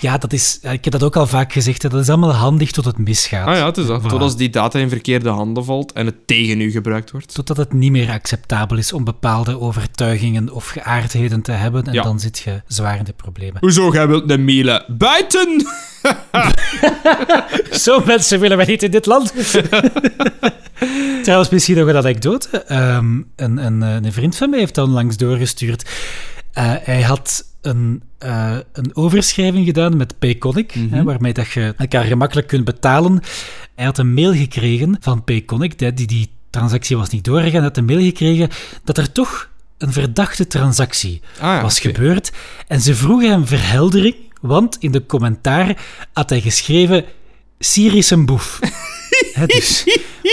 [0.00, 2.70] Ja, dat is, ik heb dat ook al vaak gezegd, hè, dat is allemaal handig
[2.70, 3.46] tot het misgaat.
[3.46, 4.02] Ah ja, het is dat.
[4.02, 4.06] Voilà.
[4.06, 7.34] Tot als die data in verkeerde handen valt en het tegen u gebruikt wordt.
[7.34, 11.84] Totdat het niet meer acceptabel is om bepaalde overtuigingen of geaardheden te hebben.
[11.84, 12.02] En Ja.
[12.02, 13.56] dan zit je zwaar in de problemen.
[13.60, 15.66] Hoezo, jij wilt een Miele buiten?
[17.70, 19.32] Zo mensen willen wij niet in dit land.
[21.22, 22.58] Trouwens, misschien nog een anekdote.
[22.58, 25.90] Ehm, een, een, eh, een vriend van mij heeft dat onlangs doorgestuurd.
[26.52, 32.04] Eh, hij had een, eh, een overschrijving gedaan met Payconic, hè, waarmee dat je elkaar
[32.04, 33.20] gemakkelijk kunt betalen.
[33.74, 37.62] Hij had een mail gekregen van Payconic, die, die, die transactie was niet doorgegaan, hij
[37.62, 38.48] had een mail gekregen
[38.84, 42.32] dat er toch een verdachte transactie Ah was gebeurd.
[42.66, 45.76] En ze vroegen hem verheldering, want in de commentaar
[46.12, 47.04] had hij geschreven:
[47.74, 48.58] is een boef.
[49.32, 49.84] Hè, dus,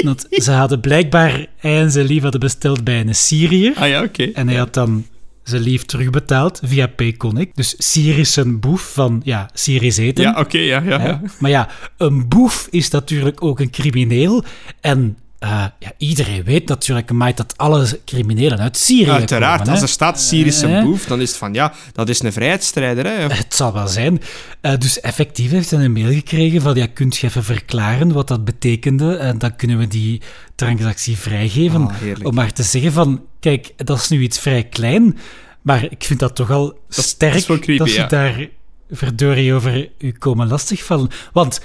[0.04, 3.74] want ze hadden blijkbaar, hij en zijn lief hadden besteld bij een Syriër.
[3.76, 4.24] Ah ja, oké.
[4.24, 5.06] En hij had dan
[5.50, 7.56] zijn lief terugbetaald via Payconic.
[7.56, 10.24] Dus Siri is een boef van, ja, Syrisch eten.
[10.24, 11.22] Ja, oké, ja, ja, ja.
[11.40, 14.44] Maar ja, een boef is natuurlijk ook een crimineel.
[14.82, 19.74] En eh, ja, iedereen weet natuurlijk, Mike, dat alle criminelen uit Syrië Uiteraard, komen.
[19.74, 20.84] als er staat Syrische Eh.
[20.84, 23.06] boef, dan is het van ja, dat is een vrijheidsstrijder.
[23.06, 23.12] Hè.
[23.12, 24.22] Het zal wel zijn.
[24.62, 28.28] Eh, dus effectief heeft hij een mail gekregen van, ja, kunt je even verklaren wat
[28.28, 29.16] dat betekende?
[29.16, 30.22] En dan kunnen we die
[30.56, 31.92] transactie vrijgeven.
[31.92, 32.28] Heerlijk.
[32.28, 35.18] om maar te zeggen van, kijk, dat is nu iets vrij klein,
[35.62, 38.08] maar ik vind dat toch al sterk dat is wel creepy, dat ze ja.
[38.08, 38.48] daar
[38.92, 41.10] verdorie over u komen lastigvallen.
[41.34, 41.60] Want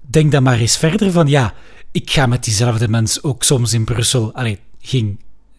[0.00, 1.54] denk dan maar eens verder van, ja,
[1.92, 5.18] ik ga met diezelfde mens ook soms in Brussel, allee, ging,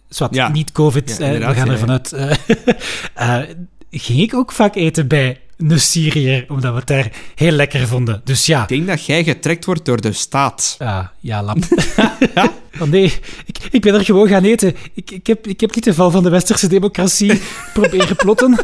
[0.09, 0.47] zwart, Ja.
[0.49, 2.13] niet COVID, Ja, eh, we gaan ja, ervan uit,
[3.91, 8.21] ging ik ook vaak eten bij een Syriër, omdat we het daar heel lekker vonden.
[8.23, 10.75] Dus ja, Ik denk dat jij getrekt wordt door de staat.
[10.79, 11.57] Ah, ja, lap.
[12.79, 13.13] oh nee,
[13.45, 14.75] ik, ik ben er gewoon gaan eten.
[14.93, 17.41] Ik, ik, heb, ik heb niet de val van de westerse democratie
[17.73, 18.59] proberen plotten.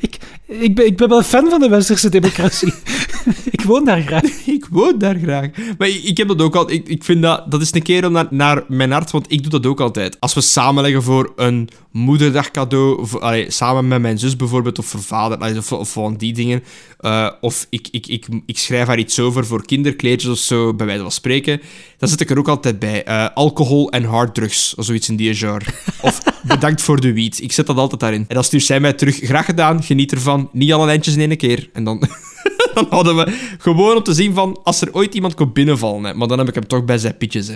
[0.00, 2.72] Ik, ik, ben, ik ben wel fan van de westerse democratie.
[3.50, 4.46] ik woon daar graag.
[4.46, 5.48] Ik woon daar graag.
[5.78, 6.70] Maar ik, ik heb dat ook al.
[6.70, 9.50] Ik, ik vind dat, dat is een kerel naar, naar mijn hart, want ik doe
[9.50, 10.16] dat ook altijd.
[10.20, 15.02] Als we samenleggen voor een moederdag cadeau, allee, samen met mijn zus bijvoorbeeld, of voor
[15.02, 16.62] vader, allee, of, of van die dingen.
[16.98, 20.86] eh, of ik, ik, ik, ik schrijf haar iets over voor kinderkleedjes of zo, bij
[20.86, 21.60] wijze van spreken.
[21.98, 23.04] Dan zet ik er ook altijd bij.
[23.04, 25.64] eh, alcohol en harddrugs, of zoiets in die genre.
[26.00, 27.42] Of bedankt voor de wiet.
[27.42, 28.24] Ik zet dat altijd daarin.
[28.28, 29.16] En dan stuurt zij mij terug.
[29.16, 30.48] Graag gedaan, geniet ervan.
[30.52, 31.70] Niet alle lijntjes in één keer.
[31.72, 32.08] En dan...
[32.74, 36.04] dan hadden we gewoon om te zien van als er ooit iemand komt binnenvallen.
[36.04, 36.14] Hè.
[36.14, 37.48] Maar dan heb ik hem toch bij zijn pietjes.
[37.48, 37.54] Hè.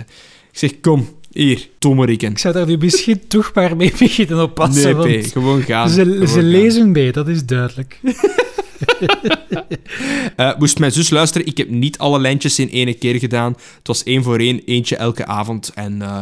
[0.51, 1.07] Ik zeg, kom,
[1.37, 2.31] hier, Tommeriken.
[2.31, 4.97] Ik zou daar nu misschien toch maar mee beginnen oppassen.
[4.97, 5.89] Nee, P, gewoon gaan.
[5.89, 6.49] ze, Gewoon ze gaan.
[6.49, 7.99] lezen mee, dat is duidelijk.
[10.35, 13.51] Eh, moest mijn zus luisteren, ik heb niet alle lijntjes in één keer gedaan.
[13.77, 15.71] Het was één voor één, eentje elke avond.
[15.75, 16.21] En eh,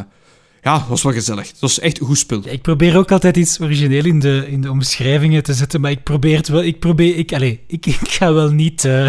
[0.65, 1.47] ja, het was wel gezellig.
[1.47, 2.41] Het was echt goed spul.
[2.45, 6.03] Ik probeer ook altijd iets origineel in de, in de omschrijvingen te zetten, maar ik
[6.03, 6.63] probeer het wel.
[6.63, 9.07] Ik, probeer, ik, allez, ik, ik ga wel niet eh,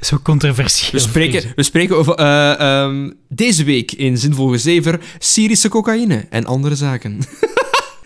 [0.00, 0.90] zo controversieel.
[0.92, 6.46] We spreken, we spreken over eh, ehm, deze week in Zinvol Gezever Syrische cocaïne en
[6.46, 7.18] andere zaken.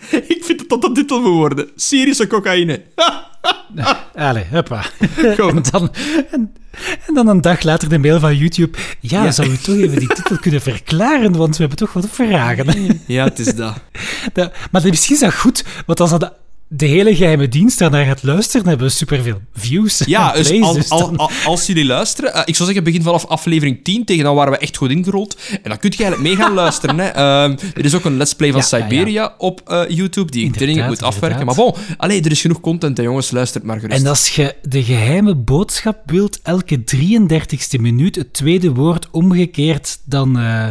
[0.35, 1.69] ik vind dat dat de titel moet worden.
[1.75, 2.81] Syrische cocaïne.
[4.15, 4.85] Allee, huppa.
[5.37, 5.93] En dan,
[6.31, 6.53] en,
[7.07, 8.77] en dan een dag later de mail van YouTube.
[8.99, 9.31] Ja, Ja.
[9.31, 12.99] zou u toch even die titel kunnen verklaren, want we hebben toch wat vragen.
[13.07, 13.73] Ja, het is dat.
[14.33, 16.33] Dat- maar misschien is dat goed, want als dat
[16.67, 20.01] de, hele geheime dienst daarnaar gaat luisteren, hebben we superveel views.
[20.05, 22.83] Ja, dus, plays, al- dus al- dan- al- als jullie luisteren, eh, ik zou zeggen,
[22.83, 25.37] begin vanaf aflevering 10, tegen dan waren we echt goed ingerold.
[25.63, 26.97] En dan kun je eigenlijk mee gaan luisteren.
[26.99, 27.05] Hè.
[27.07, 28.89] Ehm, er is ook een let's play van Ja, ja, ja.
[28.89, 31.45] Siberia op eh, YouTube, die ik dringend moet afwerken.
[31.45, 33.99] Maar bon, allee, er is genoeg content, hè, jongens, luistert maar gerust.
[34.01, 40.39] En als je de geheime boodschap wilt, elke 33ste minuut het tweede woord omgekeerd, dan
[40.39, 40.67] eh,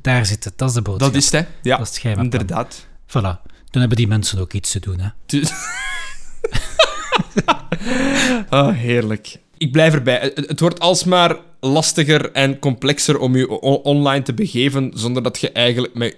[0.00, 0.52] daar zit het.
[0.56, 1.12] Dat is de boodschap.
[1.12, 1.46] Dat is het, hè.
[1.62, 2.40] Ja, Dat is het geheime plan.
[2.40, 2.86] inderdaad.
[3.08, 3.52] Voilà.
[3.74, 5.00] Dan hebben die mensen ook iets te doen.
[5.00, 5.08] Hè.
[8.48, 9.36] Ah, heerlijk.
[9.58, 10.32] Ik blijf erbij.
[10.34, 13.48] Het, wordt alsmaar lastiger en complexer om je
[13.82, 16.12] online te begeven zonder dat je eigenlijk met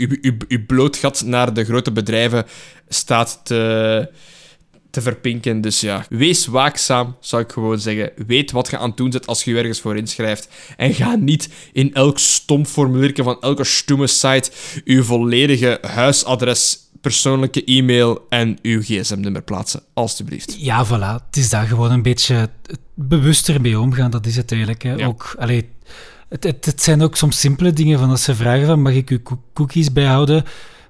[0.49, 2.47] je blootgat naar de grote bedrijven
[2.89, 4.11] staat te,
[4.97, 5.61] te verpinken.
[5.61, 8.13] Dus ja, wees waakzaam, zou ik gewoon zeggen.
[8.27, 10.49] Weet wat je aan het doen zet als je je ergens voor inschrijft.
[10.77, 14.51] En ga niet in elk stom formuliertje van elke stomme site
[14.85, 19.83] je volledige huisadres, persoonlijke e-mail en uw gsm-nummer plaatsen.
[19.95, 20.57] Alsjeblieft.
[20.59, 21.25] Ja, voilà.
[21.27, 22.49] Het is daar gewoon een beetje
[22.95, 24.11] bewuster mee omgaan.
[24.11, 24.83] Dat is het eigenlijk.
[24.83, 24.95] Hè.
[24.95, 25.07] Ja.
[25.07, 25.69] Ook, allee,
[26.29, 27.99] het, het, het zijn ook soms simpele dingen.
[27.99, 30.45] Van als ze vragen van, mag ik uw coo- cookies bijhouden?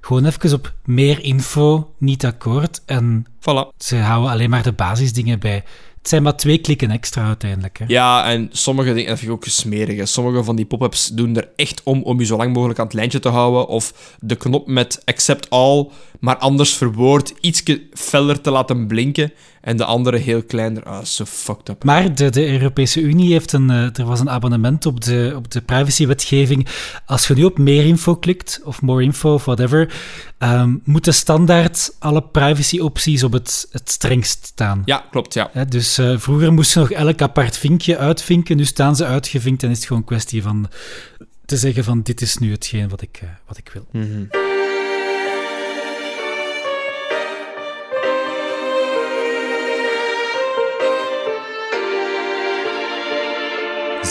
[0.06, 2.82] Gewoon even op meer info, niet akkoord.
[2.84, 3.76] En Voilà.
[3.78, 5.64] ze houden alleen maar de basisdingen bij.
[5.98, 7.78] Het zijn maar twee klikken extra uiteindelijk.
[7.78, 7.84] Hè.
[7.88, 9.96] Ja, en sommige dingen, dat vind ik ook smerig.
[9.96, 10.06] hè.
[10.06, 12.94] Sommige van die pop-ups doen er echt om om je zo lang mogelijk aan het
[12.94, 13.68] lijntje te houden.
[13.68, 15.88] Of de knop met accept all,
[16.20, 19.32] maar anders verwoord, ietsje feller te laten blinken
[19.66, 20.82] en de andere heel kleiner.
[20.82, 21.84] Ah, zo fucked up.
[21.84, 25.51] Maar de, de Europese Unie heeft een, eh, er was een abonnement op de, op
[25.51, 26.66] de privacywetgeving.
[27.06, 29.94] Als je nu op meer info klikt, of more info, of whatever,
[30.38, 34.82] ehm, moeten standaard alle privacy-opties op het, het strengst staan.
[34.84, 35.51] Ja, klopt, ja.
[35.68, 39.70] Dus eh, vroeger moest je nog elk apart vinkje uitvinken, nu staan ze uitgevinkt en
[39.70, 40.68] is het gewoon een kwestie van
[41.44, 43.86] te zeggen van dit is nu hetgeen wat ik, eh, wat ik wil.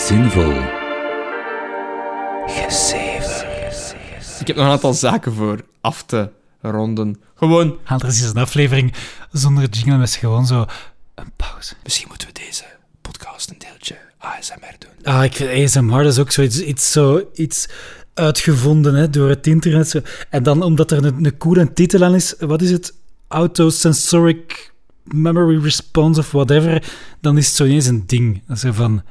[0.06, 0.52] Zinvol.
[4.40, 6.30] Ik heb nog een aantal zaken voor af te
[6.60, 7.20] ronden.
[7.34, 8.94] Gewoon, Anders is een aflevering
[9.32, 10.64] zonder jingle, met gewoon zo
[11.14, 11.74] een pauze.
[11.82, 12.64] misschien moeten we deze
[13.00, 15.14] podcast een deeltje ASMR doen.
[15.14, 17.68] Ah, ik vind ASMR dat is ook zoiets iets, zo, iets
[18.14, 19.88] uitgevonden hè, door het internet.
[19.88, 20.00] Zo.
[20.30, 22.94] En dan omdat er een, een coole titel aan is, wat is het?
[23.28, 24.72] Autosensoric
[25.04, 28.42] Memory Response of whatever, dan is het zo ineens een ding.
[28.46, 29.02] Dat is, zo van,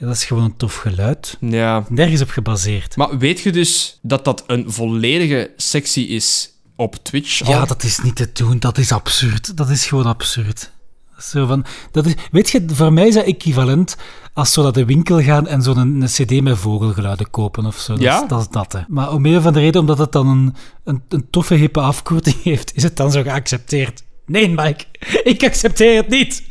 [0.00, 1.36] ja, dat is gewoon een tof geluid.
[1.40, 1.84] Ja.
[1.88, 2.96] Nergens op gebaseerd.
[2.96, 7.42] Maar weet je dus dat dat een volledige sectie is op Twitch?
[7.42, 7.50] al?
[7.50, 8.58] Ja, dat is niet te doen.
[8.58, 9.56] Dat is absurd.
[9.56, 10.70] Dat is gewoon absurd.
[11.18, 13.96] Zo van, dat is, weet je, voor mij is dat equivalent
[14.32, 17.76] als zo naar de winkel gaan en zo'n een, een cd met vogelgeluiden kopen of
[17.78, 17.92] zo.
[17.92, 18.22] Dat, Ja?
[18.22, 18.80] is, dat is dat, hè.
[18.88, 20.54] Maar om een van de reden, omdat het dan een,
[20.84, 24.02] een, een toffe, hippe afkorting heeft, is het dan zo geaccepteerd.
[24.26, 24.84] Nee, Mike,
[25.32, 26.42] ik accepteer het niet.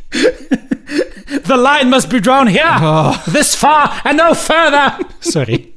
[1.43, 3.13] The line must be drawn here.
[3.31, 4.97] This far and no further.
[5.19, 5.73] Sorry.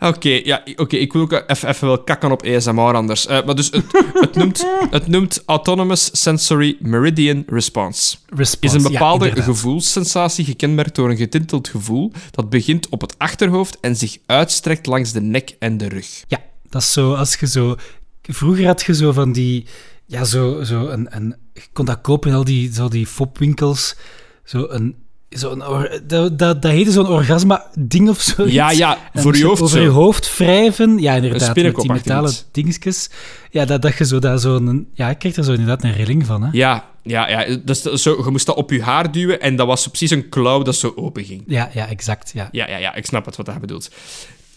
[0.00, 3.26] Oké, ja, oké, ik wil ook even, even wel kakken op ASMR anders.
[3.26, 8.16] Eh, maar dus het, het, noemt, het noemt Autonomous Sensory Meridian Response.
[8.26, 9.54] Response, Is een ja, bepaalde inderdaad.
[9.54, 15.12] gevoelssensatie gekenmerkt door een getinteld gevoel dat begint op het achterhoofd en zich uitstrekt langs
[15.12, 16.24] de nek en de rug.
[16.28, 17.76] Ja, dat is zo, als je zo...
[18.22, 19.66] Vroeger had je zo van die...
[20.08, 21.36] Ja, zo, zo een, een...
[21.54, 23.96] Je kon dat kopen in al die, zo die fopwinkels.
[24.44, 24.94] Zo een...
[25.30, 25.58] Zo een
[26.06, 28.46] dat, dat, dat heette zo'n orgasma-ding of zo.
[28.46, 29.82] Ja, ja, voor je hoofd Over zo.
[29.82, 30.98] je hoofd wrijven.
[30.98, 31.56] Ja, inderdaad.
[31.56, 33.10] Met die metalen dingetjes.
[33.50, 34.88] Ja, dat, dat je zo daar zo'n...
[34.94, 36.48] Ja, ik kreeg er zo inderdaad een rilling van, hè.
[36.52, 37.56] Ja, ja, ja.
[37.64, 40.28] Dus dat zo, je moest dat op je haar duwen en dat was precies een
[40.28, 41.42] klauw dat zo open ging.
[41.46, 42.48] Ja, ja, exact, ja.
[42.52, 43.90] Ja, ja, ja, ik snap het wat hij bedoelt.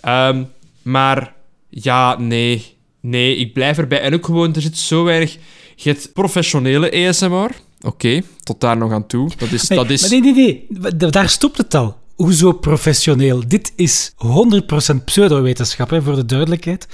[0.01, 0.43] Ehm,
[0.81, 1.33] maar
[1.69, 2.79] ja, nee.
[3.01, 4.01] Nee, ik blijf erbij.
[4.01, 5.37] En ook gewoon, er zit zo weinig...
[5.75, 7.49] Je hebt professionele ASMR.
[7.81, 9.29] Oké, tot daar nog aan toe.
[9.37, 9.67] Dat is...
[9.67, 10.01] Nee, dat is...
[10.01, 10.91] maar nee, nee, nee.
[10.97, 11.99] Da- Daar stopt het al.
[12.15, 13.47] Hoezo professioneel?
[13.47, 14.11] Dit is
[14.93, 16.87] 100% pseudowetenschap, hè, voor de duidelijkheid.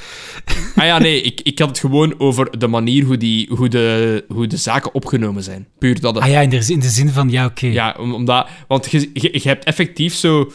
[0.76, 4.24] Ah ja, nee, ik, ik had het gewoon over de manier hoe, die, hoe, de,
[4.28, 5.68] hoe de zaken opgenomen zijn.
[5.80, 6.24] Puur dat het...
[6.24, 7.68] Ah ja, in de, zin- in de zin van, ja, oké.
[7.68, 8.48] Ja, om, omdat...
[8.68, 10.52] Want je, je, je hebt effectief zo...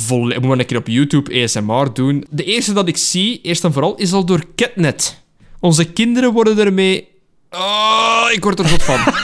[0.00, 2.24] Vol, moet maar een keer op YouTube ASMR doen.
[2.30, 5.22] De eerste dat ik zie, eerst en vooral, is al door Catnet.
[5.60, 7.08] Onze kinderen worden ermee...
[7.50, 8.98] Oh, ik word er goed van.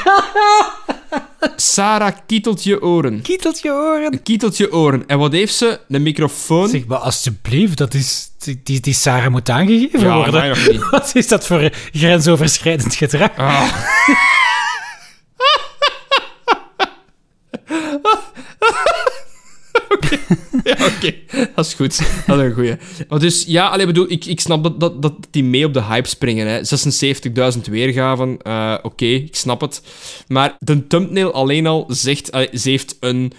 [1.56, 3.22] Sarah kietelt je oren.
[3.22, 4.22] Kietelt je oren.
[4.22, 5.04] Kietelt je oren.
[5.06, 5.80] En wat heeft ze?
[5.88, 6.68] Een microfoon.
[6.68, 8.30] Zeg, maar alsjeblieft, dat is,
[8.62, 10.34] die, die, Sarah moet aangegeven Ja, worden.
[10.34, 10.90] mij nog niet.
[10.90, 13.36] Wat is dat voor grensoverschrijdend gedrag?
[13.36, 13.68] Ah.
[19.96, 20.18] Oké,
[20.64, 21.14] ja, oké.
[21.54, 21.98] Dat is goed.
[22.26, 22.76] Dat is een goeie.
[23.08, 25.82] Maar dus, ja, allee, bedoel, ik, ik snap dat, dat, dat die mee op de
[25.82, 26.46] hype springen.
[26.46, 26.60] hè.
[27.54, 29.82] 76.000 weergaven, eh, oké, ik snap het.
[30.28, 32.26] Maar de thumbnail alleen al zegt...
[32.52, 33.32] ze heeft een...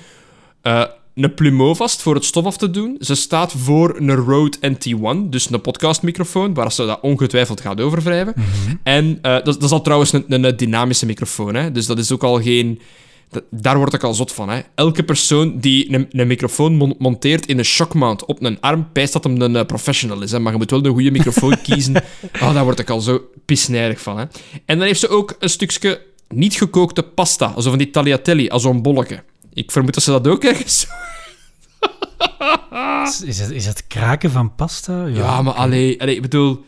[0.61, 0.83] eh,
[1.15, 2.97] een plumeau vast voor het stof af te doen.
[2.99, 8.33] Ze staat voor een Rode NT1, dus een podcastmicrofoon, waar ze dat ongetwijfeld gaat overwrijven.
[8.83, 11.71] En eh, dat, dat is al trouwens een, een, een dynamische microfoon, hè?
[11.71, 12.79] dus dat is ook al geen...
[13.49, 14.49] daar word ik al zot van.
[14.49, 14.61] Hè?
[14.75, 19.13] Elke persoon die een, een microfoon mon- monteert in een shockmount op een arm, pijst
[19.13, 20.31] dat hem een eh, professional is.
[20.31, 20.39] Hè?
[20.39, 21.95] Maar je moet wel een goede microfoon kiezen.
[22.41, 24.17] Oh, daar word ik al zo pisnijdig van.
[24.17, 24.25] Hè?
[24.65, 28.61] En dan heeft ze ook een stukje niet gekookte pasta, zo van die tagliatelle, als
[28.61, 29.23] zo'n bolletje.
[29.53, 30.87] Ik vermoed dat ze dat ook ergens...
[33.25, 35.05] Is het, is het kraken van pasta?
[35.05, 36.65] Ja, maar allee, allee, ik bedoel,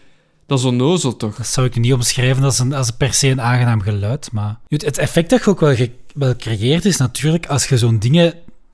[0.50, 1.36] dat is onnozel toch?
[1.36, 4.60] Dat zou ik niet omschrijven als, een, als per se een aangenaam geluid, maar...
[4.68, 8.34] Het effect dat je ook wel, ge- wel creëert is natuurlijk, als je zo'n dingen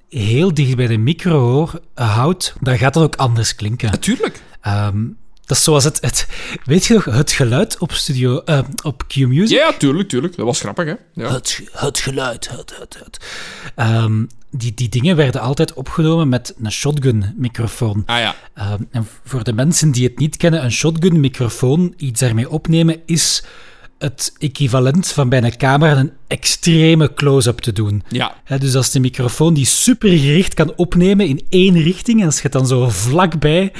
[0.09, 3.91] heel dicht bij de micro hoor, eh, houdt, dan gaat dat ook anders klinken.
[3.91, 4.41] Natuurlijk.
[4.61, 5.03] Ehm,
[5.45, 6.27] dat is zoals het, het...
[6.63, 9.57] Weet je nog, het geluid op, studio, eh, op Q-Music?
[9.57, 10.35] Ja, tuurlijk, tuurlijk.
[10.35, 10.93] Dat was grappig, hè?
[11.13, 11.31] Ja.
[11.33, 13.25] Het, het geluid, het, het, het.
[13.75, 14.23] Ehm,
[14.57, 18.03] die, die dingen werden altijd opgenomen met een shotgun-microfoon.
[18.05, 18.35] Ah ja.
[18.53, 23.43] Ehm, en voor de mensen die het niet kennen, een shotgun-microfoon, iets daarmee opnemen, is
[23.99, 28.03] het equivalent van bij een camera een extreme close-up te doen.
[28.07, 28.35] Ja.
[28.59, 32.51] Dus als de microfoon die supergericht kan opnemen in één richting, en als je het
[32.51, 33.73] dan zo vlakbij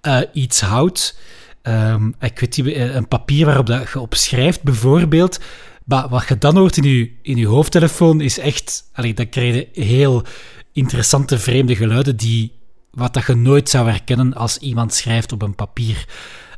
[0.00, 1.18] eh, iets houdt,
[1.62, 5.38] ehm, ik weet niet, eh, een papier waarop dat je op schrijft, bijvoorbeeld.
[5.86, 8.90] Maar wat je dan hoort in je, in je hoofdtelefoon is echt...
[8.92, 10.22] Allee, dan krijg je heel
[10.72, 12.52] interessante, vreemde geluiden die...
[12.90, 16.06] Wat dat je nooit zou herkennen als iemand schrijft op een papier.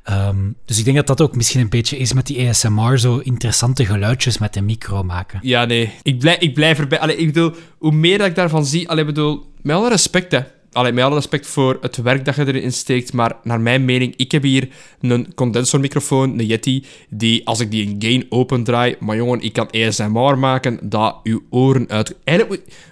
[0.03, 3.19] Ehm, dus ik denk dat dat ook misschien een beetje is met die ASMR, zo
[3.19, 5.39] interessante geluidjes met de micro maken.
[5.43, 5.93] Ja, nee.
[6.03, 7.01] Ik blijf, ik blijf erbij.
[7.01, 8.89] Allee, ik bedoel, hoe meer dat ik daarvan zie...
[8.89, 10.41] Allee, bedoel, met alle respect, hè.
[10.73, 14.15] Allee, met alle respect voor het werk dat je erin steekt, maar naar mijn mening,
[14.17, 14.69] ik heb hier
[15.01, 19.71] een condensormicrofoon, een Yeti, die als ik die in gain opendraai, maar jongen, ik kan
[19.71, 22.17] ASMR maken, dat uw oren uit...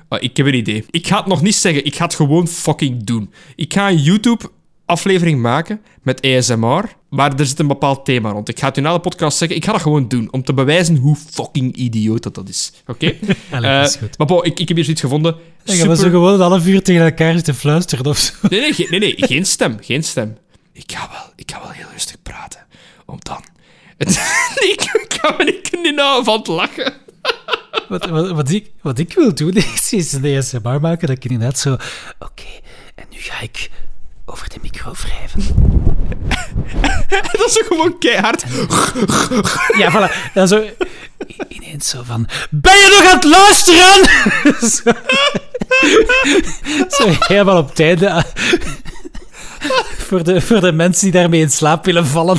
[0.08, 0.84] Ah, ik heb een idee.
[0.90, 3.30] Ik ga het nog niet zeggen, ik ga het gewoon fucking doen.
[3.56, 4.50] Ik ga een YouTube
[4.84, 6.84] aflevering maken met ASMR,
[7.16, 8.48] maar er zit een bepaald thema rond.
[8.48, 10.54] Ik ga het u na de podcast zeggen, ik ga dat gewoon doen, om te
[10.54, 12.72] bewijzen hoe fucking idioot dat, dat is.
[12.86, 13.14] Oké?
[13.50, 14.18] Allee, Eh, dat is goed.
[14.18, 15.36] Maar bon, ik, ik heb hier zoiets gevonden.
[15.64, 18.32] Dan gaan we zo gewoon een half uur tegen elkaar zitten fluisteren of zo.
[18.48, 20.36] Nee, nee, geen- nee, nee, geen stem, geen stem.
[20.72, 22.60] Ik ga wel, ik ga wel heel rustig praten,
[23.06, 23.40] om dan...
[24.60, 26.92] nee, ik, ga me niet niet nou van het lachen.
[27.88, 31.24] Wat, wat, wat, ik, wat ik wil doen is, is een ASMR maken dat ik
[31.24, 31.72] inderdaad zo...
[32.18, 32.44] Oké,
[32.94, 33.70] en nu ga ik
[34.24, 35.42] over de micro wrijven.
[37.38, 38.44] Dat is ook gewoon keihard.
[39.78, 40.32] Ja, voilà.
[40.34, 40.64] Dan zo
[41.48, 42.28] ineens zo van...
[42.50, 44.04] Ben je nog aan het luisteren?
[44.60, 44.92] zo,
[47.04, 48.24] zo helemaal op einde.
[49.98, 52.38] voor, de, voor de mensen die daarmee in slaap willen vallen.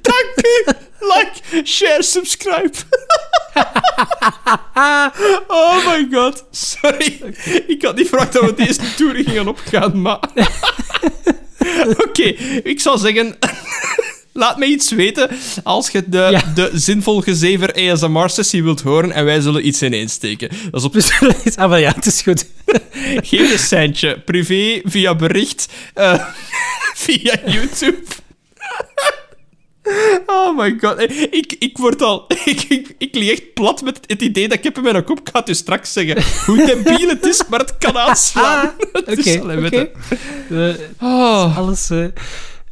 [0.00, 0.64] Dank u.
[1.00, 2.70] Like, share, subscribe.
[5.48, 6.44] oh my god.
[6.50, 7.20] Sorry.
[7.66, 10.18] Ik had niet verwacht dat we deze tour gingen opgaan, maar...
[12.06, 12.22] Oké,
[12.62, 13.36] ik zou zeggen...
[14.32, 15.30] Laat me iets weten
[15.62, 16.52] als je de, Ja.
[16.54, 20.48] de zinvol gezever ASMR-sessie wilt horen en wij zullen iets ineensteken.
[20.70, 21.10] Dat is op Dus,
[21.56, 22.46] ah, maar ja, het is goed.
[23.22, 24.20] geen centje.
[24.20, 26.26] Privé, via bericht, eh,
[26.94, 28.02] via YouTube.
[30.26, 31.00] Oh my god.
[31.30, 32.24] Ik, ik word al...
[32.44, 35.20] Ik, ik, ik lig echt plat met het idee dat ik heb in mijn kop.
[35.20, 36.22] Ik ga het u straks zeggen.
[36.46, 38.70] Hoe debiel het is, maar het kan aanslaan.
[38.92, 39.90] Het Oké, oké.
[40.50, 41.58] Eh, Oh.
[41.58, 41.90] alles...
[41.90, 42.04] eh,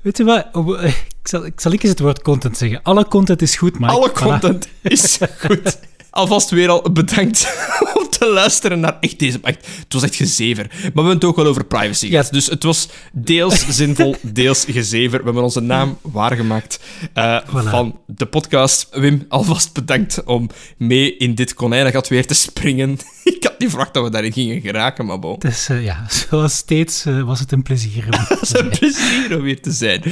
[0.03, 0.47] weet je wat?
[0.55, 2.83] Eh, ik, zal, ik zal ik eens het woord content zeggen.
[2.83, 3.91] Alle content is goed, maar...
[3.91, 5.79] Alle content is goed.
[6.11, 7.49] Alvast weer al bedankt
[7.95, 9.39] om te luisteren naar echt deze...
[9.43, 10.67] Echt, het was echt gezever.
[10.69, 12.09] Maar we hebben het ook wel over privacy.
[12.09, 12.29] Gehad.
[12.31, 15.19] Dus het was deels zinvol, deels gezever.
[15.19, 16.81] We hebben onze naam waargemaakt
[17.13, 17.69] eh, Voilà.
[17.71, 18.89] van de podcast.
[18.91, 22.99] Wim, alvast bedankt om mee in dit konijnengat weer te springen.
[23.37, 25.37] Ik had niet verwacht dat we daarin gingen geraken, maar bon.
[25.39, 28.05] Dus eh, ja, zoals steeds eh, was het een plezier.
[28.11, 30.03] Het is een plezier om weer te zijn.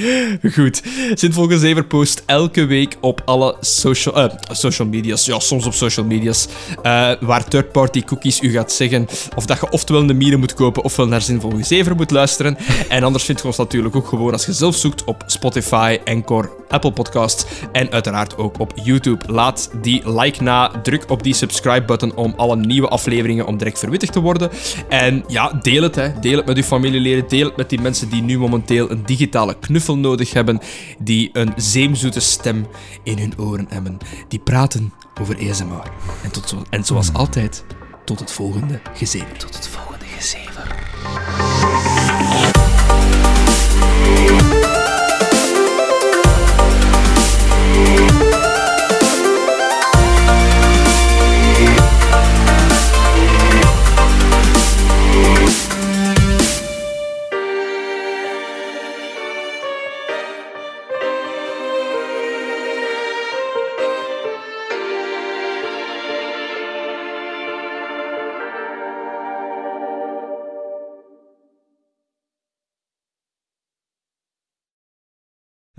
[0.53, 0.83] Goed.
[1.15, 5.25] Zinvol Gezever post elke week op alle social, eh, social media's.
[5.25, 6.49] Ja, soms op social media's.
[7.21, 11.07] waar third-party cookies u gaat zeggen of dat je oftewel een mieren moet kopen ofwel
[11.07, 12.57] naar Zinvol Gezever moet luisteren.
[12.89, 16.51] En anders vindt je ons natuurlijk ook gewoon als je zelf zoekt op Spotify, Anchor,
[16.69, 19.33] Apple Podcasts en uiteraard ook op YouTube.
[19.33, 23.06] Laat die like na, druk op die subscribe-button om alle nieuwe afleveringen
[23.47, 24.51] om direct verwittigd te worden.
[24.89, 26.21] En ja, deel het, hè.
[26.21, 29.57] Deel het met uw familieleden, deel het met die mensen die nu momenteel een digitale
[29.61, 30.59] knuffel nodig hebben,
[30.99, 32.67] die een zeemzoete stem
[33.03, 35.91] in hun oren hebben, die praten over ASMR.
[36.23, 37.65] En, tot zo, en zoals altijd,
[38.05, 39.37] tot het volgende gezever.
[39.37, 41.96] Tot het volgende gezever.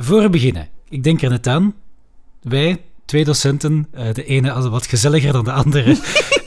[0.08, 1.76] Voor we beginnen, ik denk er net aan.
[2.42, 5.92] Wij, twee docenten, eh, de ene wat gezelliger dan de andere,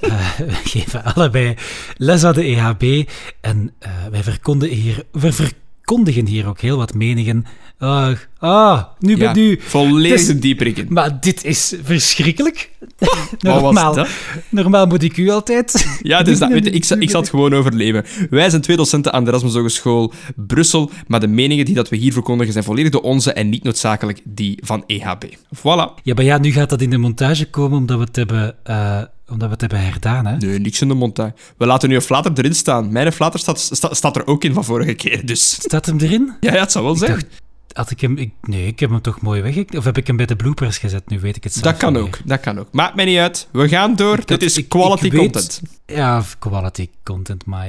[0.00, 1.54] eh, wij geven allebei
[1.96, 3.08] les aan de EHB.
[3.40, 7.46] En eh, wij verkondigen hier, we verkondigen hier ook heel wat meningen.
[7.82, 9.60] Ah, ah nu ben Ja, nu.
[9.62, 10.86] volledig Dus- dieperik in.
[10.88, 12.70] Maar dit is verschrikkelijk.
[13.38, 14.06] Normaal,
[14.48, 15.86] normaal moet ik u altijd.
[16.02, 18.04] Ja, dus dat, weet je, ik, ik zal het gewoon overleven.
[18.30, 21.96] Wij zijn twee docenten aan de Erasmus Hogeschool Brussel, maar de meningen die dat we
[21.96, 25.24] hier verkondigen zijn volledig de onze en niet noodzakelijk die van EHB.
[25.56, 26.02] Voilà.
[26.02, 29.02] Ja, maar ja, nu gaat dat in de montage komen omdat we het hebben, eh,
[29.28, 30.26] omdat we het hebben herdaan.
[30.26, 30.36] Hè?
[30.36, 31.34] Nee, niks in de montage.
[31.56, 32.92] We laten nu een flater erin staan.
[32.92, 35.50] Mijn flater staat, sta- staat er ook in van vorige keer, dus...
[35.52, 36.32] Staat hem erin?
[36.40, 37.10] Ja, ja het zou wel zijn.
[37.10, 37.26] dacht-
[37.72, 38.16] Had ik hem...
[38.16, 39.76] Ik, nee, ik heb hem toch mooi weg...
[39.76, 41.08] Of heb ik hem bij de bloopers gezet?
[41.08, 42.68] Nu weet ik het zelf Dat kan ook, dat kan ook.
[42.72, 43.48] Maakt mij niet uit.
[43.52, 44.16] We gaan door.
[44.16, 45.62] Dat- Dit is ik- quality ik weet- content.
[45.86, 47.68] Ja, quality content, maar